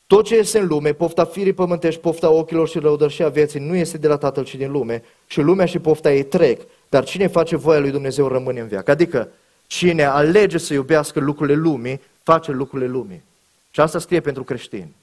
Tot 0.07 0.25
ce 0.25 0.37
este 0.37 0.59
în 0.59 0.67
lume, 0.67 0.93
pofta 0.93 1.25
firii 1.25 1.53
pământești, 1.53 2.01
pofta 2.01 2.31
ochilor 2.31 2.69
și 2.69 2.79
răudășia 2.79 3.29
vieții, 3.29 3.61
nu 3.61 3.75
este 3.75 3.99
de 3.99 4.09
la 4.09 4.17
Tatăl, 4.17 4.45
ci 4.45 4.55
din 4.55 4.71
lume. 4.71 5.03
Și 5.27 5.41
lumea 5.41 5.67
și 5.67 5.79
pofta 5.79 6.13
ei 6.13 6.23
trec, 6.23 6.61
dar 6.89 7.05
cine 7.05 7.27
face 7.27 7.57
voia 7.57 7.79
lui 7.79 7.91
Dumnezeu 7.91 8.29
rămâne 8.29 8.61
în 8.61 8.67
viață. 8.67 8.91
Adică, 8.91 9.29
cine 9.67 10.05
alege 10.05 10.59
să 10.59 10.73
iubească 10.73 11.21
lucrurile 11.21 11.57
lumii, 11.57 12.01
face 12.23 12.53
lucrurile 12.53 12.91
lumii. 12.91 13.23
Și 13.71 13.81
asta 13.81 13.99
scrie 13.99 14.21
pentru 14.21 14.45
creștini. 14.45 14.95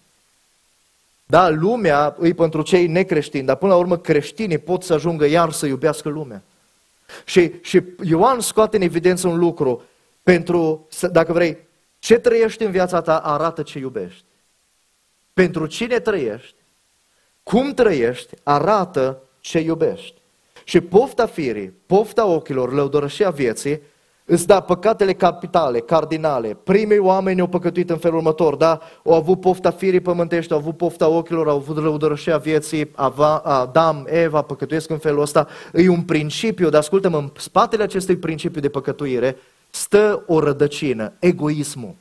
Da, 1.26 1.50
lumea 1.50 2.16
îi 2.18 2.34
pentru 2.34 2.62
cei 2.62 2.88
necreștini, 2.88 3.46
dar 3.46 3.56
până 3.56 3.72
la 3.72 3.78
urmă 3.78 3.98
creștinii 3.98 4.58
pot 4.58 4.84
să 4.84 4.94
ajungă 4.94 5.26
iar 5.26 5.52
să 5.52 5.66
iubească 5.66 6.10
lumea. 6.10 6.44
Și, 7.26 7.52
și 7.62 7.82
Ioan 8.04 8.40
scoate 8.40 8.76
în 8.76 8.82
evidență 8.82 9.28
un 9.28 9.40
lucru 9.40 9.84
pentru, 10.24 10.88
dacă 11.12 11.34
vrei, 11.34 11.58
ce 12.00 12.18
trăiești 12.18 12.64
în 12.64 12.72
viața 12.72 13.02
ta 13.02 13.18
arată 13.18 13.62
ce 13.62 13.80
iubești. 13.80 14.26
Pentru 15.34 15.66
cine 15.66 16.00
trăiești, 16.00 16.56
cum 17.44 17.74
trăiești, 17.74 18.36
arată 18.44 19.22
ce 19.40 19.60
iubești. 19.60 20.22
Și 20.64 20.82
pofta 20.82 21.26
firii, 21.26 21.74
pofta 21.86 22.26
ochilor, 22.26 22.74
lăudărășia 22.74 23.30
vieții, 23.30 23.82
Îți 24.28 24.48
da 24.48 24.60
păcatele 24.60 25.14
capitale, 25.14 25.80
cardinale. 25.80 26.58
Primii 26.64 26.98
oameni 26.98 27.40
au 27.40 27.48
păcătuit 27.48 27.90
în 27.90 27.98
felul 27.98 28.18
următor, 28.18 28.56
da? 28.56 28.82
Au 29.04 29.14
avut 29.14 29.40
pofta 29.40 29.72
firii 29.72 30.00
pământești, 30.00 30.52
au 30.52 30.58
avut 30.58 30.78
pofta 30.78 31.08
ochilor, 31.08 31.48
au 31.48 31.56
avut 31.56 31.78
răudărășia 31.78 32.38
vieții, 32.38 32.92
Adam, 33.44 34.06
Eva 34.10 34.42
păcătuiesc 34.42 34.90
în 34.90 34.98
felul 34.98 35.22
ăsta. 35.22 35.48
E 35.74 35.90
un 35.90 36.02
principiu, 36.02 36.70
dar 36.70 36.80
ascultă-mă, 36.80 37.18
în 37.18 37.32
spatele 37.38 37.84
acestui 37.84 38.16
principiu 38.16 38.62
de 38.62 38.70
păcătuire 38.70 39.38
stă 39.70 40.24
o 40.28 40.40
rădăcină, 40.40 41.12
egoismul. 41.20 41.96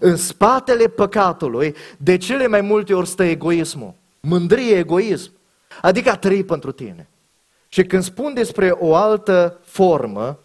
În 0.00 0.16
spatele 0.16 0.88
păcatului, 0.88 1.74
de 1.96 2.16
cele 2.16 2.46
mai 2.46 2.60
multe 2.60 2.94
ori 2.94 3.08
stă 3.08 3.22
egoismul. 3.22 3.94
Mândrie, 4.20 4.76
egoism. 4.76 5.30
Adică 5.82 6.10
a 6.10 6.16
trăi 6.16 6.44
pentru 6.44 6.72
tine. 6.72 7.08
Și 7.68 7.84
când 7.84 8.02
spun 8.02 8.34
despre 8.34 8.70
o 8.78 8.94
altă 8.94 9.58
formă, 9.64 10.38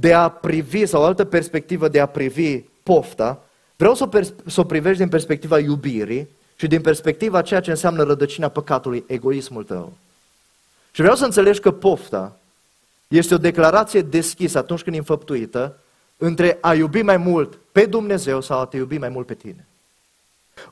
de 0.00 0.14
a 0.14 0.28
privi, 0.28 0.86
sau 0.86 1.02
o 1.02 1.04
altă 1.04 1.24
perspectivă 1.24 1.88
de 1.88 2.00
a 2.00 2.06
privi 2.06 2.58
pofta, 2.82 3.42
vreau 3.76 3.94
să 3.94 4.02
o, 4.02 4.06
pers- 4.06 4.32
să 4.46 4.60
o 4.60 4.64
privești 4.64 4.98
din 4.98 5.08
perspectiva 5.08 5.58
iubirii 5.58 6.28
și 6.56 6.66
din 6.66 6.80
perspectiva 6.80 7.42
ceea 7.42 7.60
ce 7.60 7.70
înseamnă 7.70 8.02
rădăcina 8.02 8.48
păcatului, 8.48 9.04
egoismul 9.06 9.64
tău. 9.64 9.92
Și 10.90 11.00
vreau 11.00 11.16
să 11.16 11.24
înțelegi 11.24 11.60
că 11.60 11.70
pofta 11.70 12.36
este 13.08 13.34
o 13.34 13.38
declarație 13.38 14.02
deschisă 14.02 14.58
atunci 14.58 14.82
când 14.82 14.94
e 14.94 14.98
înfăptuită 14.98 15.76
între 16.16 16.58
a 16.60 16.74
iubi 16.74 17.02
mai 17.02 17.16
mult 17.16 17.58
pe 17.72 17.86
Dumnezeu 17.86 18.40
sau 18.40 18.60
a 18.60 18.66
te 18.66 18.76
iubi 18.76 18.98
mai 18.98 19.08
mult 19.08 19.26
pe 19.26 19.34
tine. 19.34 19.66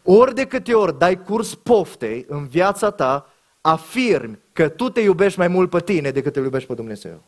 Ori 0.02 0.34
de 0.34 0.46
câte 0.46 0.74
ori 0.74 0.98
dai 0.98 1.22
curs 1.22 1.54
poftei 1.54 2.24
în 2.28 2.46
viața 2.46 2.90
ta, 2.90 3.32
afirmi 3.60 4.38
că 4.52 4.68
tu 4.68 4.88
te 4.88 5.00
iubești 5.00 5.38
mai 5.38 5.48
mult 5.48 5.70
pe 5.70 5.80
tine 5.80 6.10
decât 6.10 6.32
te 6.32 6.40
iubești 6.40 6.68
pe 6.68 6.74
Dumnezeu. 6.74 7.22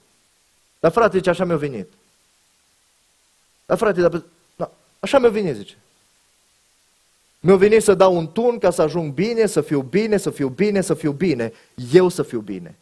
Dar 0.80 0.90
frate, 0.90 1.16
zice, 1.16 1.30
așa 1.30 1.44
mi-a 1.44 1.56
venit. 1.56 1.92
Dar 3.66 3.76
frate, 3.76 4.00
dar, 4.00 4.22
da, 4.56 4.70
așa 4.98 5.18
mi-a 5.18 5.28
venit, 5.28 5.54
zice. 5.54 5.76
Mi-a 7.40 7.56
venit 7.56 7.82
să 7.82 7.94
dau 7.94 8.16
un 8.16 8.32
tun 8.32 8.58
ca 8.58 8.70
să 8.70 8.82
ajung 8.82 9.12
bine, 9.12 9.46
să 9.46 9.60
fiu 9.60 9.80
bine, 9.80 10.16
să 10.16 10.30
fiu 10.30 10.48
bine, 10.48 10.80
să 10.80 10.94
fiu 10.94 11.12
bine. 11.12 11.52
Eu 11.92 12.08
să 12.08 12.22
fiu 12.22 12.40
bine. 12.40 12.76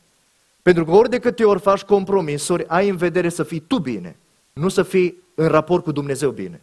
Pentru 0.62 0.84
că 0.84 0.90
ori 0.90 1.10
de 1.10 1.18
câte 1.18 1.44
ori 1.44 1.60
faci 1.60 1.82
compromisuri, 1.82 2.64
ai 2.68 2.88
în 2.88 2.96
vedere 2.96 3.28
să 3.28 3.42
fii 3.42 3.60
tu 3.60 3.78
bine, 3.78 4.16
nu 4.52 4.68
să 4.68 4.82
fii 4.82 5.22
în 5.34 5.46
raport 5.46 5.84
cu 5.84 5.92
Dumnezeu 5.92 6.30
bine. 6.30 6.60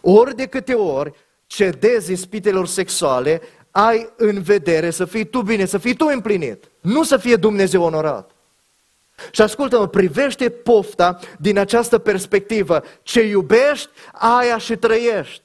Ori 0.00 0.36
de 0.36 0.46
câte 0.46 0.74
ori 0.74 1.12
cedezi 1.46 2.12
ispitelor 2.12 2.66
sexuale, 2.66 3.40
ai 3.70 4.08
în 4.16 4.42
vedere 4.42 4.90
să 4.90 5.04
fii 5.04 5.24
tu 5.24 5.42
bine, 5.42 5.64
să 5.64 5.78
fii 5.78 5.96
tu 5.96 6.06
împlinit, 6.06 6.70
nu 6.80 7.02
să 7.02 7.16
fie 7.16 7.36
Dumnezeu 7.36 7.82
onorat. 7.82 8.30
Și 9.30 9.42
ascultă-mă, 9.42 9.86
privește 9.86 10.48
pofta 10.48 11.18
din 11.38 11.58
această 11.58 11.98
perspectivă. 11.98 12.82
Ce 13.02 13.26
iubești, 13.26 13.88
aia 14.12 14.58
și 14.58 14.76
trăiești. 14.76 15.42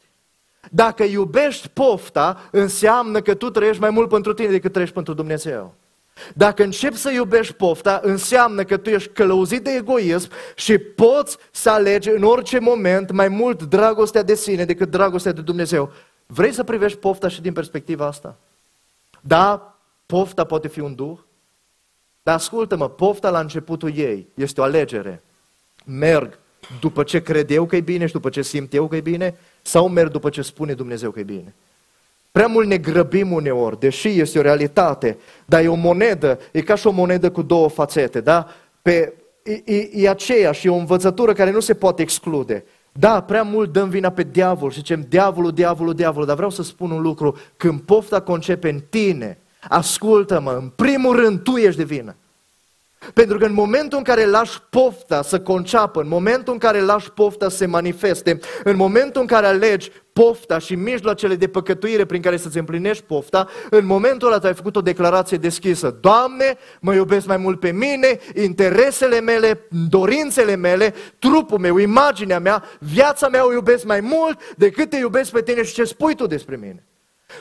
Dacă 0.72 1.04
iubești 1.04 1.68
pofta, 1.68 2.48
înseamnă 2.52 3.22
că 3.22 3.34
tu 3.34 3.50
trăiești 3.50 3.82
mai 3.82 3.90
mult 3.90 4.10
pentru 4.10 4.34
tine 4.34 4.50
decât 4.50 4.72
trăiești 4.72 4.96
pentru 4.96 5.14
Dumnezeu. 5.14 5.74
Dacă 6.34 6.64
începi 6.64 6.96
să 6.96 7.12
iubești 7.12 7.54
pofta, 7.54 8.00
înseamnă 8.04 8.64
că 8.64 8.78
tu 8.78 8.90
ești 8.90 9.10
călăuzit 9.10 9.64
de 9.64 9.72
egoism 9.72 10.30
și 10.56 10.78
poți 10.78 11.38
să 11.52 11.70
alegi 11.70 12.10
în 12.10 12.24
orice 12.24 12.60
moment 12.60 13.12
mai 13.12 13.28
mult 13.28 13.64
dragostea 13.64 14.24
de 14.24 14.36
sine 14.36 14.66
decât 14.66 14.90
dragostea 14.90 15.32
de 15.32 15.42
Dumnezeu. 15.42 15.92
Vrei 16.26 16.54
să 16.54 16.64
privești 16.64 16.98
pofta 16.98 17.28
și 17.28 17.42
din 17.42 17.54
perspectiva 17.54 18.06
asta? 18.06 18.36
Da, 19.22 19.78
pofta 20.06 20.44
poate 20.44 20.68
fi 20.68 20.80
un 20.80 20.96
duh, 20.96 21.18
dar 22.28 22.36
ascultă-mă, 22.36 22.90
pofta 22.90 23.30
la 23.30 23.40
începutul 23.40 23.92
ei 23.96 24.28
este 24.34 24.62
o 24.62 24.64
alegere. 24.64 25.24
Merg 25.86 26.40
după 26.80 27.04
ce 27.04 27.22
cred 27.22 27.52
eu 27.52 27.66
că 27.66 27.76
e 27.76 27.82
bine 27.82 28.06
și 28.06 28.14
după 28.14 28.30
ce 28.30 28.42
simt 28.42 28.74
eu 28.74 28.88
că 28.88 28.96
e 28.96 29.02
bine, 29.02 29.36
sau 29.62 29.90
merg 29.90 30.12
după 30.12 30.30
ce 30.30 30.42
spune 30.42 30.74
Dumnezeu 30.74 31.12
că 31.12 31.20
e 31.20 31.24
bine. 31.24 31.56
Prea 32.32 32.48
mult 32.48 32.68
ne 32.68 32.78
grăbim 32.78 33.32
uneori, 33.32 33.80
deși 33.80 34.08
este 34.08 34.40
o 34.40 34.42
realitate, 34.42 35.18
dar 35.46 35.64
e 35.64 35.68
o 35.68 35.76
monedă, 35.76 36.40
e 36.52 36.62
ca 36.62 36.76
și 36.76 36.88
o 36.88 36.92
monedă 36.92 37.32
cu 37.32 37.42
două 37.42 37.70
fațete, 37.70 38.22
da? 38.22 38.48
Pe, 38.82 39.14
e, 39.44 39.76
e, 39.76 39.90
e 39.94 40.10
aceea 40.10 40.52
și 40.52 40.68
e 40.68 40.70
o 40.70 40.76
învățătură 40.76 41.34
care 41.34 41.52
nu 41.52 41.60
se 41.60 41.74
poate 41.74 42.02
exclude. 42.02 42.66
Da, 42.92 43.22
prea 43.22 43.44
mult 43.44 43.72
dăm 43.72 43.90
vina 43.90 44.10
pe 44.10 44.24
diavol 44.24 44.72
și 44.72 44.78
zicem 44.78 45.06
diavolul, 45.10 45.52
diavolul, 45.52 45.94
diavolul, 45.94 46.26
dar 46.26 46.36
vreau 46.36 46.52
să 46.52 46.64
spun 46.64 46.92
un 46.92 47.02
lucru, 47.02 47.38
când 47.58 47.80
pofta 47.80 48.22
concepe 48.22 48.70
în 48.70 48.80
tine, 48.90 49.38
Ascultă-mă, 49.70 50.52
în 50.52 50.72
primul 50.76 51.16
rând 51.16 51.40
tu 51.40 51.56
ești 51.56 51.78
de 51.78 51.84
vină. 51.84 52.16
Pentru 53.14 53.38
că 53.38 53.46
în 53.46 53.54
momentul 53.54 53.98
în 53.98 54.04
care 54.04 54.26
lași 54.26 54.62
pofta 54.70 55.22
să 55.22 55.40
conceapă, 55.40 56.02
în 56.02 56.08
momentul 56.08 56.54
în 56.54 56.60
care 56.60 56.82
lași 56.82 57.12
pofta 57.12 57.50
să 57.50 57.56
se 57.56 57.66
manifeste, 57.66 58.40
în 58.64 58.76
momentul 58.76 59.22
în 59.22 59.28
care 59.28 59.46
alegi 59.46 59.92
pofta 60.14 60.60
și 60.60 60.76
mijloacele 60.76 61.36
de 61.36 61.48
păcătuire 61.48 62.06
prin 62.06 62.22
care 62.22 62.38
să-ți 62.38 62.58
împlinești 62.58 63.04
pofta, 63.04 63.48
în 63.70 63.86
momentul 63.86 64.28
ăla 64.28 64.40
tu 64.40 64.48
ai 64.48 64.54
făcut 64.54 64.76
o 64.76 64.82
declarație 64.82 65.38
deschisă. 65.38 65.98
Doamne, 66.02 66.58
mă 66.80 66.94
iubesc 66.94 67.26
mai 67.26 67.38
mult 67.38 67.60
pe 67.60 67.72
mine, 67.72 68.20
interesele 68.36 69.20
mele, 69.20 69.68
dorințele 69.90 70.56
mele, 70.56 70.94
trupul 71.20 71.58
meu, 71.58 71.78
imaginea 71.78 72.40
mea, 72.40 72.64
viața 72.80 73.28
mea 73.28 73.48
o 73.48 73.54
iubesc 73.54 73.86
mai 73.86 74.00
mult 74.00 74.40
decât 74.56 74.90
te 74.90 74.98
iubesc 74.98 75.32
pe 75.32 75.42
tine 75.42 75.64
și 75.64 75.74
ce 75.74 75.84
spui 75.84 76.16
tu 76.16 76.28
despre 76.28 76.56
mine. 76.56 76.84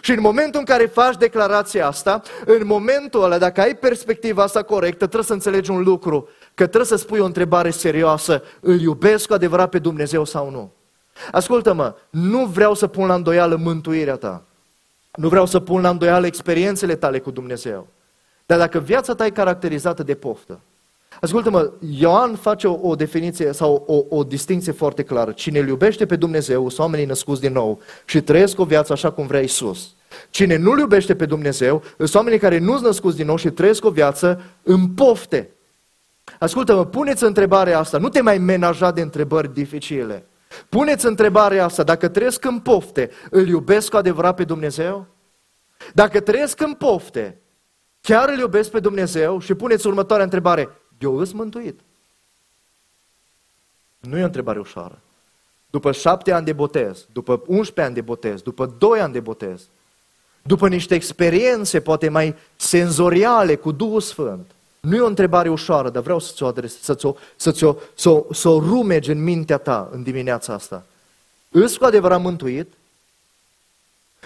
Și 0.00 0.10
în 0.10 0.20
momentul 0.20 0.60
în 0.60 0.66
care 0.66 0.86
faci 0.86 1.16
declarația 1.16 1.86
asta, 1.86 2.22
în 2.46 2.66
momentul 2.66 3.22
ăla, 3.22 3.38
dacă 3.38 3.60
ai 3.60 3.76
perspectiva 3.76 4.42
asta 4.42 4.62
corectă, 4.62 5.04
trebuie 5.04 5.22
să 5.22 5.32
înțelegi 5.32 5.70
un 5.70 5.82
lucru, 5.82 6.28
că 6.54 6.66
trebuie 6.66 6.84
să 6.84 6.96
spui 6.96 7.18
o 7.18 7.24
întrebare 7.24 7.70
serioasă, 7.70 8.42
îl 8.60 8.80
iubesc 8.80 9.26
cu 9.26 9.32
adevărat 9.32 9.68
pe 9.68 9.78
Dumnezeu 9.78 10.24
sau 10.24 10.50
nu? 10.50 10.72
Ascultă-mă, 11.32 11.94
nu 12.10 12.44
vreau 12.44 12.74
să 12.74 12.86
pun 12.86 13.06
la 13.06 13.14
îndoială 13.14 13.56
mântuirea 13.56 14.16
ta. 14.16 14.42
Nu 15.14 15.28
vreau 15.28 15.46
să 15.46 15.60
pun 15.60 15.82
la 15.82 15.88
îndoială 15.88 16.26
experiențele 16.26 16.96
tale 16.96 17.18
cu 17.18 17.30
Dumnezeu. 17.30 17.86
Dar 18.46 18.58
dacă 18.58 18.78
viața 18.78 19.14
ta 19.14 19.26
e 19.26 19.30
caracterizată 19.30 20.02
de 20.02 20.14
poftă, 20.14 20.60
Ascultă-mă, 21.20 21.72
Ioan 21.98 22.34
face 22.34 22.66
o, 22.66 22.88
o 22.88 22.94
definiție 22.94 23.52
sau 23.52 23.84
o, 23.86 24.16
o 24.16 24.24
distinție 24.24 24.72
foarte 24.72 25.02
clară. 25.02 25.32
Cine 25.32 25.58
îl 25.58 25.68
iubește 25.68 26.06
pe 26.06 26.16
Dumnezeu 26.16 26.68
sunt 26.68 26.78
oamenii 26.78 27.06
născuți 27.06 27.40
din 27.40 27.52
nou 27.52 27.80
și 28.04 28.20
trăiesc 28.20 28.58
o 28.58 28.64
viață 28.64 28.92
așa 28.92 29.10
cum 29.10 29.26
vrea 29.26 29.40
Isus. 29.40 29.94
Cine 30.30 30.56
nu 30.56 30.78
iubește 30.78 31.16
pe 31.16 31.26
Dumnezeu 31.26 31.82
sunt 31.98 32.14
oamenii 32.14 32.38
care 32.38 32.58
nu 32.58 32.72
sunt 32.72 32.84
născuți 32.84 33.16
din 33.16 33.26
nou 33.26 33.36
și 33.36 33.50
trăiesc 33.50 33.84
o 33.84 33.90
viață 33.90 34.42
în 34.62 34.88
pofte. 34.88 35.50
Ascultă-mă, 36.38 36.84
puneți 36.84 37.24
întrebarea 37.24 37.78
asta, 37.78 37.98
nu 37.98 38.08
te 38.08 38.20
mai 38.20 38.38
menaja 38.38 38.90
de 38.90 39.00
întrebări 39.00 39.54
dificile. 39.54 40.26
Puneți 40.68 41.06
întrebarea 41.06 41.64
asta, 41.64 41.82
dacă 41.82 42.08
trăiesc 42.08 42.44
în 42.44 42.58
pofte, 42.58 43.10
îl 43.30 43.48
iubesc 43.48 43.90
cu 43.90 43.96
adevărat 43.96 44.34
pe 44.34 44.44
Dumnezeu? 44.44 45.06
Dacă 45.94 46.20
trăiesc 46.20 46.60
în 46.60 46.72
pofte, 46.72 47.40
chiar 48.00 48.28
îl 48.28 48.38
iubesc 48.38 48.70
pe 48.70 48.80
Dumnezeu? 48.80 49.38
Și 49.38 49.54
puneți 49.54 49.86
următoarea 49.86 50.24
întrebare, 50.24 50.68
eu 50.98 51.16
îs 51.16 51.32
mântuit. 51.32 51.80
Nu 54.00 54.18
e 54.18 54.22
o 54.22 54.26
întrebare 54.26 54.58
ușoară. 54.58 55.00
După 55.70 55.92
șapte 55.92 56.32
ani 56.32 56.44
de 56.44 56.52
botez, 56.52 57.06
după 57.12 57.42
11 57.46 57.80
ani 57.80 57.94
de 57.94 58.00
botez, 58.00 58.40
după 58.40 58.66
2 58.78 59.00
ani 59.00 59.12
de 59.12 59.20
botez, 59.20 59.68
după 60.42 60.68
niște 60.68 60.94
experiențe 60.94 61.80
poate 61.80 62.08
mai 62.08 62.34
senzoriale 62.56 63.54
cu 63.54 63.72
Duhul 63.72 64.00
Sfânt, 64.00 64.50
nu 64.80 64.96
e 64.96 65.00
o 65.00 65.06
întrebare 65.06 65.48
ușoară, 65.48 65.90
dar 65.90 66.02
vreau 66.02 66.18
să-ți 66.18 66.42
o, 66.42 66.46
adres, 66.46 66.80
să-ți 66.80 67.06
o, 67.06 67.14
să-ți 67.36 67.64
o, 67.64 67.76
să 67.94 68.08
o, 68.08 68.26
să 68.32 68.48
o 68.48 68.58
rumegi 68.58 69.10
în 69.10 69.22
mintea 69.22 69.58
ta 69.58 69.88
în 69.92 70.02
dimineața 70.02 70.52
asta. 70.52 70.84
Îți 71.50 71.78
cu 71.78 71.84
adevărat 71.84 72.20
mântuit? 72.20 72.72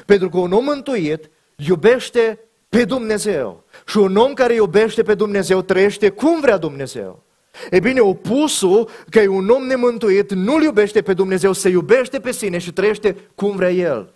Pentru 0.06 0.28
că 0.28 0.38
un 0.38 0.52
om 0.52 0.64
mântuit 0.64 1.30
iubește 1.56 2.38
pe 2.70 2.84
Dumnezeu. 2.84 3.64
Și 3.86 3.96
un 3.96 4.16
om 4.16 4.32
care 4.32 4.54
iubește 4.54 5.02
pe 5.02 5.14
Dumnezeu 5.14 5.62
trăiește 5.62 6.08
cum 6.08 6.40
vrea 6.40 6.56
Dumnezeu. 6.56 7.22
E 7.70 7.80
bine, 7.80 8.00
opusul, 8.00 8.88
că 9.08 9.20
e 9.20 9.26
un 9.26 9.48
om 9.48 9.62
nemântuit, 9.62 10.32
nu-L 10.32 10.62
iubește 10.62 11.02
pe 11.02 11.14
Dumnezeu, 11.14 11.52
se 11.52 11.68
iubește 11.68 12.20
pe 12.20 12.32
sine 12.32 12.58
și 12.58 12.72
trăiește 12.72 13.16
cum 13.34 13.56
vrea 13.56 13.70
El. 13.70 14.12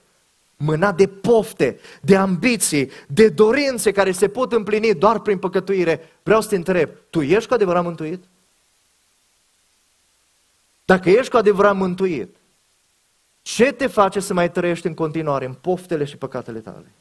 Mâna 0.56 0.92
de 0.92 1.06
pofte, 1.06 1.78
de 2.00 2.16
ambiții, 2.16 2.90
de 3.06 3.28
dorințe 3.28 3.92
care 3.92 4.12
se 4.12 4.28
pot 4.28 4.52
împlini 4.52 4.94
doar 4.94 5.20
prin 5.20 5.38
păcătuire. 5.38 6.10
Vreau 6.22 6.40
să 6.40 6.48
te 6.48 6.56
întreb, 6.56 6.90
tu 7.10 7.20
ești 7.20 7.48
cu 7.48 7.54
adevărat 7.54 7.84
mântuit? 7.84 8.24
Dacă 10.84 11.10
ești 11.10 11.30
cu 11.30 11.36
adevărat 11.36 11.76
mântuit, 11.76 12.36
ce 13.42 13.72
te 13.72 13.86
face 13.86 14.20
să 14.20 14.34
mai 14.34 14.50
trăiești 14.50 14.86
în 14.86 14.94
continuare 14.94 15.44
în 15.44 15.52
poftele 15.52 16.04
și 16.04 16.16
păcatele 16.16 16.58
tale? 16.58 16.92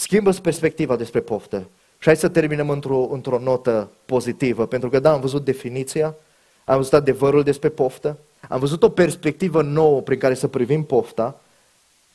Schimbă 0.00 0.30
perspectiva 0.30 0.96
despre 0.96 1.20
poftă. 1.20 1.68
Și 1.98 2.06
hai 2.06 2.16
să 2.16 2.28
terminăm 2.28 2.70
într-o, 2.70 3.08
într-o 3.10 3.38
notă 3.38 3.90
pozitivă, 4.04 4.66
pentru 4.66 4.88
că 4.88 4.98
da, 4.98 5.12
am 5.12 5.20
văzut 5.20 5.44
definiția, 5.44 6.16
am 6.64 6.76
văzut 6.76 6.92
adevărul 6.92 7.42
despre 7.42 7.68
poftă, 7.68 8.18
am 8.48 8.60
văzut 8.60 8.82
o 8.82 8.88
perspectivă 8.88 9.62
nouă 9.62 10.00
prin 10.00 10.18
care 10.18 10.34
să 10.34 10.48
privim 10.48 10.82
pofta, 10.82 11.40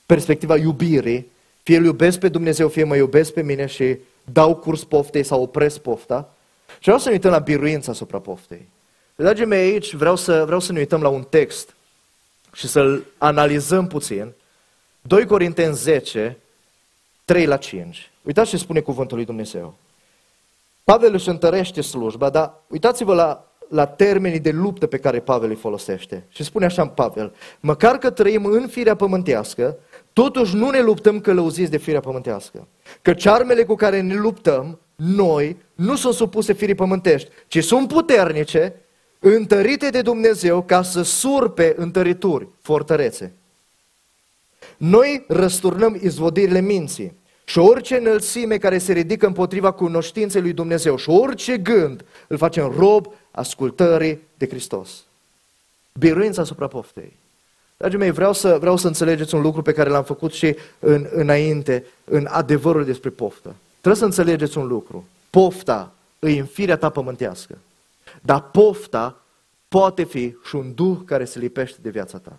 perspectiva 0.06 0.58
iubirii, 0.58 1.32
fie 1.64 1.78
îl 1.78 1.86
iubesc 1.86 2.20
pe 2.20 2.28
Dumnezeu, 2.28 2.68
fie 2.68 2.84
mă 2.84 2.96
iubesc 2.96 3.34
pe 3.34 3.42
mine 3.42 3.66
și 3.66 3.98
dau 4.32 4.56
curs 4.56 4.84
poftei 4.84 5.24
sau 5.24 5.42
opresc 5.42 5.80
pofta. 5.80 6.34
Și 6.68 6.82
vreau 6.82 6.98
să 6.98 7.08
ne 7.08 7.14
uităm 7.14 7.32
la 7.32 7.40
biruința 7.40 7.92
asupra 7.92 8.20
poftei. 8.20 8.68
Dragii 9.16 9.46
mei, 9.46 9.72
aici 9.72 9.94
vreau 9.94 10.16
să, 10.16 10.44
vreau 10.46 10.60
să 10.60 10.72
ne 10.72 10.80
uităm 10.80 11.02
la 11.02 11.10
un 11.10 11.24
text 11.24 11.76
și 12.54 12.68
să-l 12.68 13.06
analizăm 13.18 13.88
puțin. 13.88 14.34
2 15.02 15.26
Corinteni 15.26 15.76
10, 15.76 16.38
3 17.26 17.46
la 17.46 17.58
5. 17.58 18.12
Uitați 18.24 18.50
ce 18.50 18.58
spune 18.58 18.80
cuvântul 18.80 19.18
lui 19.18 19.26
Dumnezeu. 19.26 19.74
Pavel 20.84 21.14
își 21.14 21.30
întărește 21.30 21.82
slujba, 21.82 22.30
dar 22.30 22.54
uitați-vă 22.68 23.14
la, 23.14 23.52
la 23.70 23.86
termenii 23.86 24.40
de 24.40 24.52
luptă 24.52 24.88
pe 24.88 24.98
care 24.98 25.20
Pavel 25.20 25.50
îi 25.50 25.56
folosește. 25.56 26.26
Și 26.30 26.44
spune 26.44 26.66
așa 26.66 26.82
în 26.82 26.88
Pavel, 26.88 27.34
măcar 27.60 27.98
că 27.98 28.10
trăim 28.10 28.46
în 28.46 28.68
firea 28.68 28.96
pământească, 28.96 29.78
totuși 30.14 30.56
nu 30.56 30.70
ne 30.70 30.82
luptăm 30.82 31.20
călăuziți 31.20 31.72
de 31.72 31.78
firea 31.78 32.00
pământească. 32.00 32.68
Că 33.02 33.16
armele 33.24 33.64
cu 33.64 33.76
care 33.76 34.02
ne 34.02 34.16
luptăm, 34.16 34.80
noi, 34.96 35.58
nu 35.76 35.96
sunt 35.96 36.14
supuse 36.14 36.54
firii 36.54 36.76
pământești, 36.76 37.30
ci 37.48 37.64
sunt 37.64 37.88
puternice, 37.88 38.76
întărite 39.20 39.90
de 39.90 40.02
Dumnezeu 40.02 40.62
ca 40.62 40.82
să 40.82 41.02
surpe 41.02 41.74
întărituri, 41.78 42.48
fortărețe. 42.62 43.34
Noi 44.78 45.24
răsturnăm 45.28 46.00
izvodirile 46.02 46.62
minții 46.62 47.14
și 47.46 47.60
orice 47.60 47.98
înălțime 47.98 48.58
care 48.58 48.78
se 48.78 48.94
ridică 48.94 49.26
împotriva 49.26 49.72
cunoștinței 49.72 50.42
lui 50.42 50.54
Dumnezeu 50.54 50.98
și 50.98 51.10
orice 51.10 51.58
gând 51.58 52.06
îl 52.28 52.38
facem 52.38 52.74
rob 52.78 53.08
ascultării 53.32 54.20
de 54.38 54.48
Hristos. 54.48 55.04
Biruința 56.00 56.42
asupra 56.42 56.68
poftei. 56.68 57.14
Dragii 57.78 57.98
mei, 57.98 58.12
vreau 58.12 58.34
să, 58.34 58.58
vreau 58.60 58.78
să 58.78 58.88
înțelegeți 58.88 59.36
un 59.36 59.42
lucru 59.42 59.62
pe 59.62 59.72
care 59.72 59.90
l-am 59.90 60.04
făcut 60.04 60.34
și 60.34 60.56
în, 60.80 61.08
înainte, 61.12 61.86
în 62.04 62.28
adevărul 62.30 62.86
despre 62.86 63.10
poftă. 63.10 63.56
Trebuie 63.70 63.96
să 63.96 64.06
înțelegeți 64.06 64.58
un 64.58 64.68
lucru. 64.68 65.08
Pofta 65.30 65.92
îi 66.20 66.38
în 66.38 66.46
firea 66.46 66.78
ta 66.78 66.90
pământească. 66.90 67.58
Dar 68.22 68.42
pofta 68.42 69.22
poate 69.68 70.04
fi 70.04 70.36
și 70.48 70.56
un 70.56 70.74
duh 70.74 70.98
care 71.06 71.26
se 71.26 71.40
lipește 71.40 71.78
de 71.82 71.90
viața 71.90 72.18
ta. 72.18 72.38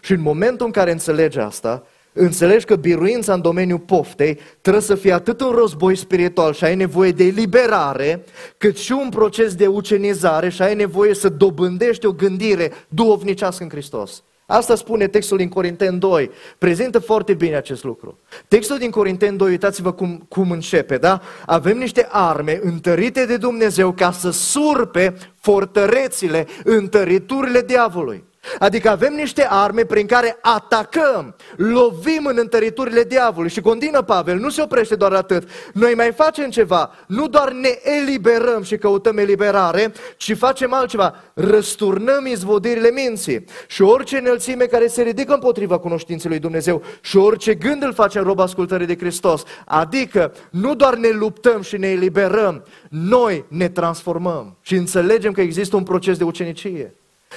Și 0.00 0.12
în 0.12 0.20
momentul 0.20 0.66
în 0.66 0.72
care 0.72 0.90
înțelegi 0.90 1.38
asta, 1.38 1.86
înțelegi 2.12 2.64
că 2.64 2.76
biruința 2.76 3.32
în 3.32 3.40
domeniul 3.40 3.78
poftei 3.78 4.38
trebuie 4.60 4.82
să 4.82 4.94
fie 4.94 5.12
atât 5.12 5.40
un 5.40 5.50
război 5.50 5.96
spiritual 5.96 6.52
și 6.52 6.64
ai 6.64 6.74
nevoie 6.74 7.10
de 7.10 7.24
eliberare, 7.24 8.24
cât 8.58 8.76
și 8.76 8.92
un 8.92 9.08
proces 9.08 9.54
de 9.54 9.66
ucenizare 9.66 10.48
și 10.48 10.62
ai 10.62 10.74
nevoie 10.74 11.14
să 11.14 11.28
dobândești 11.28 12.06
o 12.06 12.12
gândire 12.12 12.72
duhovnicească 12.88 13.62
în 13.62 13.68
Hristos. 13.68 14.22
Asta 14.46 14.74
spune 14.74 15.06
textul 15.06 15.36
din 15.36 15.48
Corinteni 15.48 15.98
2. 15.98 16.30
Prezintă 16.58 16.98
foarte 16.98 17.34
bine 17.34 17.56
acest 17.56 17.84
lucru. 17.84 18.18
Textul 18.48 18.78
din 18.78 18.90
Corinteni 18.90 19.36
2, 19.36 19.50
uitați-vă 19.50 19.92
cum, 19.92 20.26
cum 20.28 20.50
începe, 20.50 20.96
da? 20.96 21.20
Avem 21.46 21.78
niște 21.78 22.06
arme 22.10 22.60
întărite 22.62 23.26
de 23.26 23.36
Dumnezeu 23.36 23.92
ca 23.92 24.12
să 24.12 24.30
surpe 24.30 25.14
fortărețile, 25.40 26.46
întăriturile 26.64 27.60
diavolului. 27.60 28.24
Adică 28.58 28.90
avem 28.90 29.14
niște 29.14 29.46
arme 29.50 29.84
prin 29.84 30.06
care 30.06 30.38
atacăm, 30.40 31.34
lovim 31.56 32.26
în 32.26 32.36
întăriturile 32.38 33.02
diavolului. 33.02 33.50
Și 33.50 33.60
continuă 33.60 34.02
Pavel, 34.02 34.38
nu 34.38 34.48
se 34.48 34.62
oprește 34.62 34.94
doar 34.94 35.12
atât. 35.12 35.48
Noi 35.72 35.94
mai 35.94 36.12
facem 36.12 36.50
ceva, 36.50 36.90
nu 37.06 37.28
doar 37.28 37.52
ne 37.52 37.78
eliberăm 38.00 38.62
și 38.62 38.76
căutăm 38.76 39.18
eliberare, 39.18 39.92
ci 40.16 40.36
facem 40.36 40.72
altceva. 40.72 41.14
Răsturnăm 41.34 42.26
izvodirile 42.26 42.90
minții. 42.90 43.44
Și 43.66 43.82
orice 43.82 44.18
înălțime 44.18 44.64
care 44.64 44.86
se 44.86 45.02
ridică 45.02 45.32
împotriva 45.32 45.78
cunoștinței 45.78 46.30
lui 46.30 46.38
Dumnezeu 46.38 46.82
și 47.00 47.16
orice 47.16 47.54
gând 47.54 47.82
îl 47.82 47.92
facem 47.92 48.22
rob 48.22 48.40
ascultării 48.40 48.86
de 48.86 48.96
Hristos. 48.96 49.42
Adică 49.64 50.32
nu 50.50 50.74
doar 50.74 50.94
ne 50.94 51.08
luptăm 51.08 51.62
și 51.62 51.76
ne 51.76 51.86
eliberăm, 51.86 52.64
noi 52.88 53.44
ne 53.48 53.68
transformăm 53.68 54.56
și 54.60 54.74
înțelegem 54.74 55.32
că 55.32 55.40
există 55.40 55.76
un 55.76 55.82
proces 55.82 56.18
de 56.18 56.24
ucenicie. 56.24 56.94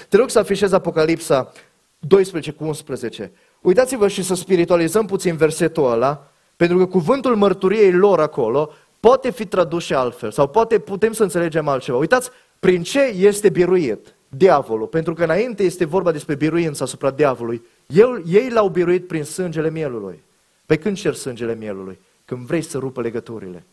Te 0.09 0.17
rog 0.17 0.29
să 0.29 0.39
afișezi 0.39 0.73
Apocalipsa 0.73 1.51
12 1.99 2.51
cu 2.51 2.63
11. 2.63 3.31
Uitați-vă 3.61 4.07
și 4.07 4.23
să 4.23 4.35
spiritualizăm 4.35 5.05
puțin 5.05 5.35
versetul 5.35 5.91
ăla, 5.91 6.31
pentru 6.55 6.77
că 6.77 6.85
cuvântul 6.85 7.35
mărturiei 7.35 7.91
lor 7.91 8.19
acolo 8.19 8.71
poate 8.99 9.31
fi 9.31 9.45
tradus 9.45 9.83
și 9.83 9.93
altfel, 9.93 10.31
sau 10.31 10.47
poate 10.47 10.79
putem 10.79 11.11
să 11.11 11.23
înțelegem 11.23 11.67
altceva. 11.67 11.97
Uitați, 11.97 12.29
prin 12.59 12.83
ce 12.83 13.01
este 13.01 13.49
biruit 13.49 14.15
diavolul? 14.29 14.87
Pentru 14.87 15.13
că 15.13 15.23
înainte 15.23 15.63
este 15.63 15.85
vorba 15.85 16.11
despre 16.11 16.35
biruința 16.35 16.83
asupra 16.83 17.11
diavolului. 17.11 17.61
El, 17.87 18.23
ei 18.27 18.49
l-au 18.49 18.69
biruit 18.69 19.07
prin 19.07 19.23
sângele 19.23 19.69
mielului. 19.69 20.23
Pe 20.65 20.75
când 20.75 20.97
cer 20.97 21.13
sângele 21.13 21.55
mielului? 21.55 21.99
Când 22.25 22.45
vrei 22.45 22.61
să 22.61 22.77
rupă 22.77 23.01
legăturile. 23.01 23.63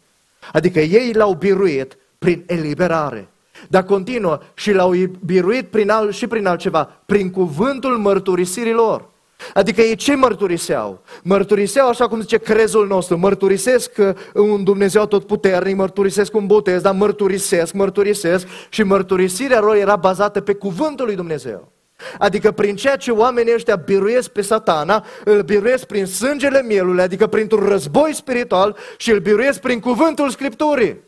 Adică 0.53 0.81
ei 0.81 1.13
l-au 1.13 1.35
biruit 1.35 1.97
prin 2.19 2.43
eliberare. 2.47 3.29
Dar 3.69 3.83
continuă 3.83 4.39
și 4.55 4.73
l-au 4.73 4.93
biruit 5.25 5.67
prin 5.67 5.91
alt, 5.91 6.15
și 6.15 6.27
prin 6.27 6.47
altceva, 6.47 6.85
prin 7.07 7.31
cuvântul 7.31 7.99
mărturisirilor. 7.99 9.13
Adică 9.55 9.81
ei 9.81 9.95
ce 9.95 10.15
mărturiseau? 10.15 11.03
Mărturiseau, 11.23 11.89
așa 11.89 12.09
cum 12.09 12.21
zice 12.21 12.39
crezul 12.39 12.87
nostru, 12.87 13.19
mărturisesc 13.19 13.93
un 14.35 14.65
Dumnezeu 14.65 15.07
tot 15.07 15.27
puternic, 15.27 15.77
mărturisesc 15.77 16.35
un 16.35 16.47
botez, 16.47 16.83
dar 16.83 16.95
mărturisesc, 16.95 17.73
mărturisesc 17.73 18.47
și 18.69 18.83
mărturisirea 18.83 19.61
lor 19.61 19.77
era 19.77 19.97
bazată 19.97 20.41
pe 20.41 20.55
cuvântul 20.55 21.07
lui 21.07 21.15
Dumnezeu. 21.15 21.73
Adică 22.19 22.51
prin 22.51 22.77
ceea 22.77 22.97
ce 22.97 23.11
oamenii 23.11 23.55
ăștia 23.55 23.77
biruiesc 23.77 24.29
pe 24.29 24.43
satana, 24.43 25.05
îl 25.25 25.43
biruiesc 25.43 25.85
prin 25.85 26.07
sângele 26.07 26.63
mielului, 26.63 27.03
adică 27.03 27.27
printr-un 27.27 27.69
război 27.69 28.15
spiritual 28.15 28.77
și 28.97 29.11
îl 29.11 29.19
biruiesc 29.19 29.61
prin 29.61 29.81
cuvântul 29.81 30.31
Scripturii 30.31 31.01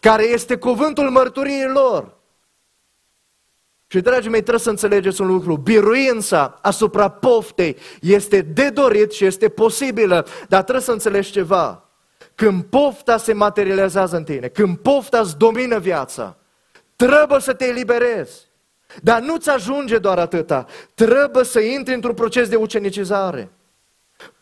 care 0.00 0.24
este 0.24 0.56
cuvântul 0.56 1.10
mărturiei 1.10 1.68
lor. 1.68 2.14
Și, 3.86 4.00
dragii 4.00 4.30
mei, 4.30 4.40
trebuie 4.40 4.62
să 4.62 4.70
înțelegeți 4.70 5.20
un 5.20 5.26
lucru. 5.26 5.56
Biruința 5.56 6.58
asupra 6.62 7.08
poftei 7.08 7.76
este 8.00 8.40
de 8.40 8.70
dorit 8.70 9.12
și 9.12 9.24
este 9.24 9.48
posibilă, 9.48 10.26
dar 10.48 10.62
trebuie 10.62 10.84
să 10.84 10.92
înțelegi 10.92 11.30
ceva. 11.30 11.84
Când 12.34 12.64
pofta 12.64 13.16
se 13.16 13.32
materializează 13.32 14.16
în 14.16 14.24
tine, 14.24 14.48
când 14.48 14.76
pofta 14.76 15.18
îți 15.18 15.36
domină 15.36 15.78
viața, 15.78 16.36
trebuie 16.96 17.40
să 17.40 17.54
te 17.54 17.64
eliberezi. 17.64 18.46
Dar 19.02 19.20
nu-ți 19.20 19.50
ajunge 19.50 19.98
doar 19.98 20.18
atâta. 20.18 20.66
Trebuie 20.94 21.44
să 21.44 21.60
intri 21.60 21.94
într-un 21.94 22.14
proces 22.14 22.48
de 22.48 22.56
ucenicizare. 22.56 23.50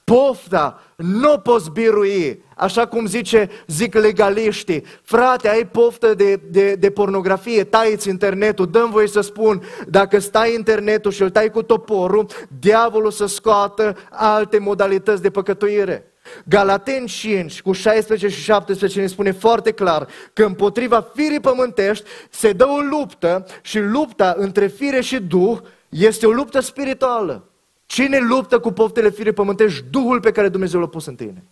Pofta 0.05 0.81
nu 0.97 1.39
poți 1.39 1.71
birui, 1.71 2.43
așa 2.57 2.87
cum 2.87 3.07
zice, 3.07 3.51
zic 3.67 3.95
legaliștii. 3.95 4.85
Frate, 5.03 5.49
ai 5.49 5.67
poftă 5.67 6.15
de, 6.15 6.41
de, 6.51 6.75
de 6.75 6.91
pornografie, 6.91 7.65
tai 7.65 7.97
internetul, 8.07 8.71
dăm 8.71 8.91
voie 8.91 9.07
să 9.07 9.21
spun, 9.21 9.63
dacă 9.89 10.19
stai 10.19 10.55
internetul 10.55 11.11
și 11.11 11.23
îl 11.23 11.31
tai 11.31 11.51
cu 11.51 11.63
toporul, 11.63 12.27
diavolul 12.59 13.11
să 13.11 13.27
scoată 13.27 13.97
alte 14.11 14.59
modalități 14.59 15.23
de 15.23 15.31
păcătuire. 15.31 16.09
Galaten 16.45 17.07
5 17.07 17.63
cu 17.63 17.73
16 17.73 18.29
și 18.29 18.41
17 18.41 19.01
ne 19.01 19.07
spune 19.07 19.33
foarte 19.33 19.73
clar 19.73 20.09
că 20.33 20.45
împotriva 20.45 21.11
firii 21.15 21.41
pământești 21.41 22.05
se 22.31 22.53
dă 22.53 22.67
o 22.67 22.79
luptă 22.79 23.47
și 23.63 23.79
lupta 23.79 24.35
între 24.39 24.67
fire 24.67 25.01
și 25.01 25.21
duh 25.21 25.59
este 25.89 26.27
o 26.27 26.31
luptă 26.31 26.61
spirituală. 26.61 27.49
Cine 27.87 28.19
luptă 28.19 28.59
cu 28.59 28.71
poftele 28.71 29.11
firii 29.11 29.33
pământești? 29.33 29.85
Duhul 29.91 30.21
pe 30.21 30.33
care 30.33 30.49
Dumnezeu 30.49 30.81
l-a 30.81 30.87
pus 30.87 31.07
în 31.07 31.15
tine. 31.15 31.45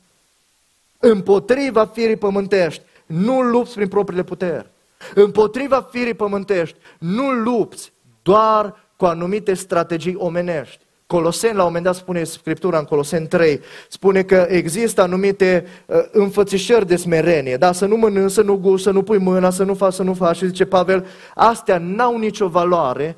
Împotriva 0.99 1.85
firii 1.85 2.17
pământești, 2.17 2.83
nu 3.07 3.41
lupți 3.41 3.75
prin 3.75 3.89
propriile 3.89 4.23
puteri. 4.23 4.71
Împotriva 5.15 5.89
firii 5.91 6.15
pământești, 6.15 6.77
nu 6.99 7.31
lupți 7.31 7.93
doar 8.23 8.89
cu 8.97 9.05
anumite 9.05 9.55
strategii 9.55 10.15
omenești, 10.15 10.81
Coloseni, 11.13 11.55
la 11.55 11.61
un 11.61 11.67
moment 11.67 11.85
dat 11.85 11.95
spune 11.95 12.25
Scriptura 12.25 12.79
în 12.79 12.85
Coloseni 12.85 13.27
3, 13.27 13.61
spune 13.89 14.23
că 14.23 14.47
există 14.49 15.03
anumite 15.03 15.67
uh, 15.87 15.97
înfățișări 16.13 16.87
de 16.87 16.97
smerenie, 16.97 17.57
da? 17.57 17.73
să 17.73 17.87
nu 17.87 17.97
mănânci, 17.97 18.31
să 18.31 18.43
nu 18.43 18.57
guși, 18.57 18.83
să 18.83 18.91
nu 18.91 19.03
pui 19.03 19.19
mâna, 19.19 19.51
să 19.51 19.63
nu 19.63 19.75
faci, 19.75 19.93
să 19.93 20.03
nu 20.03 20.15
faci. 20.15 20.37
Și 20.37 20.47
zice 20.47 20.65
Pavel, 20.65 21.07
astea 21.35 21.79
n-au 21.79 22.19
nicio 22.19 22.49
valoare 22.49 23.17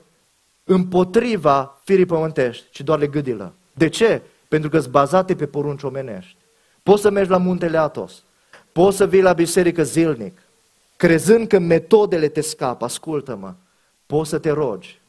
împotriva 0.65 1.81
firii 1.85 2.07
pământești, 2.07 2.65
ci 2.71 2.81
doar 2.81 2.99
le 2.99 3.07
gâdilă. 3.07 3.55
De 3.73 3.89
ce? 3.89 4.23
Pentru 4.49 4.71
că 4.71 4.81
sunt 4.81 4.93
bazate 4.93 5.37
pe 5.37 5.47
porunci 5.47 5.83
omenești. 5.83 6.37
Poți 6.83 7.03
să 7.03 7.11
mergi 7.11 7.31
la 7.31 7.37
muntele 7.37 7.79
Atos, 7.79 8.23
poți 8.73 8.97
să 8.97 9.07
vii 9.07 9.23
la 9.23 9.33
biserică 9.33 9.85
zilnic, 9.85 10.39
crezând 10.97 11.49
că 11.49 11.59
metodele 11.59 12.29
te 12.29 12.41
scapă, 12.41 12.85
ascultă-mă, 12.85 13.55
poți 14.07 14.29
să 14.31 14.39
te 14.39 14.51
rogi, 14.51 15.01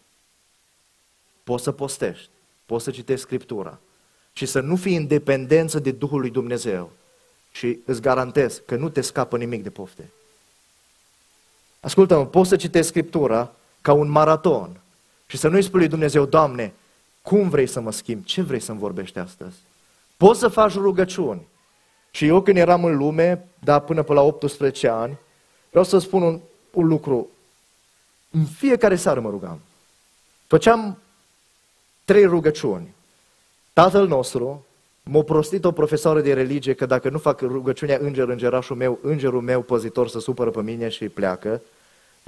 poți 1.44 1.64
să 1.64 1.72
postești, 1.72 2.30
poți 2.66 2.84
să 2.84 2.92
citești 2.92 3.26
Scriptura 3.26 3.80
și 4.34 4.46
să 4.46 4.60
nu 4.60 4.76
fii 4.76 4.96
în 4.96 5.08
dependență 5.08 5.80
de 5.80 5.92
Duhul 5.92 6.20
lui 6.20 6.30
Dumnezeu. 6.30 6.92
Și 7.52 7.80
îți 7.86 8.02
garantez 8.02 8.62
că 8.66 8.76
nu 8.76 8.90
te 8.90 9.02
scapă 9.02 9.38
nimic 9.38 9.64
de 9.64 9.70
pofte. 9.70 10.12
Ascultă-mă, 11.80 12.26
poți 12.26 12.50
să 12.50 12.56
citești 12.56 12.88
Scriptura 12.88 13.52
ca 13.82 13.94
un 13.94 14.10
maraton 14.10 14.80
și 15.26 15.38
să 15.38 15.48
nu-i 15.48 15.62
spui 15.62 15.80
lui 15.80 15.88
Dumnezeu, 15.88 16.26
Doamne, 16.26 16.74
cum 17.22 17.50
vrei 17.50 17.68
să 17.68 17.80
mă 17.80 17.92
schimb? 17.92 18.24
Ce 18.24 18.42
vrei 18.42 18.60
să-mi 18.60 18.80
vorbești 18.80 19.20
astăzi? 19.20 19.56
Poți 20.18 20.40
să 20.40 20.48
faci 20.48 20.74
rugăciuni. 20.74 21.48
Și 22.12 22.26
eu 22.26 22.42
când 22.42 22.58
eram 22.58 22.84
în 22.84 22.98
lume, 22.98 23.48
da, 23.64 23.80
până 23.80 24.04
pe 24.04 24.14
la 24.14 24.22
18 24.22 24.88
ani, 24.88 25.18
vreau 25.70 25.86
să 25.86 25.98
spun 25.98 26.22
un, 26.22 26.40
un 26.72 26.88
lucru. 26.88 27.30
În 28.32 28.46
fiecare 28.46 28.96
seară 28.96 29.20
mă 29.20 29.30
rugam. 29.30 29.60
Făceam 30.48 30.98
trei 32.06 32.26
rugăciuni. 32.26 32.94
Tatăl 33.74 34.08
nostru, 34.08 34.66
m-a 35.04 35.22
prostit 35.22 35.66
o 35.66 35.72
profesoară 35.72 36.22
de 36.22 36.34
religie 36.34 36.74
că 36.74 36.86
dacă 36.86 37.10
nu 37.10 37.18
fac 37.18 37.42
rugăciunea 37.42 37.98
înger 38.02 38.28
îngerașul 38.28 38.76
meu, 38.76 39.00
îngerul 39.02 39.42
meu 39.42 39.62
păzitor 39.62 40.08
să 40.08 40.20
supără 40.20 40.50
pe 40.50 40.62
mine 40.62 40.90
și 40.90 41.10
pleacă. 41.10 41.62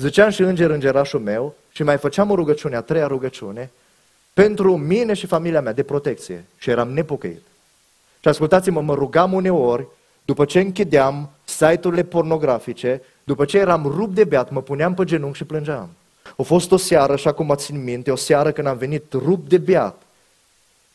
Ziceam 0.02 0.30
și 0.30 0.42
înger 0.42 0.70
îngerașul 0.70 1.20
meu 1.20 1.56
și 1.70 1.84
mai 1.84 1.98
făceam 1.98 2.32
o 2.32 2.36
rugăciune, 2.36 2.76
a 2.76 2.82
treia 2.82 3.08
rugăciune, 3.08 3.72
pentru 4.34 4.78
mine 4.78 5.14
și 5.14 5.26
familia 5.26 5.62
mea 5.62 5.74
de 5.74 5.84
protecție. 5.84 6.46
Și 6.58 6.70
eram 6.70 6.90
nepocăit. 6.90 7.42
Și 8.20 8.28
ascultați-mă, 8.28 8.82
mă 8.82 8.94
rugam 8.94 9.34
uneori, 9.34 9.88
după 10.26 10.46
ce 10.46 10.60
închideam 10.60 11.30
site-urile 11.44 12.04
pornografice, 12.04 13.02
după 13.24 13.46
ce 13.46 13.58
eram 13.58 13.84
rupt 13.96 14.14
de 14.14 14.24
beat, 14.24 14.52
mă 14.52 14.62
puneam 14.62 14.94
pe 14.94 15.04
genunchi 15.04 15.38
și 15.38 15.44
plângeam. 15.44 15.90
A 16.38 16.42
fost 16.42 16.72
o 16.72 16.78
seară, 16.78 17.14
așa 17.14 17.32
cum 17.32 17.54
țin 17.56 17.84
minte, 17.84 18.12
o 18.12 18.16
seară 18.16 18.52
când 18.52 18.68
am 18.68 18.78
venit 18.78 19.14
rupt 19.14 19.50
de 19.50 19.58
beat, 19.58 20.02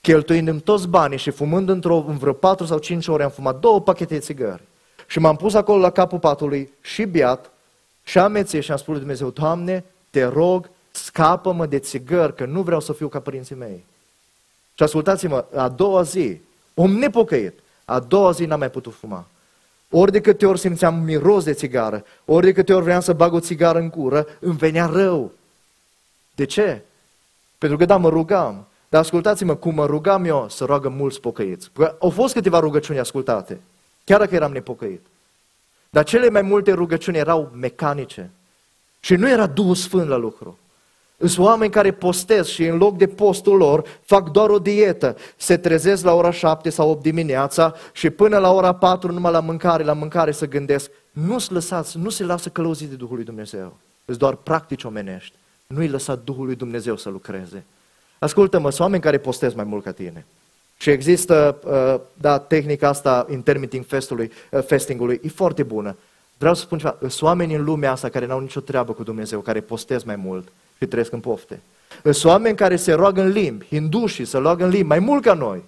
cheltuind 0.01 0.63
toți 0.63 0.89
banii 0.89 1.19
și 1.19 1.31
fumând 1.31 1.69
într-o, 1.69 2.05
în 2.09 2.17
vreo 2.17 2.33
patru 2.33 2.67
sau 2.67 2.79
cinci 2.79 3.09
ore, 3.09 3.23
am 3.23 3.31
fumat 3.31 3.61
două 3.61 3.81
pachete 3.81 4.15
de 4.15 4.21
țigări. 4.21 4.63
Și 5.07 5.19
m-am 5.19 5.37
pus 5.37 5.55
acolo 5.55 5.79
la 5.79 5.91
capul 5.91 6.19
patului 6.19 6.73
și 6.81 7.05
beat 7.05 7.51
și 8.03 8.19
amețit 8.19 8.63
și 8.63 8.71
am 8.71 8.77
spus 8.77 8.91
lui 8.91 8.99
Dumnezeu, 8.99 9.31
Doamne, 9.31 9.85
te 10.11 10.25
rog, 10.25 10.71
scapă-mă 10.91 11.67
de 11.67 11.79
țigări, 11.79 12.35
că 12.35 12.45
nu 12.45 12.63
vreau 12.63 12.81
să 12.81 12.93
fiu 12.93 13.09
ca 13.09 13.21
părinții 13.21 13.55
mei. 13.55 13.85
Și 14.75 14.83
ascultați-mă, 14.83 15.45
a 15.55 15.69
doua 15.69 16.03
zi, 16.03 16.41
om 16.75 16.93
nepocăit, 16.93 17.59
a 17.85 18.01
doua 18.01 18.31
zi 18.31 18.45
n-am 18.45 18.59
mai 18.59 18.71
putut 18.71 18.95
fuma. 18.95 19.27
Ori 19.91 20.13
de 20.13 20.21
câte 20.21 20.47
ori 20.47 20.59
simțeam 20.59 20.95
miros 20.95 21.45
de 21.45 21.53
țigară, 21.53 22.05
ori 22.25 22.45
de 22.45 22.53
câte 22.53 22.75
ori 22.75 22.85
vreau 22.85 23.01
să 23.01 23.13
bag 23.13 23.33
o 23.33 23.41
țigară 23.41 23.79
în 23.79 23.91
cură, 23.91 24.27
îmi 24.41 24.57
venea 24.57 24.87
rău. 24.87 25.33
De 26.35 26.45
ce? 26.45 26.83
Pentru 27.59 27.79
că 27.79 27.85
da, 27.85 27.97
mă 27.97 28.09
rugam. 28.09 28.67
Dar 28.89 29.01
ascultați-mă, 29.01 29.55
cum 29.55 29.75
mă 29.75 29.87
rugam 29.87 30.25
eu 30.25 30.49
să 30.49 30.65
roagă 30.65 30.89
mulți 30.89 31.21
pocăiți. 31.21 31.71
Că 31.75 31.97
au 31.99 32.11
fost 32.11 32.35
câteva 32.35 32.59
rugăciuni 32.59 32.99
ascultate, 32.99 33.61
chiar 34.05 34.19
dacă 34.19 34.35
eram 34.35 34.53
nepocăit. 34.53 35.07
Dar 35.95 36.05
cele 36.05 36.31
mai 36.31 36.43
multe 36.43 36.73
rugăciuni 36.73 37.17
erau 37.17 37.51
mecanice. 37.55 38.31
Și 39.01 39.15
nu 39.15 39.29
era 39.29 39.47
Duhul 39.47 39.75
Sfânt 39.75 40.09
la 40.09 40.17
lucru. 40.17 40.59
Sunt 41.19 41.47
oameni 41.47 41.71
care 41.71 41.93
postez 41.93 42.47
și 42.47 42.65
în 42.65 42.77
loc 42.77 42.97
de 42.97 43.07
postul 43.07 43.57
lor 43.57 43.85
fac 44.03 44.31
doar 44.31 44.51
o 44.51 44.59
dietă. 44.59 45.17
Se 45.37 45.57
trezesc 45.57 46.05
la 46.05 46.13
ora 46.13 46.31
7 46.31 46.71
sau 46.71 46.91
8 46.91 47.03
dimineața 47.03 47.75
și 47.93 48.11
până 48.11 48.39
la 48.39 48.53
ora 48.53 48.75
4 48.75 49.13
numai 49.13 49.33
la 49.33 49.41
mâncare, 49.41 49.85
la 49.85 49.93
mâncare 49.93 50.33
să 50.33 50.47
gândesc. 50.47 50.91
Nu-ți 51.11 51.53
lăsați, 51.53 51.99
nu 51.99 52.09
se 52.09 52.25
lasă 52.25 52.49
călăuzit 52.49 52.89
de 52.89 52.95
Duhul 52.95 53.15
lui 53.15 53.25
Dumnezeu. 53.25 53.77
Sunt 54.05 54.19
doar 54.19 54.35
practici 54.35 54.85
omenești. 54.85 55.35
Nu-i 55.67 55.89
lăsa 55.89 56.15
Duhul 56.15 56.47
lui 56.47 56.57
Dumnezeu 56.57 56.97
să 56.97 57.09
lucreze. 57.09 57.65
Ascultă-mă, 58.19 58.69
sunt 58.69 58.81
oameni 58.81 59.03
care 59.03 59.19
postez 59.19 59.55
mai 59.55 59.65
mult 59.65 59.85
ca 59.85 59.93
tine. 59.93 60.27
Și 60.83 60.91
există, 60.91 61.59
uh, 61.65 62.01
da, 62.15 62.39
tehnica 62.39 62.89
asta 62.89 63.27
intermittent 63.31 63.87
festului, 63.87 64.33
uh, 64.51 64.63
fastingului, 64.63 65.21
e 65.23 65.29
foarte 65.29 65.63
bună. 65.63 65.97
Vreau 66.39 66.55
să 66.55 66.61
spun 66.61 66.79
ceva, 66.79 66.97
sunt 67.01 67.23
oameni 67.23 67.55
în 67.55 67.65
lumea 67.65 67.91
asta 67.91 68.09
care 68.09 68.27
n-au 68.27 68.41
nicio 68.41 68.61
treabă 68.61 68.93
cu 68.93 69.03
Dumnezeu, 69.03 69.41
care 69.41 69.61
postez 69.61 70.03
mai 70.03 70.17
mult 70.17 70.49
și 70.79 70.87
trăiesc 70.87 71.13
în 71.13 71.21
pofte. 71.21 71.61
Sunt 72.03 72.25
oameni 72.25 72.57
care 72.57 72.77
se 72.77 72.93
roagă 72.93 73.21
în 73.21 73.29
limbi, 73.29 73.67
hindușii 73.67 74.25
se 74.25 74.39
roagă 74.39 74.65
în 74.65 74.71
limbi, 74.71 74.87
mai 74.87 74.99
mult 74.99 75.23
ca 75.23 75.35
noi. 75.35 75.63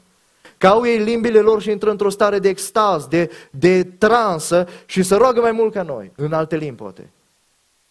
Că 0.59 0.67
au 0.67 0.87
ei 0.87 0.99
limbile 0.99 1.41
lor 1.41 1.63
și 1.63 1.71
intră 1.71 1.91
într-o 1.91 2.11
stare 2.11 2.39
de 2.39 2.49
extaz, 2.49 3.07
de, 3.07 3.31
de 3.51 3.85
transă 3.85 4.69
și 4.87 5.03
se 5.03 5.15
roagă 5.15 5.41
mai 5.41 5.53
mult 5.53 5.73
ca 5.73 5.83
noi, 5.83 6.13
în 6.17 6.33
alte 6.33 6.57
limbi 6.57 6.83
poate. 6.83 7.11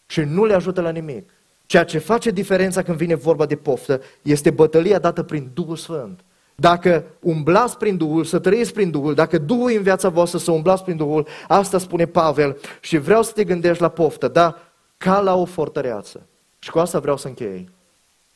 Și 0.06 0.20
nu 0.20 0.46
le 0.46 0.54
ajută 0.54 0.82
la 0.82 0.90
nimic. 0.90 1.30
Ceea 1.66 1.84
ce 1.84 1.98
face 1.98 2.32
diferența 2.32 2.82
când 2.82 2.98
vine 2.98 3.16
vorba 3.16 3.46
de 3.46 3.56
poftă 3.56 4.02
este 4.22 4.50
bătălia 4.50 5.00
dată 5.00 5.24
prin 5.24 5.50
Duhul 5.54 5.76
Sfânt. 5.76 6.20
Dacă 6.56 7.04
umblați 7.20 7.78
prin 7.78 7.98
Duhul, 7.98 8.24
să 8.24 8.40
trăiți 8.40 8.74
prin 8.74 8.92
Duhul, 8.92 9.14
dacă 9.14 9.38
Duhul 9.38 9.72
în 9.72 9.82
viața 9.82 10.10
voastră 10.10 10.38
să 10.38 10.52
umblați 10.52 10.84
prin 10.84 10.98
Duhul, 10.98 11.28
asta 11.48 11.78
spune 11.78 12.06
Pavel 12.06 12.58
și 12.82 12.98
vreau 12.98 13.24
să 13.24 13.32
te 13.32 13.44
gândești 13.44 13.82
la 13.82 13.88
poftă, 13.88 14.28
da? 14.28 14.58
Ca 14.98 15.20
la 15.20 15.36
o 15.36 15.46
fortăreață. 15.46 16.22
Și 16.60 16.72
cu 16.72 16.80
asta 16.80 17.00
vreau 17.00 17.18
să 17.18 17.28
închei. 17.28 17.70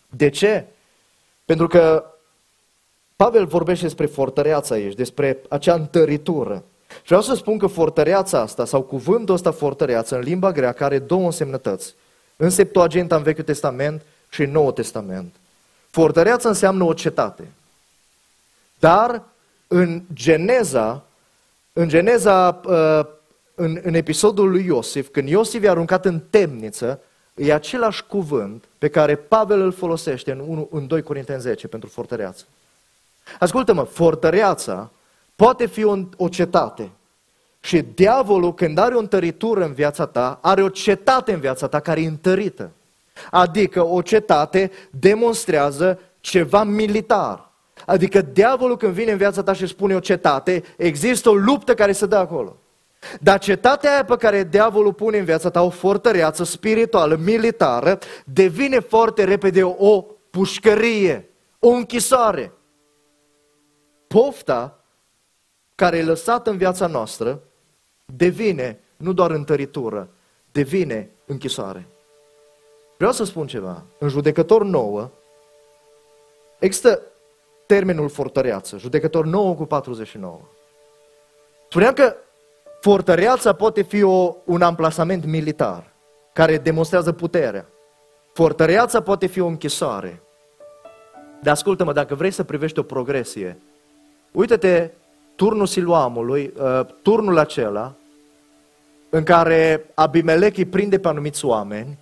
De 0.10 0.30
ce? 0.30 0.66
Pentru 1.46 1.68
că 1.68 2.06
Pavel 3.16 3.46
vorbește 3.46 3.84
despre 3.84 4.06
fortăreața 4.06 4.76
aici, 4.76 4.96
despre 4.96 5.38
acea 5.50 5.74
întăritură. 5.74 6.64
Și 6.90 7.06
vreau 7.06 7.22
să 7.22 7.36
spun 7.36 7.58
că 7.58 7.68
fortăreața 7.68 8.40
asta, 8.40 8.66
sau 8.66 8.82
cuvântul 8.82 9.36
ăsta 9.36 9.52
fortăreață, 9.52 10.16
în 10.16 10.22
limba 10.22 10.52
greacă, 10.52 10.84
are 10.84 11.00
două 11.00 11.26
însemnătăți. 11.26 11.96
În 12.36 12.50
Septuaginta, 12.50 13.16
în 13.16 13.24
Vechiul 13.24 13.44
Testament 13.44 14.02
și 14.30 14.42
în 14.42 14.52
Noul 14.52 14.72
Testament. 14.72 15.36
Fortăreața 15.90 16.50
înseamnă 16.50 16.84
o 16.84 16.94
cetate. 16.94 17.48
Dar 18.80 19.24
în 19.68 20.04
Geneza, 20.14 21.04
în 21.74 21.88
Geneza, 21.88 22.62
uh, 22.66 23.06
în, 23.56 23.80
în 23.84 23.94
episodul 23.94 24.50
lui 24.50 24.66
Iosif, 24.66 25.08
când 25.12 25.30
Iosif 25.30 25.64
i-a 25.64 25.72
aruncat 25.72 26.06
în 26.06 26.22
temniță, 26.30 27.02
e 27.36 27.54
același 27.54 28.04
cuvânt 28.04 28.64
pe 28.78 28.90
care 28.90 29.16
Pavel 29.16 29.62
îl 29.62 29.72
folosește 29.72 30.32
în, 30.32 30.40
1, 30.40 30.68
în 30.72 30.88
2 30.88 31.02
Corinteni 31.02 31.42
10 31.42 31.68
pentru 31.68 31.90
fortăreață. 31.90 32.44
Ascultă-mă, 33.40 33.84
fortăreața 33.84 34.92
poate 35.36 35.66
fi 35.66 35.84
o, 35.84 35.98
o 36.18 36.28
cetate. 36.28 36.90
Și 37.60 37.82
diavolul, 37.82 38.54
când 38.54 38.78
are 38.78 38.96
o 38.96 39.00
întăritură 39.00 39.64
în 39.64 39.74
viața 39.74 40.06
ta, 40.06 40.40
are 40.42 40.64
o 40.64 40.70
cetate 40.70 41.34
în 41.34 41.40
viața 41.40 41.68
ta 41.68 41.80
care 41.80 42.02
e 42.02 42.08
întărită. 42.08 42.72
Adică 43.32 43.86
o 43.86 44.02
cetate 44.02 44.72
demonstrează 44.90 46.00
ceva 46.20 46.64
militar. 46.64 47.47
Adică 47.88 48.22
diavolul 48.22 48.78
când 48.78 48.94
vine 48.94 49.12
în 49.12 49.18
viața 49.18 49.44
ta 49.44 49.54
și 49.54 49.68
spune 49.68 49.96
o 49.96 50.00
cetate, 50.00 50.64
există 50.78 51.30
o 51.30 51.34
luptă 51.34 51.74
care 51.74 51.92
se 51.92 52.06
dă 52.06 52.16
acolo. 52.16 52.58
Dar 53.22 53.40
cetatea 53.40 53.92
aia 53.92 54.06
pe 54.06 54.16
care 54.16 54.44
diavolul 54.44 54.94
pune 54.94 55.18
în 55.18 55.26
viața 55.26 55.50
ta, 55.50 55.62
o 55.62 55.70
fortăreață 55.70 56.44
spirituală, 56.44 57.16
militară, 57.16 58.00
devine 58.26 58.80
foarte 58.80 59.24
repede 59.24 59.64
o 59.64 60.02
pușcărie, 60.30 61.30
o 61.60 61.70
închisoare. 61.70 62.52
Pofta 64.08 64.84
care 65.76 65.98
e 65.98 66.04
lăsată 66.04 66.50
în 66.50 66.58
viața 66.58 66.88
noastră 66.88 67.42
devine 68.06 68.80
nu 68.98 69.14
doar 69.14 69.32
întăritură, 69.32 70.10
devine 70.52 71.10
închisoare. 71.26 71.88
Vreau 72.98 73.12
să 73.12 73.24
spun 73.24 73.48
ceva. 73.48 73.84
În 74.00 74.10
judecător 74.10 74.64
nouă 74.64 75.10
există 76.60 77.02
termenul 77.68 78.10
fortăreață, 78.10 78.78
judecător 78.78 79.26
9 79.26 79.54
cu 79.56 79.66
49. 79.66 80.40
Spuneam 81.70 81.94
că 81.94 82.16
fortăreața 82.82 83.54
poate 83.54 83.82
fi 83.82 84.04
o, 84.04 84.36
un 84.46 84.62
amplasament 84.62 85.26
militar 85.26 85.94
care 86.34 86.58
demonstrează 86.58 87.12
puterea. 87.12 87.66
Fortăreața 88.34 89.02
poate 89.02 89.26
fi 89.26 89.40
o 89.40 89.48
închisoare. 89.48 90.22
Dar 91.42 91.54
ascultă-mă, 91.54 91.94
dacă 91.94 92.16
vrei 92.16 92.32
să 92.32 92.44
privești 92.44 92.80
o 92.80 92.84
progresie, 92.84 93.62
uite-te 94.32 94.90
turnul 95.36 95.66
Siluamului, 95.66 96.54
uh, 96.60 96.86
turnul 97.02 97.38
acela 97.38 97.94
în 99.10 99.24
care 99.24 99.90
Abimelech 99.94 100.58
îi 100.58 100.66
prinde 100.66 101.00
pe 101.00 101.08
anumiți 101.08 101.46
oameni, 101.46 101.98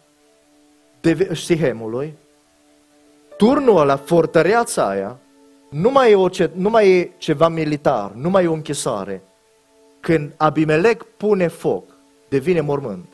de 1.02 1.34
Sihemului, 1.34 2.18
turnul 3.38 3.78
ăla, 3.78 3.96
fortăreața 3.96 4.88
aia, 4.88 5.20
nu 5.82 5.92
mai, 5.92 6.12
e 6.12 6.16
o, 6.16 6.28
nu 6.54 6.70
mai 6.70 6.90
e 6.90 7.12
ceva 7.18 7.48
militar, 7.48 8.12
nu 8.12 8.30
mai 8.30 8.44
e 8.44 8.48
o 8.48 8.54
închisare. 8.54 9.24
Când 10.00 10.32
Abimelec 10.38 11.04
pune 11.18 11.48
foc, 11.48 11.84
devine 12.30 12.62
mormânt. 12.62 13.06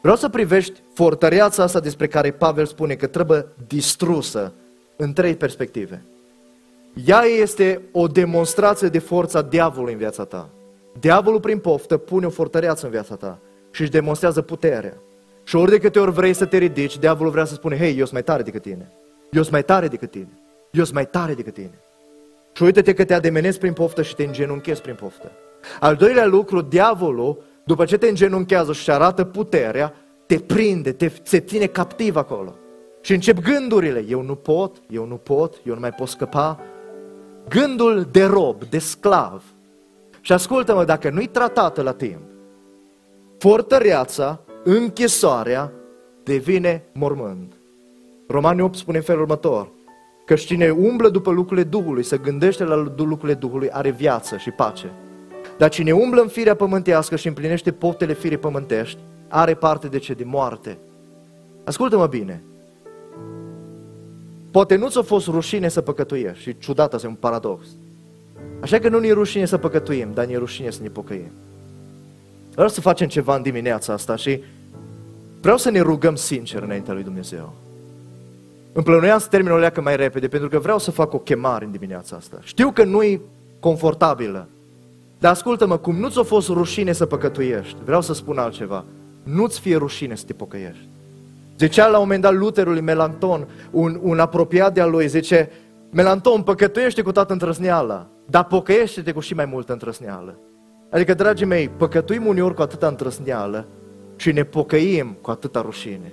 Vreau 0.00 0.16
să 0.16 0.28
privești 0.28 0.80
fortăreața 0.94 1.62
asta 1.62 1.80
despre 1.80 2.06
care 2.06 2.30
Pavel 2.30 2.66
spune 2.66 2.94
că 2.94 3.06
trebuie 3.06 3.46
distrusă 3.66 4.52
în 4.96 5.12
trei 5.12 5.34
perspective. 5.34 6.02
Ea 7.06 7.22
este 7.22 7.80
o 7.92 8.06
demonstrație 8.06 8.88
de 8.88 8.98
forța 8.98 9.42
diavolului 9.42 9.92
în 9.92 9.98
viața 9.98 10.24
ta. 10.24 10.48
Diavolul 11.00 11.40
prin 11.40 11.58
poftă 11.58 11.96
pune 11.96 12.26
o 12.26 12.30
fortăreață 12.30 12.84
în 12.84 12.90
viața 12.90 13.14
ta 13.14 13.38
și 13.70 13.80
își 13.80 13.90
demonstrează 13.90 14.42
puterea. 14.42 14.94
Și 15.44 15.56
ori 15.56 15.70
de 15.70 15.78
câte 15.78 15.98
ori 15.98 16.12
vrei 16.12 16.32
să 16.32 16.44
te 16.44 16.56
ridici, 16.58 16.98
diavolul 16.98 17.32
vrea 17.32 17.44
să 17.44 17.54
spune, 17.54 17.76
hei, 17.76 17.90
eu 17.90 18.04
sunt 18.04 18.12
mai 18.12 18.22
tare 18.22 18.42
decât 18.42 18.62
tine. 18.62 18.92
Eu 19.30 19.40
sunt 19.40 19.52
mai 19.52 19.64
tare 19.64 19.88
decât 19.88 20.10
tine. 20.10 20.28
Eu 20.76 20.82
sunt 20.82 20.94
mai 20.94 21.08
tare 21.08 21.34
decât 21.34 21.54
tine. 21.54 21.78
Și 22.52 22.62
uite-te 22.62 22.94
că 22.94 23.04
te 23.04 23.14
ademenezi 23.14 23.58
prin 23.58 23.72
poftă 23.72 24.02
și 24.02 24.14
te 24.14 24.24
îngenunchezi 24.24 24.80
prin 24.80 24.94
poftă. 24.94 25.32
Al 25.80 25.94
doilea 25.94 26.26
lucru, 26.26 26.60
diavolul, 26.60 27.42
după 27.64 27.84
ce 27.84 27.96
te 27.96 28.08
îngenunchează 28.08 28.72
și 28.72 28.90
arată 28.90 29.24
puterea, 29.24 29.94
te 30.26 30.38
prinde, 30.38 30.92
te, 30.92 31.08
te 31.08 31.40
ține 31.40 31.66
captiv 31.66 32.16
acolo. 32.16 32.54
Și 33.00 33.12
încep 33.12 33.40
gândurile, 33.40 34.04
eu 34.08 34.22
nu 34.22 34.34
pot, 34.34 34.76
eu 34.90 35.06
nu 35.06 35.16
pot, 35.16 35.60
eu 35.64 35.74
nu 35.74 35.80
mai 35.80 35.92
pot 35.92 36.08
scăpa. 36.08 36.60
Gândul 37.48 38.08
de 38.10 38.24
rob, 38.24 38.64
de 38.64 38.78
sclav. 38.78 39.42
Și 40.20 40.32
ascultă-mă, 40.32 40.84
dacă 40.84 41.10
nu-i 41.10 41.26
tratată 41.26 41.82
la 41.82 41.92
timp, 41.92 42.22
fortăreața, 43.38 44.40
închisoarea, 44.64 45.72
devine 46.22 46.84
mormânt. 46.92 47.52
Romanii 48.28 48.62
8 48.62 48.76
spune 48.76 48.96
în 48.96 49.02
felul 49.02 49.22
următor, 49.22 49.68
că 50.26 50.34
cine 50.34 50.70
umblă 50.70 51.08
după 51.08 51.30
lucrurile 51.30 51.66
Duhului, 51.66 52.02
să 52.02 52.20
gândește 52.20 52.64
la 52.64 52.92
lucrurile 52.96 53.34
Duhului, 53.34 53.70
are 53.70 53.90
viață 53.90 54.36
și 54.36 54.50
pace. 54.50 54.90
Dar 55.58 55.68
cine 55.68 55.92
umblă 55.92 56.20
în 56.20 56.28
firea 56.28 56.54
pământească 56.54 57.16
și 57.16 57.26
împlinește 57.26 57.72
poftele 57.72 58.14
firii 58.14 58.38
pământești, 58.38 58.98
are 59.28 59.54
parte 59.54 59.86
de 59.86 59.98
ce? 59.98 60.12
De 60.12 60.24
moarte. 60.24 60.78
Ascultă-mă 61.64 62.06
bine. 62.06 62.42
Poate 64.50 64.76
nu 64.76 64.88
ți-a 64.88 65.02
fost 65.02 65.26
rușine 65.26 65.68
să 65.68 65.80
păcătuiești 65.80 66.42
și 66.42 66.58
ciudat 66.58 66.94
asta 66.94 67.06
e 67.06 67.10
un 67.10 67.16
paradox. 67.16 67.66
Așa 68.60 68.78
că 68.78 68.88
nu 68.88 68.98
ne 68.98 69.06
e 69.06 69.12
rușine 69.12 69.44
să 69.44 69.58
păcătuim, 69.58 70.08
dar 70.14 70.24
ne 70.24 70.32
e 70.32 70.36
rușine 70.36 70.70
să 70.70 70.82
ne 70.82 70.88
pocăim. 70.88 71.30
Vreau 72.52 72.68
să 72.68 72.80
facem 72.80 73.08
ceva 73.08 73.36
în 73.36 73.42
dimineața 73.42 73.92
asta 73.92 74.16
și 74.16 74.42
vreau 75.40 75.56
să 75.56 75.70
ne 75.70 75.80
rugăm 75.80 76.14
sincer 76.14 76.62
înaintea 76.62 76.94
lui 76.94 77.02
Dumnezeu. 77.02 77.52
Îmi 78.76 78.84
plănuiam 78.84 79.18
să 79.18 79.26
termin 79.28 79.52
o 79.52 79.56
leacă 79.56 79.80
mai 79.80 79.96
repede, 79.96 80.28
pentru 80.28 80.48
că 80.48 80.58
vreau 80.58 80.78
să 80.78 80.90
fac 80.90 81.12
o 81.12 81.18
chemare 81.18 81.64
în 81.64 81.70
dimineața 81.70 82.16
asta. 82.16 82.38
Știu 82.42 82.70
că 82.70 82.84
nu 82.84 83.02
e 83.02 83.20
confortabilă, 83.60 84.48
dar 85.18 85.32
ascultă-mă, 85.32 85.76
cum 85.76 85.96
nu 85.96 86.08
ți-a 86.08 86.22
fost 86.22 86.48
rușine 86.48 86.92
să 86.92 87.06
păcătuiești, 87.06 87.76
vreau 87.84 88.00
să 88.00 88.14
spun 88.14 88.38
altceva. 88.38 88.84
Nu-ți 89.22 89.60
fie 89.60 89.76
rușine 89.76 90.14
să 90.14 90.24
te 90.26 90.32
pocăiești. 90.32 90.88
Zicea 91.58 91.86
la 91.86 91.96
un 91.96 92.02
moment 92.02 92.22
dat 92.22 92.34
Luterului 92.34 92.80
Melanton, 92.80 93.48
un, 93.70 93.98
un 94.02 94.18
apropiat 94.18 94.74
de-al 94.74 94.90
lui, 94.90 95.08
zice, 95.08 95.50
Melanton, 95.90 96.42
păcătuiește 96.42 97.02
cu 97.02 97.12
toată 97.12 97.32
întrăsneala, 97.32 98.06
dar 98.26 98.44
pocăiește-te 98.44 99.12
cu 99.12 99.20
și 99.20 99.34
mai 99.34 99.44
multă 99.44 99.72
întrăsneală. 99.72 100.38
Adică, 100.90 101.14
dragii 101.14 101.46
mei, 101.46 101.68
păcătuim 101.68 102.26
uneori 102.26 102.54
cu 102.54 102.62
atâta 102.62 102.86
întrăsneală 102.86 103.66
și 104.16 104.32
ne 104.32 104.42
pocăim 104.42 105.16
cu 105.20 105.30
atâta 105.30 105.60
rușine. 105.60 106.12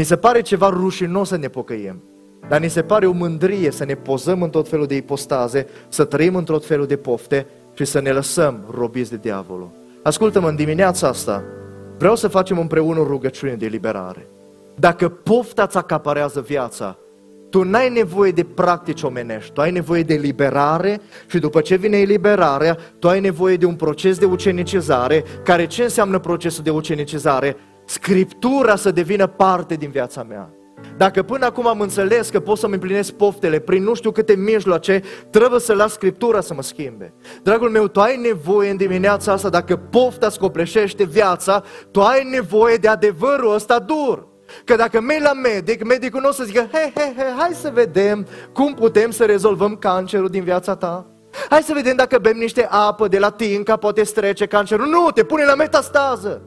Ni 0.00 0.06
se 0.06 0.16
pare 0.16 0.40
ceva 0.40 0.68
rușinos 0.68 1.28
să 1.28 1.36
ne 1.36 1.48
pocăim, 1.48 2.02
dar 2.48 2.60
ni 2.60 2.68
se 2.68 2.82
pare 2.82 3.06
o 3.06 3.12
mândrie 3.12 3.70
să 3.70 3.84
ne 3.84 3.94
pozăm 3.94 4.42
în 4.42 4.50
tot 4.50 4.68
felul 4.68 4.86
de 4.86 4.96
ipostaze, 4.96 5.66
să 5.88 6.04
trăim 6.04 6.34
în 6.34 6.44
tot 6.44 6.66
felul 6.66 6.86
de 6.86 6.96
pofte 6.96 7.46
și 7.74 7.84
să 7.84 8.00
ne 8.00 8.10
lăsăm 8.10 8.64
robiți 8.74 9.10
de 9.10 9.16
diavolul. 9.16 9.70
Ascultă-mă, 10.02 10.48
în 10.48 10.56
dimineața 10.56 11.08
asta 11.08 11.42
vreau 11.98 12.16
să 12.16 12.28
facem 12.28 12.58
împreună 12.58 13.00
o 13.00 13.04
rugăciune 13.04 13.54
de 13.54 13.66
eliberare. 13.66 14.26
Dacă 14.74 15.08
pofta 15.08 15.66
ți 15.66 15.76
acaparează 15.76 16.40
viața, 16.40 16.96
tu 17.50 17.62
n-ai 17.62 17.90
nevoie 17.90 18.30
de 18.30 18.44
practici 18.44 19.02
omenești, 19.02 19.52
tu 19.52 19.60
ai 19.60 19.70
nevoie 19.70 20.02
de 20.02 20.14
liberare 20.14 21.00
și 21.26 21.38
după 21.38 21.60
ce 21.60 21.76
vine 21.76 21.96
eliberarea, 21.96 22.76
tu 22.98 23.08
ai 23.08 23.20
nevoie 23.20 23.56
de 23.56 23.66
un 23.66 23.74
proces 23.74 24.18
de 24.18 24.24
ucenicizare, 24.24 25.24
care 25.44 25.66
ce 25.66 25.82
înseamnă 25.82 26.18
procesul 26.18 26.64
de 26.64 26.70
ucenicizare? 26.70 27.56
Scriptura 27.90 28.76
să 28.76 28.90
devină 28.90 29.26
parte 29.26 29.74
din 29.74 29.90
viața 29.90 30.22
mea. 30.22 30.50
Dacă 30.96 31.22
până 31.22 31.46
acum 31.46 31.66
am 31.66 31.80
înțeles 31.80 32.28
că 32.28 32.40
pot 32.40 32.58
să-mi 32.58 32.72
împlinesc 32.72 33.12
poftele 33.12 33.58
prin 33.58 33.82
nu 33.82 33.94
știu 33.94 34.10
câte 34.10 34.34
mijloace, 34.34 35.02
trebuie 35.30 35.60
să 35.60 35.74
las 35.74 35.92
Scriptura 35.92 36.40
să 36.40 36.54
mă 36.54 36.62
schimbe. 36.62 37.14
Dragul 37.42 37.70
meu, 37.70 37.88
tu 37.88 38.00
ai 38.00 38.16
nevoie 38.16 38.70
în 38.70 38.76
dimineața 38.76 39.32
asta, 39.32 39.48
dacă 39.48 39.76
pofta 39.76 40.28
scopleșește 40.28 41.04
viața, 41.04 41.62
tu 41.90 42.00
ai 42.00 42.28
nevoie 42.30 42.76
de 42.76 42.88
adevărul 42.88 43.54
ăsta 43.54 43.78
dur. 43.78 44.28
Că 44.64 44.76
dacă 44.76 45.00
mergi 45.00 45.22
la 45.22 45.32
medic, 45.32 45.84
medicul 45.84 46.20
nu 46.20 46.28
o 46.28 46.32
să 46.32 46.44
zică, 46.44 46.68
he, 46.72 46.92
he, 46.94 47.14
he, 47.16 47.24
hai 47.36 47.50
să 47.52 47.70
vedem 47.74 48.26
cum 48.52 48.74
putem 48.74 49.10
să 49.10 49.24
rezolvăm 49.24 49.76
cancerul 49.76 50.28
din 50.28 50.44
viața 50.44 50.76
ta. 50.76 51.06
Hai 51.48 51.62
să 51.62 51.72
vedem 51.74 51.96
dacă 51.96 52.18
bem 52.18 52.36
niște 52.36 52.66
apă 52.70 53.08
de 53.08 53.18
la 53.18 53.30
tinca, 53.30 53.76
poate 53.76 54.02
strece 54.02 54.46
cancerul. 54.46 54.86
Nu, 54.86 55.10
te 55.10 55.24
pune 55.24 55.44
la 55.44 55.54
metastază. 55.54 56.42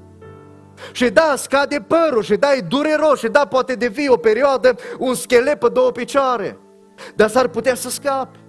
Și 0.91 1.09
da, 1.09 1.33
scade 1.37 1.85
părul, 1.87 2.23
și 2.23 2.35
da, 2.35 2.53
e 2.53 2.59
dureros, 2.59 3.19
și 3.19 3.27
da, 3.27 3.45
poate 3.45 3.75
devii 3.75 4.07
o 4.07 4.17
perioadă 4.17 4.75
un 4.97 5.15
schelet 5.15 5.59
pe 5.59 5.69
două 5.69 5.91
picioare. 5.91 6.57
Dar 7.15 7.29
s-ar 7.29 7.47
putea 7.47 7.75
să 7.75 7.89
scape. 7.89 8.42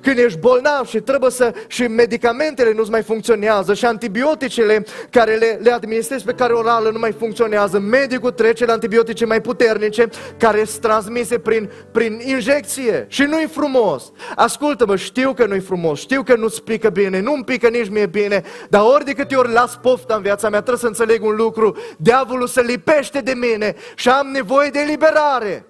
Când 0.00 0.18
ești 0.18 0.38
bolnav 0.38 0.86
și 0.86 1.00
trebuie 1.00 1.30
să, 1.30 1.52
și 1.66 1.82
medicamentele 1.82 2.72
nu 2.72 2.84
mai 2.90 3.02
funcționează 3.02 3.74
și 3.74 3.84
antibioticele 3.84 4.84
care 5.10 5.34
le, 5.34 5.58
le 5.62 5.70
administrezi 5.70 6.24
pe 6.24 6.32
care 6.32 6.52
orală 6.52 6.90
nu 6.90 6.98
mai 6.98 7.12
funcționează, 7.12 7.78
medicul 7.78 8.30
trece 8.30 8.64
la 8.64 8.72
antibiotice 8.72 9.24
mai 9.24 9.40
puternice 9.40 10.08
care 10.38 10.64
sunt 10.64 10.82
transmise 10.82 11.38
prin, 11.38 11.70
prin 11.92 12.20
injecție 12.24 13.06
și 13.08 13.22
nu-i 13.22 13.48
frumos. 13.50 14.12
Ascultă-mă, 14.34 14.96
știu 14.96 15.32
că 15.32 15.46
nu-i 15.46 15.60
frumos, 15.60 16.00
știu 16.00 16.22
că 16.22 16.36
nu-ți 16.36 16.62
pică 16.62 16.88
bine, 16.88 17.20
nu-mi 17.20 17.44
pică 17.44 17.68
nici 17.68 17.88
mie 17.88 18.06
bine, 18.06 18.42
dar 18.68 18.82
ori 18.94 19.04
de 19.04 19.12
câte 19.12 19.34
ori 19.34 19.52
las 19.52 19.78
pofta 19.82 20.14
în 20.14 20.22
viața 20.22 20.48
mea, 20.48 20.60
trebuie 20.60 20.80
să 20.80 20.86
înțeleg 20.86 21.24
un 21.24 21.36
lucru, 21.36 21.76
diavolul 21.98 22.46
se 22.46 22.60
lipește 22.60 23.20
de 23.20 23.32
mine 23.32 23.74
și 23.94 24.08
am 24.08 24.26
nevoie 24.26 24.70
de 24.70 24.78
eliberare. 24.78 25.66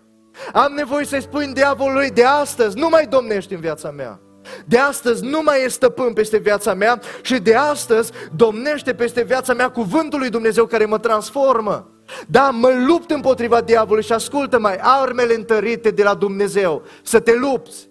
Am 0.52 0.72
nevoie 0.72 1.04
să-i 1.04 1.22
spui 1.22 1.52
diavolului 1.52 2.10
de 2.10 2.24
astăzi, 2.24 2.78
nu 2.78 2.88
mai 2.88 3.06
domnești 3.06 3.54
în 3.54 3.60
viața 3.60 3.90
mea. 3.90 4.20
De 4.66 4.78
astăzi 4.78 5.24
nu 5.24 5.40
mai 5.44 5.64
e 5.64 5.68
stăpân 5.68 6.12
peste 6.12 6.36
viața 6.36 6.74
mea 6.74 7.00
și 7.22 7.38
de 7.38 7.54
astăzi 7.54 8.12
domnește 8.36 8.94
peste 8.94 9.22
viața 9.22 9.54
mea 9.54 9.70
cuvântul 9.70 10.18
lui 10.18 10.30
Dumnezeu 10.30 10.66
care 10.66 10.84
mă 10.84 10.98
transformă. 10.98 11.90
Da, 12.26 12.50
mă 12.50 12.72
lupt 12.86 13.10
împotriva 13.10 13.60
diavolului 13.60 14.04
și 14.04 14.12
ascultă 14.12 14.58
mai 14.58 14.78
armele 14.80 15.34
întărite 15.34 15.90
de 15.90 16.02
la 16.02 16.14
Dumnezeu, 16.14 16.82
să 17.02 17.20
te 17.20 17.34
lupți. 17.34 17.88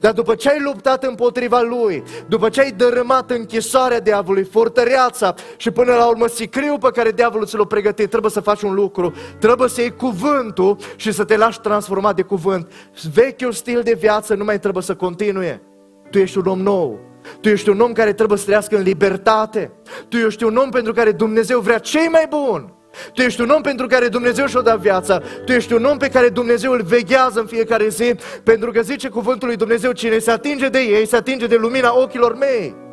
Dar 0.00 0.12
după 0.12 0.34
ce 0.34 0.50
ai 0.50 0.60
luptat 0.60 1.04
împotriva 1.04 1.60
lui, 1.60 2.02
după 2.28 2.48
ce 2.48 2.60
ai 2.60 2.70
dărâmat 2.70 3.30
închisoarea 3.30 4.00
diavolului, 4.00 4.44
fortăreața 4.44 5.34
și 5.56 5.70
până 5.70 5.94
la 5.94 6.08
urmă 6.08 6.26
sicriul 6.26 6.78
pe 6.78 6.90
care 6.90 7.10
diavolul 7.10 7.46
ți 7.46 7.56
l-a 7.56 7.64
pregătit, 7.64 8.10
trebuie 8.10 8.30
să 8.30 8.40
faci 8.40 8.62
un 8.62 8.74
lucru, 8.74 9.12
trebuie 9.38 9.68
să 9.68 9.80
iei 9.80 9.96
cuvântul 9.96 10.76
și 10.96 11.12
să 11.12 11.24
te 11.24 11.36
lași 11.36 11.60
transformat 11.60 12.16
de 12.16 12.22
cuvânt. 12.22 12.72
Vechiul 13.14 13.52
stil 13.52 13.80
de 13.82 13.96
viață 13.98 14.34
nu 14.34 14.44
mai 14.44 14.58
trebuie 14.58 14.82
să 14.82 14.94
continue. 14.94 15.62
Tu 16.10 16.18
ești 16.18 16.38
un 16.38 16.46
om 16.46 16.60
nou. 16.60 16.98
Tu 17.40 17.48
ești 17.48 17.68
un 17.68 17.80
om 17.80 17.92
care 17.92 18.12
trebuie 18.12 18.38
să 18.38 18.44
trăiască 18.44 18.76
în 18.76 18.82
libertate. 18.82 19.72
Tu 20.08 20.16
ești 20.16 20.44
un 20.44 20.56
om 20.56 20.70
pentru 20.70 20.92
care 20.92 21.12
Dumnezeu 21.12 21.60
vrea 21.60 21.78
cei 21.78 22.08
mai 22.08 22.26
buni. 22.28 22.76
Tu 23.12 23.22
ești 23.22 23.40
un 23.40 23.48
om 23.48 23.62
pentru 23.62 23.86
care 23.86 24.08
Dumnezeu 24.08 24.46
și-o 24.46 24.60
dat 24.60 24.78
viața. 24.78 25.22
Tu 25.44 25.52
ești 25.52 25.72
un 25.72 25.84
om 25.84 25.96
pe 25.96 26.08
care 26.08 26.28
Dumnezeu 26.28 26.72
îl 26.72 26.82
veghează 26.82 27.40
în 27.40 27.46
fiecare 27.46 27.88
zi, 27.88 28.14
pentru 28.42 28.70
că 28.70 28.80
zice 28.80 29.08
cuvântul 29.08 29.48
lui 29.48 29.56
Dumnezeu, 29.56 29.92
cine 29.92 30.18
se 30.18 30.30
atinge 30.30 30.68
de 30.68 30.78
ei, 30.78 31.06
se 31.06 31.16
atinge 31.16 31.46
de 31.46 31.56
lumina 31.56 31.98
ochilor 31.98 32.36
mei. 32.36 32.86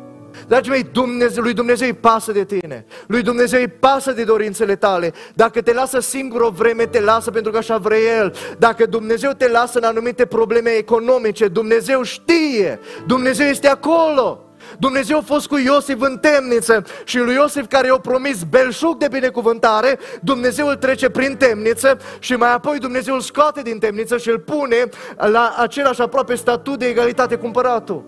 Dragii 0.48 0.70
mei, 0.70 0.82
Dumnezeu, 0.92 1.42
lui 1.42 1.52
Dumnezeu 1.52 1.86
îi 1.86 1.94
pasă 1.94 2.32
de 2.32 2.44
tine. 2.44 2.86
Lui 3.06 3.22
Dumnezeu 3.22 3.60
îi 3.60 3.68
pasă 3.68 4.12
de 4.12 4.24
dorințele 4.24 4.76
tale. 4.76 5.12
Dacă 5.34 5.60
te 5.62 5.72
lasă 5.72 6.00
singur 6.00 6.40
o 6.40 6.50
vreme, 6.50 6.86
te 6.86 7.00
lasă 7.00 7.30
pentru 7.30 7.52
că 7.52 7.58
așa 7.58 7.76
vrea 7.76 7.98
El. 7.98 8.34
Dacă 8.58 8.86
Dumnezeu 8.86 9.30
te 9.30 9.48
lasă 9.48 9.78
în 9.78 9.84
anumite 9.84 10.26
probleme 10.26 10.70
economice, 10.70 11.48
Dumnezeu 11.48 12.02
știe. 12.02 12.80
Dumnezeu 13.06 13.46
este 13.46 13.68
acolo. 13.68 14.45
Dumnezeu 14.78 15.18
a 15.18 15.20
fost 15.20 15.46
cu 15.46 15.56
Iosif 15.56 16.00
în 16.00 16.18
temniță 16.18 16.84
și 17.04 17.18
lui 17.18 17.34
Iosif 17.34 17.66
care 17.66 17.86
i-a 17.86 17.98
promis 17.98 18.42
belșug 18.42 18.96
de 18.96 19.08
binecuvântare, 19.08 19.98
Dumnezeu 20.22 20.68
îl 20.68 20.74
trece 20.76 21.10
prin 21.10 21.36
temniță 21.36 21.98
și 22.18 22.32
mai 22.32 22.52
apoi 22.52 22.78
Dumnezeu 22.78 23.14
îl 23.14 23.20
scoate 23.20 23.62
din 23.62 23.78
temniță 23.78 24.16
și 24.16 24.30
îl 24.30 24.38
pune 24.38 24.76
la 25.16 25.54
același 25.58 26.00
aproape 26.00 26.34
statut 26.34 26.78
de 26.78 26.86
egalitate 26.86 27.36
cu 27.36 27.46
împăratul. 27.46 28.04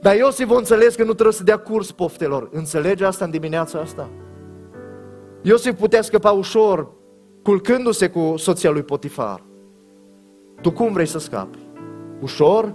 Dar 0.00 0.16
Iosif 0.16 0.50
a 0.50 0.56
înțeles 0.56 0.94
că 0.94 1.04
nu 1.04 1.12
trebuie 1.12 1.34
să 1.34 1.42
dea 1.42 1.56
curs 1.56 1.90
poftelor. 1.90 2.48
Înțelege 2.52 3.04
asta 3.04 3.24
în 3.24 3.30
dimineața 3.30 3.78
asta? 3.78 4.08
Iosif 5.42 5.78
putea 5.78 6.02
scăpa 6.02 6.30
ușor 6.30 6.94
culcându-se 7.42 8.08
cu 8.08 8.34
soția 8.36 8.70
lui 8.70 8.82
Potifar. 8.82 9.42
Tu 10.60 10.72
cum 10.72 10.92
vrei 10.92 11.06
să 11.06 11.18
scapi? 11.18 11.58
Ușor 12.20 12.74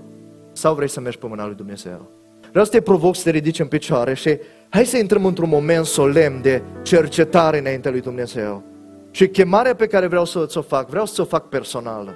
sau 0.51 0.75
vrei 0.75 0.87
să 0.87 0.99
mergi 0.99 1.17
pe 1.17 1.27
mâna 1.27 1.45
lui 1.45 1.55
Dumnezeu? 1.55 2.20
Vreau 2.51 2.65
să 2.65 2.71
te 2.71 2.81
provoc 2.81 3.15
să 3.15 3.23
te 3.23 3.29
ridici 3.29 3.59
în 3.59 3.67
picioare 3.67 4.13
și 4.13 4.39
hai 4.69 4.85
să 4.85 4.97
intrăm 4.97 5.25
într-un 5.25 5.49
moment 5.49 5.85
solemn 5.85 6.41
de 6.41 6.61
cercetare 6.83 7.59
înaintea 7.59 7.91
lui 7.91 8.01
Dumnezeu. 8.01 8.63
Și 9.11 9.27
chemarea 9.27 9.75
pe 9.75 9.87
care 9.87 10.07
vreau 10.07 10.25
să 10.25 10.47
o 10.53 10.61
fac, 10.61 10.89
vreau 10.89 11.05
să 11.05 11.21
o 11.21 11.25
fac 11.25 11.49
personală. 11.49 12.15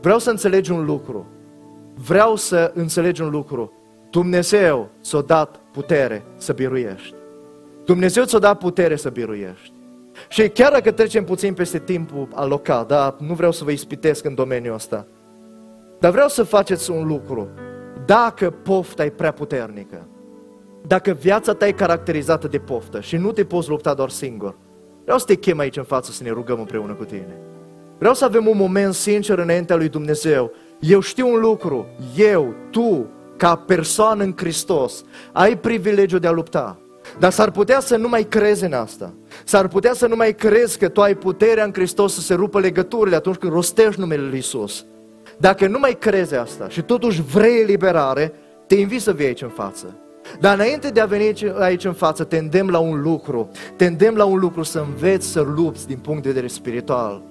Vreau 0.00 0.18
să 0.18 0.30
înțelegi 0.30 0.70
un 0.70 0.84
lucru. 0.84 1.26
Vreau 1.94 2.36
să 2.36 2.72
înțelegi 2.74 3.22
un 3.22 3.30
lucru. 3.30 3.72
Dumnezeu 4.10 4.88
ți-a 5.02 5.20
dat 5.20 5.60
putere 5.72 6.24
să 6.36 6.52
biruiești. 6.52 7.14
Dumnezeu 7.84 8.24
ți-a 8.24 8.38
dat 8.38 8.58
putere 8.58 8.96
să 8.96 9.08
biruiești. 9.08 9.72
Și 10.28 10.48
chiar 10.48 10.72
dacă 10.72 10.90
trecem 10.90 11.24
puțin 11.24 11.54
peste 11.54 11.78
timpul 11.78 12.28
alocat, 12.34 12.86
da, 12.86 13.16
nu 13.18 13.34
vreau 13.34 13.52
să 13.52 13.64
vă 13.64 13.70
ispitesc 13.70 14.24
în 14.24 14.34
domeniul 14.34 14.74
ăsta, 14.74 15.06
dar 15.98 16.10
vreau 16.10 16.28
să 16.28 16.42
faceți 16.42 16.90
un 16.90 17.06
lucru. 17.06 17.48
Dacă 18.08 18.50
pofta 18.50 19.04
e 19.04 19.10
prea 19.10 19.32
puternică, 19.32 20.06
dacă 20.86 21.10
viața 21.10 21.54
ta 21.54 21.66
e 21.66 21.72
caracterizată 21.72 22.48
de 22.48 22.58
poftă 22.58 23.00
și 23.00 23.16
nu 23.16 23.32
te 23.32 23.44
poți 23.44 23.68
lupta 23.68 23.94
doar 23.94 24.10
singur, 24.10 24.56
vreau 25.02 25.18
să 25.18 25.24
te 25.24 25.34
chem 25.34 25.58
aici 25.58 25.76
în 25.76 25.82
față 25.82 26.12
să 26.12 26.22
ne 26.22 26.30
rugăm 26.30 26.58
împreună 26.58 26.92
cu 26.92 27.04
tine. 27.04 27.36
Vreau 27.98 28.14
să 28.14 28.24
avem 28.24 28.46
un 28.46 28.56
moment 28.56 28.94
sincer 28.94 29.38
înaintea 29.38 29.76
lui 29.76 29.88
Dumnezeu. 29.88 30.52
Eu 30.80 31.00
știu 31.00 31.28
un 31.28 31.40
lucru, 31.40 31.86
eu, 32.16 32.54
tu, 32.70 33.06
ca 33.36 33.56
persoană 33.56 34.22
în 34.22 34.32
Hristos, 34.36 35.04
ai 35.32 35.58
privilegiul 35.58 36.20
de 36.20 36.26
a 36.26 36.32
lupta. 36.32 36.78
Dar 37.18 37.30
s-ar 37.30 37.50
putea 37.50 37.80
să 37.80 37.96
nu 37.96 38.08
mai 38.08 38.22
crezi 38.22 38.64
în 38.64 38.72
asta. 38.72 39.12
S-ar 39.44 39.68
putea 39.68 39.92
să 39.92 40.06
nu 40.06 40.16
mai 40.16 40.34
crezi 40.34 40.78
că 40.78 40.88
tu 40.88 41.00
ai 41.00 41.14
puterea 41.14 41.64
în 41.64 41.72
Hristos 41.72 42.14
să 42.14 42.20
se 42.20 42.34
rupă 42.34 42.60
legăturile 42.60 43.16
atunci 43.16 43.36
când 43.36 43.52
rostești 43.52 44.00
numele 44.00 44.22
Lui 44.22 44.38
Isus. 44.38 44.84
Dacă 45.38 45.66
nu 45.66 45.78
mai 45.78 45.96
crezi 45.98 46.34
asta 46.34 46.68
și 46.68 46.82
totuși 46.82 47.22
vrei 47.22 47.60
eliberare, 47.60 48.32
te 48.66 48.74
invit 48.74 49.00
să 49.00 49.12
vii 49.12 49.26
aici 49.26 49.42
în 49.42 49.48
față. 49.48 49.96
Dar 50.40 50.54
înainte 50.54 50.88
de 50.88 51.00
a 51.00 51.06
veni 51.06 51.32
aici 51.58 51.84
în 51.84 51.92
față, 51.92 52.24
te 52.24 52.36
îndemn 52.36 52.70
la 52.70 52.78
un 52.78 53.00
lucru. 53.00 53.50
Te 53.76 53.86
îndemn 53.86 54.16
la 54.16 54.24
un 54.24 54.38
lucru 54.38 54.62
să 54.62 54.78
înveți 54.78 55.26
să 55.26 55.40
lupți 55.40 55.86
din 55.86 55.98
punct 55.98 56.22
de 56.22 56.28
vedere 56.28 56.46
spiritual. 56.46 57.22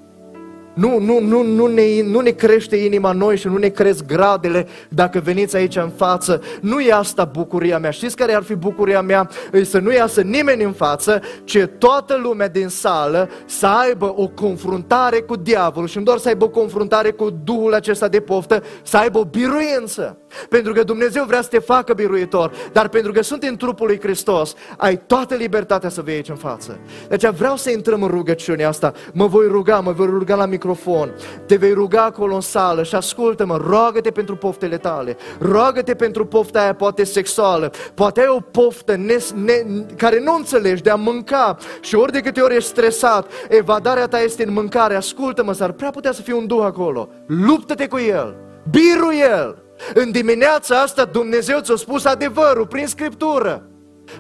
Nu, 0.77 0.99
nu, 0.99 1.19
nu, 1.19 1.43
nu, 1.43 1.65
ne, 1.65 2.01
nu 2.03 2.19
ne 2.19 2.29
crește 2.29 2.75
inima 2.75 3.11
noi 3.11 3.37
și 3.37 3.47
nu 3.47 3.57
ne 3.57 3.67
cresc 3.67 4.05
gradele 4.05 4.67
dacă 4.89 5.19
veniți 5.19 5.55
aici 5.55 5.75
în 5.75 5.89
față. 5.89 6.41
Nu 6.61 6.79
e 6.79 6.93
asta 6.93 7.25
bucuria 7.25 7.77
mea. 7.77 7.91
Știți 7.91 8.15
care 8.15 8.33
ar 8.33 8.43
fi 8.43 8.55
bucuria 8.55 9.01
mea? 9.01 9.29
E 9.53 9.63
să 9.63 9.79
nu 9.79 9.91
iasă 9.91 10.21
nimeni 10.21 10.63
în 10.63 10.71
față, 10.71 11.21
ci 11.43 11.67
toată 11.77 12.19
lumea 12.23 12.47
din 12.47 12.67
sală 12.67 13.29
să 13.45 13.67
aibă 13.67 14.13
o 14.15 14.27
confruntare 14.27 15.19
cu 15.19 15.35
diavolul 15.35 15.87
și 15.87 15.97
nu 15.97 16.03
doar 16.03 16.17
să 16.17 16.27
aibă 16.27 16.45
o 16.45 16.49
confruntare 16.49 17.11
cu 17.11 17.29
Duhul 17.43 17.73
acesta 17.73 18.07
de 18.07 18.19
poftă, 18.19 18.63
să 18.83 18.97
aibă 18.97 19.19
o 19.19 19.23
biruință. 19.23 20.17
Pentru 20.49 20.73
că 20.73 20.83
Dumnezeu 20.83 21.23
vrea 21.23 21.41
să 21.41 21.49
te 21.49 21.59
facă 21.59 21.93
biruitor, 21.93 22.51
dar 22.71 22.87
pentru 22.87 23.11
că 23.11 23.21
sunt 23.21 23.43
în 23.43 23.55
trupul 23.57 23.87
lui 23.87 23.99
Hristos, 23.99 24.53
ai 24.77 25.01
toată 25.05 25.35
libertatea 25.35 25.89
să 25.89 26.01
vii 26.01 26.13
aici 26.13 26.29
în 26.29 26.35
față. 26.35 26.79
Deci 27.09 27.27
vreau 27.27 27.55
să 27.55 27.69
intrăm 27.69 28.03
în 28.03 28.09
rugăciunea 28.09 28.67
asta. 28.67 28.93
Mă 29.13 29.27
voi 29.27 29.47
ruga, 29.47 29.79
mă 29.79 29.91
voi 29.91 30.05
ruga 30.05 30.35
la 30.35 30.45
microfon. 30.67 31.13
Te 31.45 31.55
vei 31.55 31.73
ruga 31.73 32.03
acolo 32.03 32.35
în 32.35 32.41
sală 32.41 32.83
și 32.83 32.95
ascultă-mă, 32.95 33.57
roagă-te 33.57 34.11
pentru 34.11 34.35
poftele 34.35 34.77
tale. 34.77 35.17
Roagă-te 35.39 35.95
pentru 35.95 36.25
pofta 36.25 36.61
aia 36.61 36.73
poate 36.73 37.03
sexuală. 37.03 37.71
Poate 37.93 38.19
ai 38.19 38.27
o 38.27 38.39
poftă 38.39 38.95
ne, 38.95 39.17
ne, 39.43 39.53
care 39.95 40.19
nu 40.19 40.35
înțelegi 40.35 40.81
de 40.81 40.89
a 40.89 40.95
mânca 40.95 41.57
și 41.81 41.95
ori 41.95 42.11
de 42.11 42.19
câte 42.19 42.41
ori 42.41 42.55
ești 42.55 42.69
stresat, 42.69 43.31
evadarea 43.49 44.07
ta 44.07 44.19
este 44.19 44.43
în 44.43 44.53
mâncare. 44.53 44.95
Ascultă-mă, 44.95 45.53
s-ar 45.53 45.71
prea 45.71 45.89
putea 45.89 46.11
să 46.11 46.21
fie 46.21 46.33
un 46.33 46.47
duh 46.47 46.63
acolo. 46.63 47.09
Luptă-te 47.27 47.87
cu 47.87 47.97
el. 47.97 48.35
Biru 48.69 49.13
el. 49.13 49.61
În 49.93 50.11
dimineața 50.11 50.81
asta 50.81 51.05
Dumnezeu 51.05 51.59
ți-a 51.59 51.75
spus 51.75 52.05
adevărul 52.05 52.67
prin 52.67 52.87
Scriptură 52.87 53.67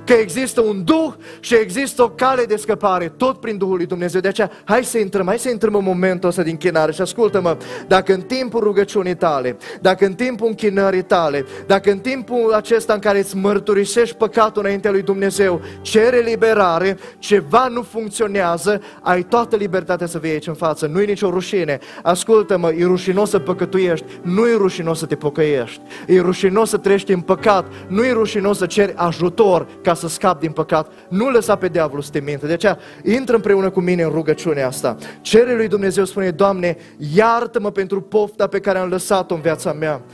că 0.05 0.13
există 0.13 0.61
un 0.61 0.83
Duh 0.83 1.13
și 1.39 1.55
există 1.55 2.03
o 2.03 2.09
cale 2.09 2.43
de 2.43 2.55
scăpare, 2.55 3.13
tot 3.17 3.39
prin 3.39 3.57
Duhul 3.57 3.75
lui 3.75 3.85
Dumnezeu. 3.85 4.21
De 4.21 4.27
aceea, 4.27 4.51
hai 4.63 4.83
să 4.83 4.97
intrăm, 4.97 5.25
hai 5.25 5.39
să 5.39 5.49
intrăm 5.49 5.75
în 5.75 5.83
momentul 5.83 6.29
ăsta 6.29 6.43
din 6.43 6.57
chinare 6.57 6.91
și 6.91 7.01
ascultă-mă, 7.01 7.57
dacă 7.87 8.13
în 8.13 8.21
timpul 8.21 8.59
rugăciunii 8.59 9.15
tale, 9.15 9.57
dacă 9.81 10.05
în 10.05 10.13
timpul 10.13 10.47
închinării 10.47 11.03
tale, 11.03 11.45
dacă 11.65 11.91
în 11.91 11.99
timpul 11.99 12.53
acesta 12.53 12.93
în 12.93 12.99
care 12.99 13.19
îți 13.19 13.35
mărturisești 13.35 14.15
păcatul 14.15 14.61
înaintea 14.63 14.91
lui 14.91 15.01
Dumnezeu, 15.01 15.61
cere 15.81 16.19
liberare, 16.19 16.97
ceva 17.19 17.67
nu 17.67 17.81
funcționează, 17.81 18.81
ai 19.01 19.23
toată 19.23 19.55
libertatea 19.55 20.07
să 20.07 20.17
vii 20.17 20.31
aici 20.31 20.47
în 20.47 20.53
față, 20.53 20.85
nu-i 20.85 21.05
nicio 21.05 21.29
rușine. 21.29 21.79
Ascultă-mă, 22.03 22.71
e 22.71 22.83
rușinos 22.83 23.29
să 23.29 23.39
păcătuiești, 23.39 24.05
nu 24.21 24.47
e 24.47 24.55
rușinos 24.55 24.99
să 24.99 25.05
te 25.05 25.15
pocăiești, 25.15 25.81
e 26.07 26.21
rușinos 26.21 26.69
să 26.69 26.77
trăiești 26.77 27.11
în 27.11 27.21
păcat, 27.21 27.65
nu 27.87 28.05
e 28.05 28.11
rușinos 28.11 28.57
să 28.57 28.65
ceri 28.65 28.93
ajutor, 28.95 29.67
ca 29.81 29.93
să 29.93 30.07
scapi 30.07 30.41
din 30.41 30.51
păcat. 30.51 30.91
Nu 31.09 31.29
lăsa 31.29 31.55
pe 31.55 31.67
diavolul 31.67 32.03
să 32.03 32.11
te 32.11 32.19
minte. 32.19 32.47
De 32.47 32.53
aceea, 32.53 32.77
intră 33.03 33.35
împreună 33.35 33.69
cu 33.69 33.79
mine 33.79 34.03
în 34.03 34.09
rugăciunea 34.09 34.67
asta. 34.67 34.95
Cere 35.21 35.55
lui 35.55 35.67
Dumnezeu, 35.67 36.05
spune, 36.05 36.31
Doamne, 36.31 36.77
iartă-mă 37.13 37.71
pentru 37.71 38.01
pofta 38.01 38.47
pe 38.47 38.59
care 38.59 38.77
am 38.77 38.89
lăsat-o 38.89 39.33
în 39.35 39.41
viața 39.41 39.73
mea. 39.73 40.01